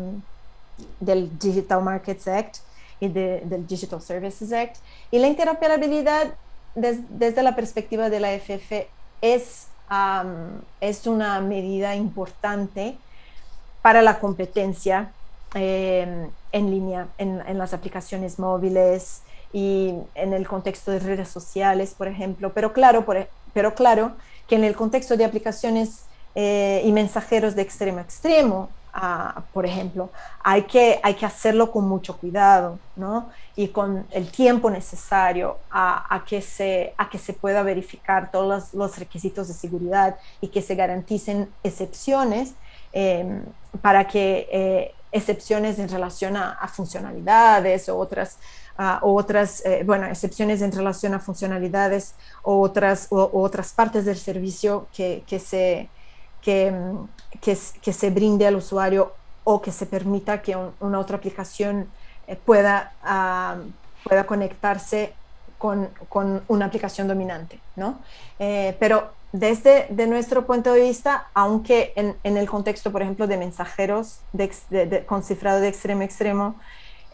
del 1.00 1.38
Digital 1.40 1.82
Markets 1.82 2.28
Act 2.28 2.58
y 3.00 3.08
del 3.08 3.66
Digital 3.66 4.02
Services 4.02 4.52
Act. 4.52 4.78
Y 5.10 5.20
la 5.20 5.28
interoperabilidad 5.28 6.34
desde 6.76 7.44
la 7.44 7.56
perspectiva 7.56 8.10
de 8.10 8.20
la 8.20 8.32
FF 8.34 8.88
es, 9.24 9.68
es 10.82 11.08
una 11.08 11.40
medida 11.40 11.96
importante 11.96 12.98
para 13.82 14.02
la 14.02 14.20
competencia 14.20 15.12
em, 15.56 16.30
en 16.52 16.70
línea, 16.70 17.08
en, 17.18 17.58
las 17.58 17.74
aplicaciones 17.74 18.38
móviles 18.38 19.22
y 19.54 19.94
en 20.16 20.34
el 20.34 20.46
contexto 20.46 20.92
de 20.92 21.00
redes 21.00 21.30
sociales, 21.30 21.96
por 21.98 22.08
ejemplo. 22.08 22.52
Pero 22.54 22.74
claro, 22.74 23.06
pero 23.54 23.76
claro 23.76 24.12
que 24.48 24.56
en 24.56 24.66
el 24.66 24.76
contexto 24.76 25.16
de 25.16 25.24
aplicaciones 25.24 26.06
eh, 26.36 26.82
y 26.84 26.92
mensajeros 26.92 27.56
de 27.56 27.62
extremo 27.62 28.00
a 28.00 28.02
extremo, 28.02 28.70
por 29.54 29.66
ejemplo, 29.66 30.12
hay 30.44 30.64
que, 30.64 31.00
hay 31.02 31.16
que 31.16 31.26
hacerlo 31.26 31.72
con 31.72 31.88
mucho 31.88 32.18
cuidado, 32.18 32.78
¿no? 32.96 33.30
Y 33.56 33.70
con 33.70 34.06
el 34.12 34.30
tiempo 34.30 34.70
necesario 34.70 35.58
a, 35.72 36.24
que, 36.28 36.42
se, 36.42 36.94
a 36.98 37.10
que 37.10 37.18
se 37.18 37.34
pueda 37.34 37.64
verificar 37.64 38.30
todos 38.32 38.74
los, 38.74 38.98
requisitos 39.00 39.48
de 39.48 39.56
seguridad 39.56 40.18
y 40.42 40.50
que 40.50 40.62
se 40.62 40.76
garanticen 40.76 41.50
excepciones 41.64 42.54
em, 42.92 43.42
para 43.82 44.08
que 44.08 44.48
eh, 44.52 44.96
excepciones 45.12 45.80
en 45.80 45.90
relación 45.90 46.38
a, 46.38 46.68
funcionalidades 46.68 47.90
o 47.90 47.98
otras, 47.98 48.38
otras 49.02 49.66
eh, 49.66 49.82
bueno, 49.86 50.06
excepciones 50.06 50.62
en 50.62 50.72
relación 50.72 51.16
a 51.16 51.20
funcionalidades 51.20 52.14
o 52.44 52.60
otras, 52.62 53.08
otras 53.10 53.74
partes 53.74 54.06
del 54.06 54.18
servicio 54.18 54.88
que, 54.94 55.24
que 55.26 55.40
se 55.40 55.90
que, 56.44 56.74
que, 57.42 57.94
se 57.94 58.10
brinde 58.10 58.46
al 58.46 58.56
usuario 58.56 59.14
o 59.44 59.62
que 59.62 59.72
se 59.72 59.86
permita 59.86 60.42
que 60.42 60.58
una 60.80 61.00
otra 61.00 61.18
aplicación 61.18 61.88
eh, 62.28 62.36
pueda, 62.36 62.94
ah, 63.04 63.56
pueda 64.04 64.26
conectarse 64.26 65.14
con, 65.58 65.90
con, 66.10 66.44
una 66.48 66.66
aplicación 66.66 67.08
dominante, 67.08 67.60
¿no? 67.76 68.00
Eh, 68.40 68.76
pero 68.80 69.12
desde 69.32 69.88
de 69.90 70.08
nuestro 70.08 70.46
punto 70.46 70.74
de 70.74 70.82
vista, 70.82 71.28
aunque 71.34 71.94
en, 71.96 72.16
en 72.24 72.38
el 72.38 72.50
contexto, 72.50 72.92
por 72.92 73.02
ejemplo, 73.02 73.26
de 73.28 73.38
mensajeros 73.38 74.20
con 75.08 75.24
cifrado 75.24 75.62
de 75.62 75.70
extremo 75.70 76.02
a 76.02 76.06
extremo, 76.06 76.56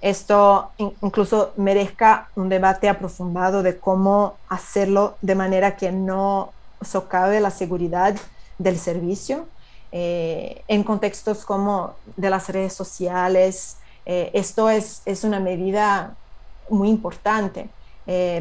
esto 0.02 0.72
incluso 0.78 1.54
merezca 1.58 2.30
un 2.36 2.50
debate 2.50 2.88
aprofundado 2.90 3.64
de 3.64 3.78
cómo 3.78 4.38
hacerlo 4.48 5.18
de 5.22 5.36
manera 5.36 5.76
que 5.76 5.92
no 5.92 6.54
socave 6.82 7.42
la 7.42 7.52
seguridad 7.52 8.16
del 8.60 8.78
servicio 8.78 9.48
eh, 9.92 10.62
en 10.68 10.84
contextos 10.84 11.46
como 11.46 11.96
de 12.16 12.30
las 12.30 12.50
redes 12.50 12.74
sociales, 12.74 13.78
esto 14.06 14.72
es, 14.72 15.04
es, 15.06 15.24
una 15.24 15.40
medida 15.40 16.16
muy 16.68 16.90
importante 16.90 17.70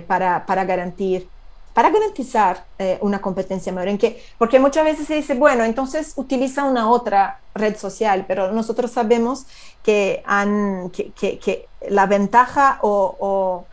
para, 0.06 0.46
para, 0.46 0.64
garantir, 0.64 1.28
para 1.74 1.90
garantizar 1.90 2.64
una 3.02 3.20
competencia 3.20 3.70
mayor. 3.70 3.88
En 3.88 3.98
que, 3.98 4.22
porque 4.38 4.58
muchas 4.58 4.84
veces 4.84 5.06
se 5.06 5.16
dice, 5.16 5.34
bueno, 5.34 5.64
entonces 5.64 6.14
utiliza 6.16 6.64
una 6.64 6.88
otra 6.88 7.40
red 7.54 7.76
social, 7.76 8.24
pero 8.26 8.50
nosotros 8.50 8.92
sabemos 8.92 9.44
que, 9.82 10.22
han, 10.24 10.88
que, 10.88 11.12
que, 11.12 11.68
la 11.90 12.06
ventaja 12.06 12.78
o 12.80 13.66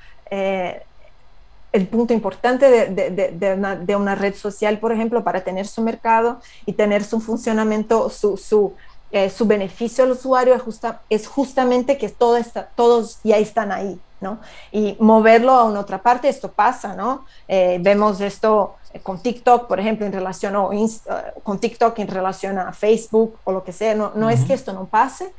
el 1.76 1.88
punto 1.88 2.14
importante 2.14 2.70
de, 2.70 3.96
una, 3.96 4.16
red 4.16 4.34
social, 4.34 4.80
por 4.80 4.94
ejemplo, 4.94 5.24
para 5.24 5.44
tener 5.44 5.68
su 5.68 5.82
mercado 5.82 6.40
y 6.66 6.74
tener 6.74 7.04
su 7.04 7.20
funcionamiento, 7.20 8.10
su, 8.10 8.38
su, 8.38 8.74
eh, 9.12 9.30
su 9.30 9.46
beneficio 9.46 10.06
al 10.06 10.12
usuario 10.12 10.56
es, 10.56 10.62
justa, 10.62 11.02
es 11.10 11.28
justamente 11.28 11.98
que 11.98 12.08
todo 12.10 12.38
está, 12.38 12.70
todos 12.76 13.20
ya 13.24 13.38
están 13.38 13.74
ahí, 13.74 14.00
¿no? 14.22 14.40
Y 14.72 14.96
moverlo 15.00 15.52
a 15.52 15.66
una 15.66 15.82
otra 15.82 16.02
parte, 16.02 16.30
esto 16.30 16.50
pasa, 16.50 16.96
¿no? 16.96 17.26
Eh, 17.48 17.78
vemos 17.82 18.22
esto 18.22 18.76
con 19.04 19.20
TikTok, 19.20 19.68
por 19.68 19.82
ejemplo, 19.82 20.06
en 20.06 20.14
relación 20.14 20.56
o 20.56 20.72
con 21.44 21.60
TikTok 21.60 22.00
en 22.00 22.08
relación 22.08 22.58
a 22.58 22.72
Facebook 22.72 23.38
o 23.44 23.52
lo 23.52 23.66
que 23.66 23.74
sea, 23.74 23.96
no, 23.96 24.14
no 24.16 24.30
es 24.30 24.46
que 24.46 24.54
esto 24.54 24.72
no 24.72 24.86
pase, 24.86 25.34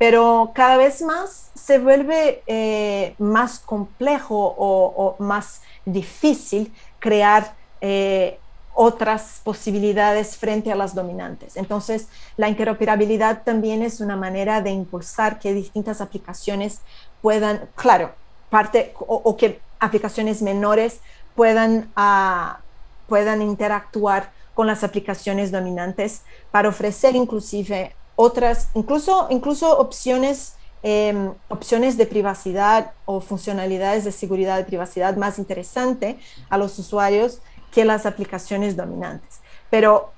pero 0.00 0.52
cada 0.54 0.78
vez 0.78 1.02
más 1.02 1.50
se 1.54 1.78
vuelve 1.78 2.42
eh, 2.46 3.14
más 3.18 3.58
complejo 3.58 4.54
o, 4.56 5.14
más 5.18 5.60
difícil 5.84 6.72
crear 6.98 7.54
eh, 7.82 8.38
otras 8.72 9.42
posibilidades 9.44 10.38
frente 10.38 10.72
a 10.72 10.74
las 10.74 10.94
dominantes. 10.94 11.58
Entonces, 11.58 12.08
la 12.38 12.48
interoperabilidad 12.48 13.42
también 13.42 13.82
es 13.82 14.00
una 14.00 14.16
manera 14.16 14.62
de 14.62 14.70
impulsar 14.70 15.38
que 15.38 15.52
distintas 15.52 16.00
aplicaciones 16.00 16.80
puedan, 17.20 17.68
claro, 17.74 18.12
parte 18.48 18.94
o, 19.00 19.36
que 19.36 19.60
aplicaciones 19.80 20.40
menores 20.40 21.00
puedan, 21.34 21.90
ah, 21.94 22.60
puedan 23.06 23.42
interactuar 23.42 24.32
con 24.54 24.66
las 24.66 24.82
aplicaciones 24.82 25.52
dominantes 25.52 26.22
para 26.50 26.70
ofrecer 26.70 27.14
inclusive 27.16 27.94
otras, 28.20 28.68
incluso, 28.74 29.26
incluso 29.30 29.78
opciones, 29.78 30.54
em, 30.82 31.32
opciones 31.48 31.96
de 31.96 32.04
privacidad 32.04 32.92
o 33.06 33.20
funcionalidades 33.20 34.04
de 34.04 34.12
seguridad 34.12 34.58
y 34.58 34.64
privacidad 34.64 35.16
más 35.16 35.38
interesante 35.38 36.18
a 36.50 36.58
los 36.58 36.78
usuarios 36.78 37.40
que 37.72 37.86
las 37.86 38.04
aplicaciones 38.04 38.76
dominantes. 38.76 39.40
Pero 39.70 40.12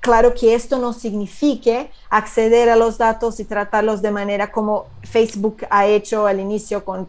claro 0.00 0.34
que 0.34 0.54
esto 0.54 0.78
no 0.78 0.92
signifique 0.92 1.90
acceder 2.10 2.68
a 2.68 2.76
los 2.76 2.98
datos 2.98 3.40
y 3.40 3.44
tratarlos 3.44 4.02
de 4.02 4.10
manera 4.10 4.52
como 4.52 4.86
Facebook 5.02 5.66
ha 5.70 5.86
hecho 5.86 6.26
al 6.26 6.40
inicio 6.40 6.84
con 6.84 7.08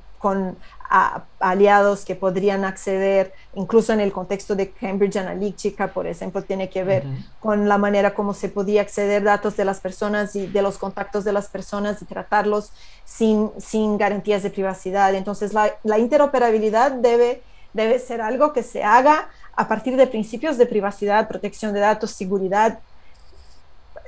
aliados 1.39 2.05
que 2.05 2.15
podrían 2.15 2.63
acceder, 2.65 3.33
incluso 3.55 3.93
en 3.93 3.99
el 3.99 4.11
contexto 4.11 4.55
de 4.55 4.71
Cambridge 4.71 5.17
Analytica, 5.17 5.87
por 5.87 6.07
ejemplo, 6.07 6.41
tiene 6.41 6.69
que 6.69 6.83
ver 6.83 7.03
con 7.39 7.67
la 7.67 7.77
manera 7.77 8.13
como 8.13 8.33
se 8.33 8.49
podía 8.49 8.81
acceder 8.81 9.23
datos 9.23 9.57
de 9.57 9.65
las 9.65 9.79
personas 9.79 10.35
y 10.35 10.47
de 10.47 10.61
los 10.61 10.77
contactos 10.77 11.23
de 11.23 11.33
las 11.33 11.47
personas 11.47 12.01
y 12.01 12.05
tratarlos 12.05 12.71
sin, 13.05 13.51
sin 13.57 13.97
garantías 13.97 14.43
de 14.43 14.49
privacidad. 14.49 15.13
Entonces, 15.15 15.53
la, 15.53 15.73
la 15.83 15.99
interoperabilidad 15.99 16.91
debe, 16.91 17.41
debe 17.73 17.99
ser 17.99 18.21
algo 18.21 18.53
que 18.53 18.63
se 18.63 18.83
haga 18.83 19.29
a 19.55 19.67
partir 19.67 19.97
de 19.97 20.07
principios 20.07 20.57
de 20.57 20.67
privacidad, 20.67 21.27
protección 21.27 21.73
de 21.73 21.79
datos, 21.79 22.11
seguridad, 22.11 22.79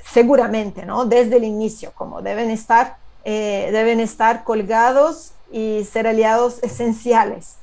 seguramente, 0.04 0.86
¿no? 0.86 1.04
Desde 1.04 1.36
el 1.36 1.44
inicio, 1.44 1.92
como 1.94 2.22
deben 2.22 2.50
estar, 2.50 2.96
eh, 3.24 3.68
deben 3.72 4.00
estar 4.00 4.44
colgados 4.44 5.32
y 5.52 5.84
ser 5.84 6.06
aliados 6.06 6.62
esenciales. 6.62 7.56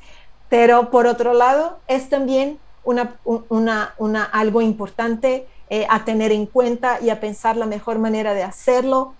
Pero 0.49 0.91
por 0.91 1.07
otro 1.07 1.33
lado, 1.33 1.79
es 1.87 2.09
también 2.09 2.59
una, 2.83 3.15
una, 3.25 3.93
una 3.97 4.23
algo 4.23 4.61
importante 4.61 5.45
eh, 5.69 5.85
a 5.89 6.05
tener 6.05 6.31
en 6.31 6.45
cuenta 6.45 6.99
y 7.01 7.09
a 7.09 7.19
pensar 7.19 7.57
la 7.57 7.65
mejor 7.65 7.99
manera 7.99 8.33
de 8.33 8.43
hacerlo 8.43 9.13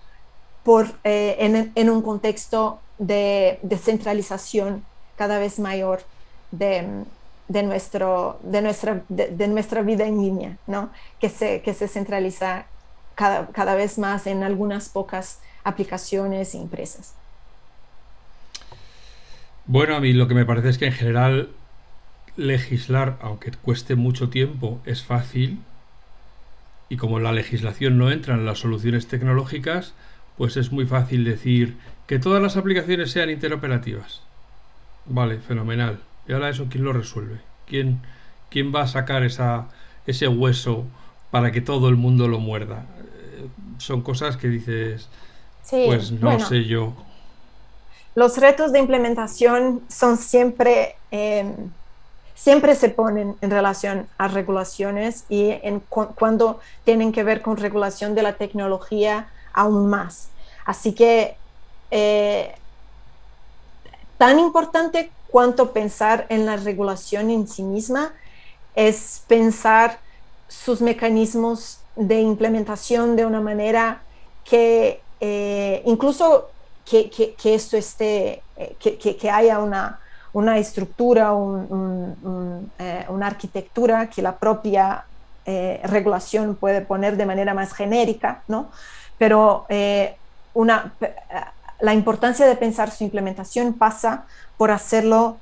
por, 0.62 0.86
eh, 1.04 1.36
en, 1.40 1.72
en, 1.74 1.90
un 1.90 2.00
contexto 2.00 2.78
de 2.98 3.58
descentralización 3.62 4.84
cada 5.16 5.38
vez 5.38 5.58
mayor 5.58 6.00
de, 6.50 7.04
de, 7.48 7.62
nuestro, 7.62 8.38
de, 8.42 8.62
nuestra, 8.62 9.02
de, 9.08 9.48
nuestra 9.48 9.82
vida 9.82 10.06
en 10.06 10.22
línea, 10.22 10.56
¿no? 10.66 10.90
que, 11.20 11.28
se, 11.28 11.60
que 11.60 11.74
se 11.74 11.88
centraliza 11.88 12.64
cada, 13.14 13.48
cada 13.48 13.74
vez 13.74 13.98
más 13.98 14.26
en 14.26 14.42
algunas 14.42 14.88
pocas 14.88 15.40
aplicaciones 15.64 16.54
e 16.54 16.58
empresas. 16.58 17.12
Bueno, 19.68 19.96
a 19.96 20.00
mí 20.00 20.14
lo 20.14 20.28
que 20.28 20.34
me 20.34 20.46
parece 20.46 20.70
es 20.70 20.78
que 20.78 20.86
en 20.86 20.92
general 20.92 21.50
legislar, 22.36 23.18
aunque 23.20 23.50
cueste 23.50 23.96
mucho 23.96 24.30
tiempo, 24.30 24.80
es 24.86 25.02
fácil. 25.04 25.58
Y 26.88 26.96
como 26.96 27.18
la 27.18 27.32
legislación 27.32 27.98
no 27.98 28.10
entra 28.10 28.34
en 28.34 28.46
las 28.46 28.60
soluciones 28.60 29.08
tecnológicas, 29.08 29.92
pues 30.38 30.56
es 30.56 30.72
muy 30.72 30.86
fácil 30.86 31.22
decir 31.22 31.76
que 32.06 32.18
todas 32.18 32.42
las 32.42 32.56
aplicaciones 32.56 33.10
sean 33.10 33.28
interoperativas. 33.28 34.22
Vale, 35.04 35.38
fenomenal. 35.38 36.00
¿Y 36.26 36.32
ahora 36.32 36.48
eso 36.48 36.68
quién 36.70 36.84
lo 36.84 36.94
resuelve? 36.94 37.36
¿Quién, 37.66 38.00
quién 38.48 38.74
va 38.74 38.84
a 38.84 38.88
sacar 38.88 39.22
esa, 39.22 39.68
ese 40.06 40.28
hueso 40.28 40.86
para 41.30 41.52
que 41.52 41.60
todo 41.60 41.90
el 41.90 41.96
mundo 41.96 42.26
lo 42.26 42.38
muerda? 42.38 42.86
Eh, 43.00 43.48
son 43.76 44.00
cosas 44.00 44.38
que 44.38 44.48
dices, 44.48 45.10
pues 45.68 46.10
no 46.10 46.40
sé 46.40 46.64
yo. 46.64 46.96
Los 48.18 48.36
retos 48.36 48.72
de 48.72 48.80
implementación 48.80 49.80
son 49.86 50.16
siempre, 50.18 50.96
em, 51.12 51.54
siempre 52.34 52.74
se 52.74 52.88
ponen 52.88 53.36
en 53.40 53.50
relación 53.52 54.08
a 54.18 54.26
regulaciones 54.26 55.24
y 55.28 55.50
en 55.62 55.78
cuando 55.78 56.58
tienen 56.84 57.12
que 57.12 57.22
ver 57.22 57.42
con 57.42 57.56
regulación 57.58 58.16
de 58.16 58.24
la 58.24 58.32
tecnología 58.32 59.28
aún 59.52 59.88
más. 59.88 60.30
Así 60.64 60.94
que 60.94 61.36
eh, 61.92 62.56
tan 64.16 64.40
importante 64.40 65.12
cuanto 65.28 65.72
pensar 65.72 66.26
en 66.28 66.44
la 66.44 66.56
regulación 66.56 67.30
en 67.30 67.46
sí 67.46 67.62
misma 67.62 68.14
es 68.74 69.22
pensar 69.28 70.00
sus 70.48 70.80
mecanismos 70.80 71.78
de 71.94 72.20
implementación 72.20 73.14
de 73.14 73.26
una 73.26 73.40
manera 73.40 74.02
que 74.42 75.02
eh, 75.20 75.82
incluso 75.86 76.50
que, 76.88 77.10
que, 77.10 77.54
esté, 77.54 78.42
eh, 78.56 78.76
que, 78.78 79.30
haya 79.30 79.58
una, 79.58 80.00
una 80.32 80.58
estructura, 80.58 81.32
eh, 82.78 83.06
una 83.08 83.26
arquitectura 83.26 84.08
que 84.08 84.22
la 84.22 84.36
propia 84.36 85.04
eh, 85.44 85.80
regulación 85.84 86.54
puede 86.54 86.80
poner 86.80 87.16
de 87.16 87.26
manera 87.26 87.52
más 87.52 87.74
genérica, 87.74 88.42
¿no? 88.48 88.70
Pero 89.18 89.66
una, 90.54 90.92
la 91.80 91.92
importancia 91.92 92.46
de 92.46 92.56
pensar 92.56 92.90
su 92.90 93.04
implementación 93.04 93.74
pasa 93.74 94.24
por 94.56 94.70
hacerlo 94.70 95.38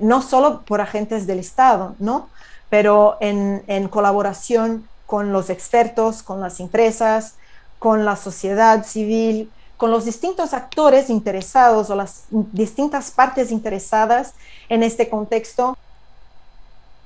no 0.00 0.22
solo 0.22 0.62
por 0.62 0.80
agentes 0.80 1.26
del 1.26 1.38
Estado, 1.38 1.94
¿no? 1.98 2.30
Pero 2.70 3.18
en, 3.20 3.62
en 3.66 3.88
colaboración 3.88 4.88
con 5.06 5.32
los 5.32 5.50
expertos, 5.50 6.22
con 6.22 6.40
las 6.40 6.60
empresas, 6.60 7.34
con 7.78 8.06
la 8.06 8.16
sociedad 8.16 8.86
civil, 8.86 9.50
con 9.78 9.92
los 9.92 10.04
distintos 10.04 10.52
actores 10.52 11.08
interesados 11.08 11.88
o 11.88 11.94
las 11.94 12.24
distintas 12.30 13.12
partes 13.12 13.52
interesadas 13.52 14.34
en 14.68 14.82
este 14.82 15.08
contexto, 15.08 15.78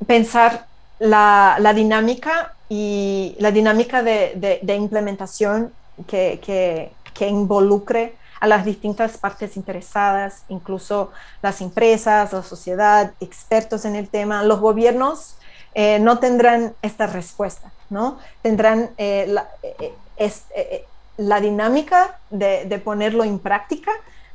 pensar 0.07 0.67
la, 0.99 1.73
dinámica 1.75 2.55
y 2.71 3.37
la 3.39 3.53
dinámica 3.53 4.03
de, 4.03 4.61
implementación 4.75 5.73
que, 6.07 6.91
involucre 7.21 8.17
a 8.41 8.47
las 8.47 8.65
distintas 8.65 9.19
partes 9.19 9.57
interesadas, 9.57 10.43
incluso 10.49 11.13
las 11.43 11.61
empresas, 11.61 12.33
la 12.33 12.43
sociedad, 12.43 13.13
expertos 13.21 13.85
en 13.85 13.97
el 13.97 14.09
tema, 14.09 14.43
los 14.45 14.61
gobiernos 14.61 15.37
eh, 15.75 15.99
no 16.01 16.19
tendrán 16.19 16.75
esta 16.81 17.07
respuesta, 17.07 17.71
¿no? 17.91 18.19
Tendrán 18.41 18.91
eh, 18.97 19.27
la, 19.29 19.49
eh, 19.63 20.87
la 21.17 21.41
dinámica 21.41 22.19
de, 22.31 22.81
ponerlo 22.83 23.25
en 23.25 23.39
práctica 23.39 23.93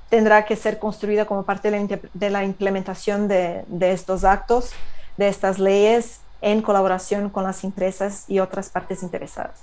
tendrá 0.09 0.45
que 0.45 0.55
ser 0.55 0.79
construida 0.79 1.25
como 1.25 1.43
parte 1.43 1.69
de 1.71 2.29
la, 2.29 2.43
implementación 2.43 3.27
de, 3.27 3.65
estos 3.81 4.23
actos, 4.23 4.71
de 5.17 5.27
estas 5.27 5.59
leyes, 5.59 6.21
en 6.41 6.61
colaboración 6.61 7.29
con 7.29 7.43
las 7.43 7.63
empresas 7.63 8.25
y 8.27 8.39
otras 8.39 8.69
partes 8.69 9.03
interesadas. 9.03 9.59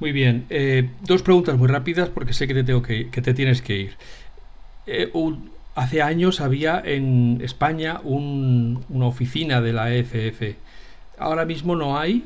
Muy 0.00 0.12
bien. 0.12 0.46
Eh, 0.50 0.90
dos 1.02 1.22
preguntas 1.22 1.56
muy 1.56 1.68
rápidas 1.68 2.08
porque 2.08 2.32
sé 2.32 2.48
que 2.48 2.54
te, 2.54 2.64
tengo 2.64 2.82
que, 2.82 3.04
te 3.04 3.34
tienes 3.34 3.62
que 3.62 3.76
ir. 3.76 3.96
Eh, 4.86 5.12
hace 5.74 6.02
años 6.02 6.40
había 6.40 6.82
en 6.84 7.40
España 7.42 8.00
una 8.02 9.06
oficina 9.06 9.60
de 9.60 9.72
la 9.72 9.92
EFF. 9.92 10.56
Ahora 11.18 11.44
mismo 11.44 11.76
no 11.76 11.98
hay. 11.98 12.24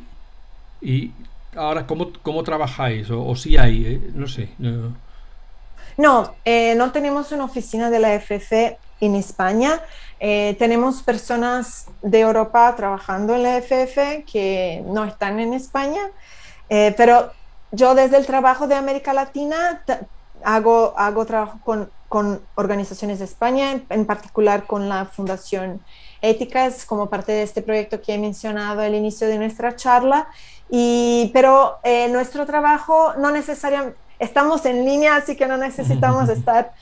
Y 0.80 1.10
ahora, 1.56 1.86
¿cómo, 1.86 2.12
cómo 2.22 2.42
trabajáis? 2.42 3.10
O, 3.10 3.34
si 3.36 3.56
hay, 3.56 3.86
eh, 3.86 4.10
no 4.14 4.26
sé. 4.26 4.50
No, 5.96 6.34
eh, 6.44 6.74
no 6.76 6.92
tenemos 6.92 7.32
una 7.32 7.44
oficina 7.44 7.90
de 7.90 7.98
la 7.98 8.14
FF 8.14 8.76
en 9.00 9.14
España. 9.14 9.80
Eh, 10.18 10.56
tenemos 10.58 11.02
personas 11.02 11.86
de 12.02 12.20
Europa 12.20 12.74
trabajando 12.76 13.34
en 13.34 13.42
la 13.42 13.56
FF 13.56 14.24
que 14.30 14.82
no 14.86 15.04
están 15.04 15.40
en 15.40 15.54
España, 15.54 16.02
pero 16.68 17.32
yo 17.72 17.94
desde 17.94 18.16
el 18.16 18.26
trabajo 18.26 18.68
de 18.68 18.76
América 18.76 19.12
Latina 19.12 19.82
hago, 20.44 20.94
hago 20.96 21.26
trabajo 21.26 21.58
con, 21.64 21.90
con 22.08 22.42
organizaciones 22.56 23.20
de 23.20 23.24
España, 23.24 23.80
en, 23.88 24.04
particular 24.04 24.66
con 24.66 24.88
la 24.88 25.04
Fundación 25.04 25.80
Éticas, 26.22 26.84
como 26.84 27.08
parte 27.08 27.32
de 27.32 27.42
este 27.42 27.62
proyecto 27.62 28.02
que 28.02 28.14
he 28.14 28.18
mencionado 28.18 28.80
al 28.80 28.94
inicio 28.94 29.28
de 29.28 29.38
nuestra 29.38 29.76
charla. 29.76 30.28
Y, 30.70 31.30
pero 31.32 31.78
eh, 31.82 32.08
nuestro 32.08 32.46
trabajo 32.46 33.14
no 33.18 33.30
necesariamente, 33.30 33.98
estamos 34.18 34.64
en 34.66 34.84
línea, 34.84 35.16
así 35.16 35.36
que 35.36 35.46
no 35.46 35.56
necesitamos 35.56 36.28
estar 36.30 36.72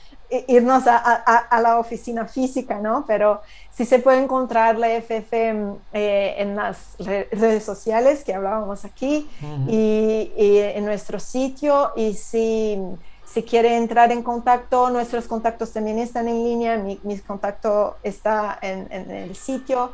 irnos 0.47 0.85
a, 0.85 0.97
a, 0.97 1.61
la 1.61 1.79
oficina 1.79 2.27
física, 2.27 2.79
¿no? 2.79 3.03
Pero 3.07 3.41
sí 3.71 3.85
se 3.85 3.99
puede 3.99 4.21
encontrar 4.21 4.77
la 4.77 4.89
FF 4.89 5.33
eh, 5.33 6.35
en 6.37 6.55
las 6.55 6.95
redes 6.99 7.63
sociales 7.63 8.23
que 8.23 8.35
hablábamos 8.35 8.85
aquí 8.85 9.27
y, 9.67 10.31
en 10.37 10.85
nuestro 10.85 11.19
sitio. 11.19 11.93
Y 11.95 12.13
si, 12.13 12.77
si 13.25 13.41
quiere 13.41 13.75
entrar 13.75 14.11
en 14.11 14.21
contacto, 14.21 14.91
nuestros 14.91 15.25
contactos 15.25 15.73
también 15.73 15.97
están 15.97 16.27
en 16.27 16.43
línea, 16.43 16.77
mi, 16.77 16.99
mi 17.01 17.17
contacto 17.19 17.97
está 18.03 18.59
en, 18.61 18.87
en 18.91 19.09
el 19.09 19.35
sitio. 19.35 19.93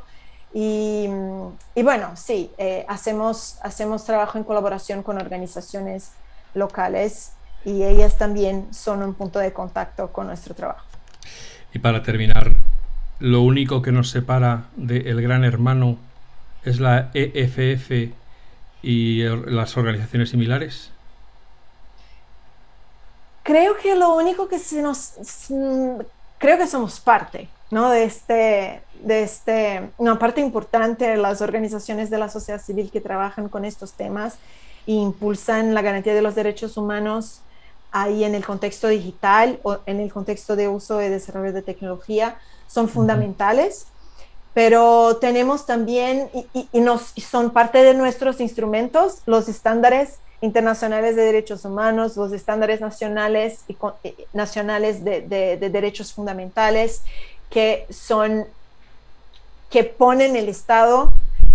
Y, 0.57 1.09
y, 1.75 1.83
bueno, 1.83 2.11
sí, 2.15 2.49
eh, 2.57 2.85
hacemos, 2.87 3.57
hacemos 3.61 4.05
trabajo 4.05 4.37
en 4.37 4.45
colaboración 4.45 5.03
con 5.03 5.17
organizaciones 5.17 6.13
locales 6.53 7.33
y 7.65 7.83
ellas 7.83 8.17
también 8.17 8.73
son 8.73 9.03
un 9.03 9.15
punto 9.15 9.39
de 9.39 9.51
contacto 9.51 10.13
con 10.13 10.27
nuestro 10.27 10.55
trabajo. 10.55 10.85
Y 11.73 11.79
para 11.79 12.03
terminar, 12.03 12.53
lo 13.19 13.41
único 13.41 13.81
que 13.81 13.91
nos 13.91 14.09
separa 14.09 14.67
del 14.77 15.21
gran 15.21 15.43
hermano 15.43 15.97
es 16.63 16.79
la 16.79 17.11
EFF 17.13 18.13
y 18.81 19.23
las 19.23 19.75
organizaciones 19.75 20.29
similares. 20.29 20.89
Creo 23.43 23.75
que 23.75 23.93
lo 23.95 24.15
único 24.15 24.47
que 24.47 24.57
se 24.57 24.81
nos... 24.81 25.15
Creo 26.37 26.57
que 26.57 26.67
somos 26.67 27.01
parte, 27.01 27.49
¿no? 27.71 27.89
De 27.89 28.05
este, 28.05 28.81
de 29.05 29.23
este, 29.23 29.89
una 29.97 30.19
parte 30.19 30.41
importante 30.41 31.05
de 31.05 31.17
las 31.17 31.41
organizaciones 31.41 32.09
de 32.09 32.17
la 32.17 32.29
sociedad 32.29 32.61
civil 32.61 32.89
que 32.91 32.99
trabajan 32.99 33.47
con 33.47 33.63
estos 33.63 33.93
temas 33.93 34.35
e 34.87 34.93
impulsan 34.93 35.73
la 35.73 35.81
garantía 35.81 36.13
de 36.13 36.21
los 36.21 36.35
derechos 36.35 36.75
humanos 36.75 37.41
ahí 37.91 38.25
en 38.25 38.35
el 38.35 38.45
contexto 38.45 38.89
digital 38.89 39.59
o 39.63 39.77
en 39.85 40.01
el 40.01 40.11
contexto 40.11 40.55
de 40.55 40.67
uso 40.67 41.01
y 41.01 41.07
desarrollo 41.07 41.53
de 41.53 41.61
tecnología 41.61 42.37
son 42.67 42.89
fundamentales, 42.89 43.87
pero 44.53 45.17
tenemos 45.17 45.65
también, 45.65 46.29
y, 46.53 46.79
nos, 46.79 47.13
son 47.17 47.51
parte 47.51 47.83
de 47.83 47.93
nuestros 47.93 48.41
instrumentos, 48.41 49.19
los 49.25 49.47
estándares 49.47 50.19
internacionales 50.41 51.15
de 51.15 51.23
derechos 51.23 51.63
humanos, 51.63 52.17
los 52.17 52.31
estándares 52.31 52.81
nacionales, 52.81 53.59
y, 53.67 53.77
nacionales 54.33 55.03
de, 55.03 55.21
de, 55.21 55.69
derechos 55.69 56.11
fundamentales, 56.11 57.01
que 57.49 57.85
son, 57.89 58.45
que 59.75 59.83
ponen 59.83 60.37
el 60.37 60.47
Estado 60.47 61.11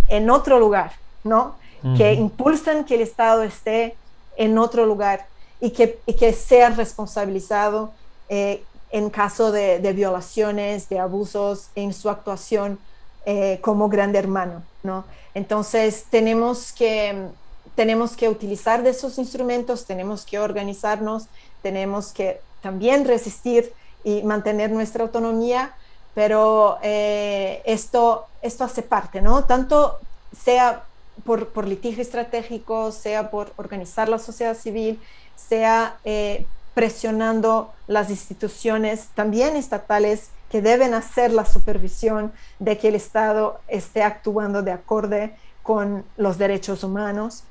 en 0.09 0.29
otro 0.29 0.61
lugar, 0.61 0.93
¿no? 1.25 1.55
Que 1.97 2.13
impulsan 2.13 2.85
que 2.85 2.97
el 2.97 3.01
Estado 3.01 3.43
esté 3.43 3.97
en 4.37 4.59
otro 4.59 4.85
lugar 4.85 5.27
y 5.59 5.71
que, 5.71 5.99
que 6.19 6.35
sea 6.35 6.69
responsabilizado 6.69 7.93
eh, 8.29 8.63
en 8.91 9.09
caso 9.09 9.53
de, 9.53 9.79
violaciones, 9.95 10.91
de 10.91 10.99
abusos 10.99 11.71
en 11.75 11.95
su 11.95 12.11
actuación 12.11 12.79
eh, 13.25 13.59
como 13.63 13.89
gran 13.89 14.15
hermano, 14.15 14.65
¿no? 14.83 15.05
Entonces 15.33 16.05
tenemos 16.11 16.75
que, 16.75 17.27
tenemos 17.75 18.19
que 18.19 18.29
utilizar 18.29 18.83
de 18.83 18.91
esos 18.91 19.17
instrumentos, 19.17 19.87
tenemos 19.87 20.27
que 20.27 20.39
organizarnos, 20.39 21.25
tenemos 21.63 22.13
que 22.13 22.43
también 22.61 23.07
resistir 23.07 23.73
y 24.05 24.23
mantener 24.25 24.71
nuestra 24.71 25.05
autonomía, 25.05 25.75
pero 26.21 26.77
eh, 26.83 27.63
esto, 27.65 28.27
esto 28.43 28.65
hace 28.65 28.83
parte, 28.83 29.23
¿no? 29.23 29.45
Tanto 29.45 29.99
sea 30.39 30.85
por, 31.25 31.49
por 31.49 31.67
litigio 31.67 32.03
estratégico, 32.03 32.93
sea 32.93 33.31
por 33.31 33.55
organizar 33.57 34.11
la 34.11 34.19
sociedad 34.19 34.55
civil, 34.55 35.01
sea 35.35 35.97
eh, 36.05 36.45
presionando 36.75 37.73
las 37.87 38.11
instituciones 38.11 39.09
también 39.15 39.57
estatales 39.57 40.29
que 40.51 40.61
deben 40.61 40.93
hacer 40.93 41.33
la 41.33 41.47
supervisión 41.47 42.33
de 42.59 42.77
que 42.77 42.89
el 42.89 42.97
Estado 42.97 43.59
esté 43.67 44.03
actuando 44.03 44.61
de 44.61 44.73
acorde 44.73 45.35
con 45.63 46.05
los 46.19 46.37
derechos 46.37 46.85
humanos 46.85 47.45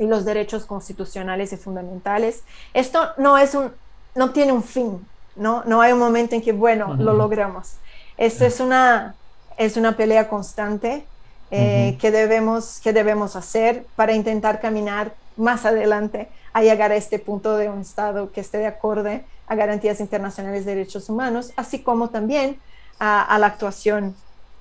y 0.00 0.06
los 0.06 0.24
derechos 0.24 0.66
constitucionales 0.66 1.52
y 1.52 1.56
fundamentales. 1.56 2.42
Esto 2.74 3.10
no 3.16 3.38
es 3.38 3.54
un, 3.54 3.70
no 4.16 4.32
tiene 4.32 4.50
un 4.50 4.64
fin, 4.64 5.06
no, 5.36 5.62
no 5.64 5.80
hay 5.80 5.92
un 5.92 5.98
momento 5.98 6.34
en 6.34 6.42
que 6.42 6.52
bueno 6.52 6.94
lo 6.94 7.14
logramos. 7.14 7.74
Esto 8.16 8.44
es 8.44 8.60
una 8.60 9.14
es 9.58 9.76
una 9.76 9.96
pelea 9.96 10.28
constante 10.28 11.04
eh, 11.50 11.96
que 12.00 12.10
debemos 12.10 12.80
que 12.82 12.92
debemos 12.92 13.36
hacer 13.36 13.86
para 13.96 14.12
intentar 14.12 14.60
caminar 14.60 15.14
más 15.36 15.64
adelante 15.64 16.28
a 16.52 16.62
llegar 16.62 16.90
a 16.90 16.96
este 16.96 17.18
punto 17.18 17.56
de 17.56 17.68
un 17.68 17.82
Estado 17.82 18.32
que 18.32 18.40
esté 18.40 18.58
de 18.58 18.66
acuerdo 18.66 19.10
a 19.46 19.54
garantías 19.54 20.00
internacionales 20.00 20.64
de 20.64 20.74
derechos 20.74 21.08
humanos, 21.08 21.52
así 21.56 21.80
como 21.80 22.10
también 22.10 22.56
a, 22.98 23.36
la 23.38 23.46
actuación 23.46 24.14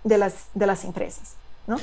de 0.03 0.17
las, 0.17 0.47
de 0.53 0.67
las 0.67 0.83
empresas. 0.83 1.35
¿no? 1.67 1.77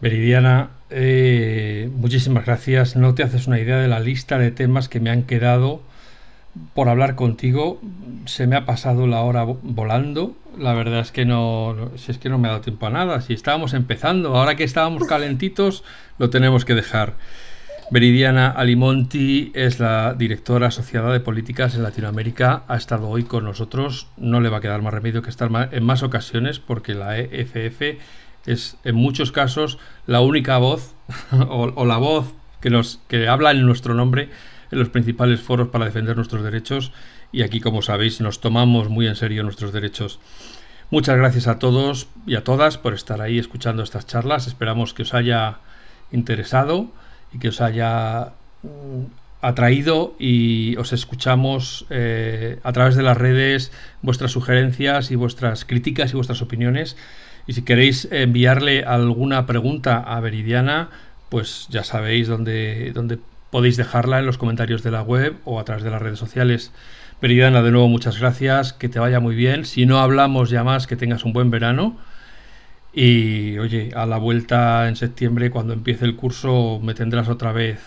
Veridiana, 0.00 0.70
eh, 0.90 1.90
muchísimas 1.96 2.46
gracias. 2.46 2.96
No 2.96 3.14
te 3.14 3.24
haces 3.24 3.46
una 3.46 3.58
idea 3.58 3.78
de 3.78 3.88
la 3.88 4.00
lista 4.00 4.38
de 4.38 4.52
temas 4.52 4.88
que 4.88 5.00
me 5.00 5.10
han 5.10 5.24
quedado 5.24 5.80
por 6.74 6.88
hablar 6.88 7.14
contigo. 7.14 7.80
Se 8.26 8.46
me 8.46 8.56
ha 8.56 8.64
pasado 8.64 9.06
la 9.06 9.20
hora 9.20 9.44
volando. 9.44 10.36
La 10.58 10.74
verdad 10.74 11.00
es 11.00 11.12
que 11.12 11.24
no, 11.24 11.90
si 11.96 12.10
es 12.10 12.18
que 12.18 12.28
no 12.28 12.38
me 12.38 12.48
ha 12.48 12.52
dado 12.52 12.62
tiempo 12.62 12.86
a 12.86 12.90
nada. 12.90 13.20
Si 13.20 13.32
estábamos 13.32 13.74
empezando, 13.74 14.36
ahora 14.36 14.56
que 14.56 14.64
estábamos 14.64 15.04
calentitos, 15.06 15.84
lo 16.18 16.30
tenemos 16.30 16.64
que 16.64 16.74
dejar. 16.74 17.14
Veridiana 17.90 18.50
Alimonti 18.50 19.50
es 19.54 19.80
la 19.80 20.12
directora 20.12 20.66
asociada 20.66 21.10
de 21.10 21.20
políticas 21.20 21.74
en 21.74 21.82
Latinoamérica. 21.82 22.64
Ha 22.68 22.76
estado 22.76 23.08
hoy 23.08 23.24
con 23.24 23.44
nosotros. 23.44 24.08
No 24.18 24.40
le 24.40 24.50
va 24.50 24.58
a 24.58 24.60
quedar 24.60 24.82
más 24.82 24.92
remedio 24.92 25.22
que 25.22 25.30
estar 25.30 25.50
en 25.72 25.84
más 25.84 26.02
ocasiones 26.02 26.58
porque 26.58 26.94
la 26.94 27.18
EFF 27.18 27.98
es 28.44 28.76
en 28.84 28.94
muchos 28.94 29.32
casos 29.32 29.78
la 30.06 30.20
única 30.20 30.58
voz 30.58 30.94
o, 31.48 31.84
la 31.86 31.96
voz 31.96 32.34
que, 32.60 32.68
nos, 32.68 33.00
que 33.08 33.26
habla 33.26 33.52
en 33.52 33.64
nuestro 33.64 33.94
nombre 33.94 34.28
en 34.70 34.78
los 34.78 34.88
principales 34.88 35.40
foros 35.40 35.68
para 35.68 35.84
defender 35.84 36.16
nuestros 36.16 36.42
derechos 36.42 36.92
y 37.32 37.42
aquí 37.42 37.60
como 37.60 37.82
sabéis 37.82 38.20
nos 38.20 38.40
tomamos 38.40 38.88
muy 38.88 39.06
en 39.06 39.16
serio 39.16 39.42
nuestros 39.42 39.72
derechos. 39.72 40.18
Muchas 40.90 41.18
gracias 41.18 41.46
a 41.48 41.58
todos 41.58 42.08
y 42.26 42.36
a 42.36 42.44
todas 42.44 42.78
por 42.78 42.94
estar 42.94 43.20
ahí 43.20 43.38
escuchando 43.38 43.82
estas 43.82 44.06
charlas. 44.06 44.46
Esperamos 44.46 44.94
que 44.94 45.02
os 45.02 45.12
haya 45.12 45.58
interesado 46.12 46.90
y 47.32 47.38
que 47.38 47.48
os 47.48 47.60
haya 47.60 48.32
mm, 48.62 49.04
atraído 49.42 50.16
y 50.18 50.76
os 50.76 50.94
escuchamos 50.94 51.84
eh, 51.90 52.58
a 52.62 52.72
través 52.72 52.96
de 52.96 53.02
las 53.02 53.18
redes 53.18 53.70
vuestras 54.00 54.32
sugerencias 54.32 55.10
y 55.10 55.16
vuestras 55.16 55.66
críticas 55.66 56.12
y 56.12 56.16
vuestras 56.16 56.40
opiniones. 56.40 56.96
Y 57.46 57.52
si 57.52 57.62
queréis 57.62 58.08
enviarle 58.10 58.84
alguna 58.84 59.46
pregunta 59.46 59.98
a 59.98 60.20
Veridiana, 60.20 60.88
pues 61.28 61.66
ya 61.68 61.84
sabéis 61.84 62.28
dónde, 62.28 62.92
dónde 62.94 63.18
podéis 63.50 63.76
dejarla 63.76 64.18
en 64.18 64.26
los 64.26 64.38
comentarios 64.38 64.82
de 64.82 64.90
la 64.90 65.02
web 65.02 65.36
o 65.44 65.60
a 65.60 65.64
través 65.64 65.84
de 65.84 65.90
las 65.90 66.02
redes 66.02 66.18
sociales. 66.18 66.72
Veridiana, 67.20 67.62
de 67.62 67.70
nuevo 67.70 67.88
muchas 67.88 68.18
gracias, 68.20 68.72
que 68.72 68.88
te 68.88 68.98
vaya 68.98 69.20
muy 69.20 69.34
bien. 69.34 69.64
Si 69.64 69.86
no 69.86 69.98
hablamos 69.98 70.50
ya 70.50 70.64
más, 70.64 70.86
que 70.86 70.96
tengas 70.96 71.24
un 71.24 71.32
buen 71.32 71.50
verano 71.50 71.96
y 72.92 73.58
oye, 73.58 73.92
a 73.94 74.06
la 74.06 74.18
vuelta 74.18 74.88
en 74.88 74.96
septiembre, 74.96 75.50
cuando 75.50 75.72
empiece 75.72 76.04
el 76.04 76.16
curso, 76.16 76.80
me 76.82 76.94
tendrás 76.94 77.28
otra 77.28 77.52
vez 77.52 77.80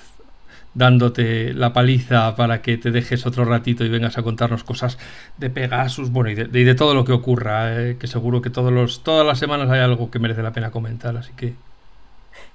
dándote 0.73 1.53
la 1.53 1.73
paliza 1.73 2.35
para 2.35 2.61
que 2.61 2.77
te 2.77 2.91
dejes 2.91 3.25
otro 3.25 3.43
ratito 3.45 3.83
y 3.83 3.89
vengas 3.89 4.17
a 4.17 4.23
contarnos 4.23 4.63
cosas 4.63 4.97
de 5.37 5.49
Pegasus, 5.49 6.11
bueno, 6.11 6.29
y 6.29 6.35
de, 6.35 6.75
todo 6.75 6.93
lo 6.93 7.03
que 7.03 7.11
ocurra, 7.11 7.81
eh, 7.81 7.97
que 7.99 8.07
seguro 8.07 8.41
que 8.41 8.49
todos 8.49 8.71
los, 8.71 9.03
todas 9.03 9.25
las 9.25 9.39
semanas 9.39 9.69
hay 9.69 9.81
algo 9.81 10.09
que 10.11 10.19
merece 10.19 10.43
la 10.43 10.53
pena 10.53 10.71
comentar, 10.71 11.17
así 11.17 11.31
que... 11.35 11.55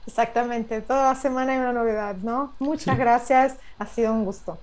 Exactamente, 0.07 0.81
toda 0.81 1.13
la 1.13 1.15
semana 1.15 1.53
hay 1.53 1.59
una 1.59 1.73
novedad, 1.73 2.17
¿no? 2.17 2.53
Muchas 2.59 2.97
gracias, 2.99 3.57
ha 3.79 3.87
sido 3.87 4.13
un 4.13 4.25
gusto. 4.25 4.59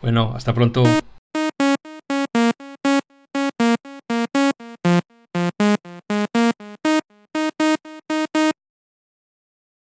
Bueno, 0.00 0.32
hasta 0.34 0.52
pronto. 0.54 0.82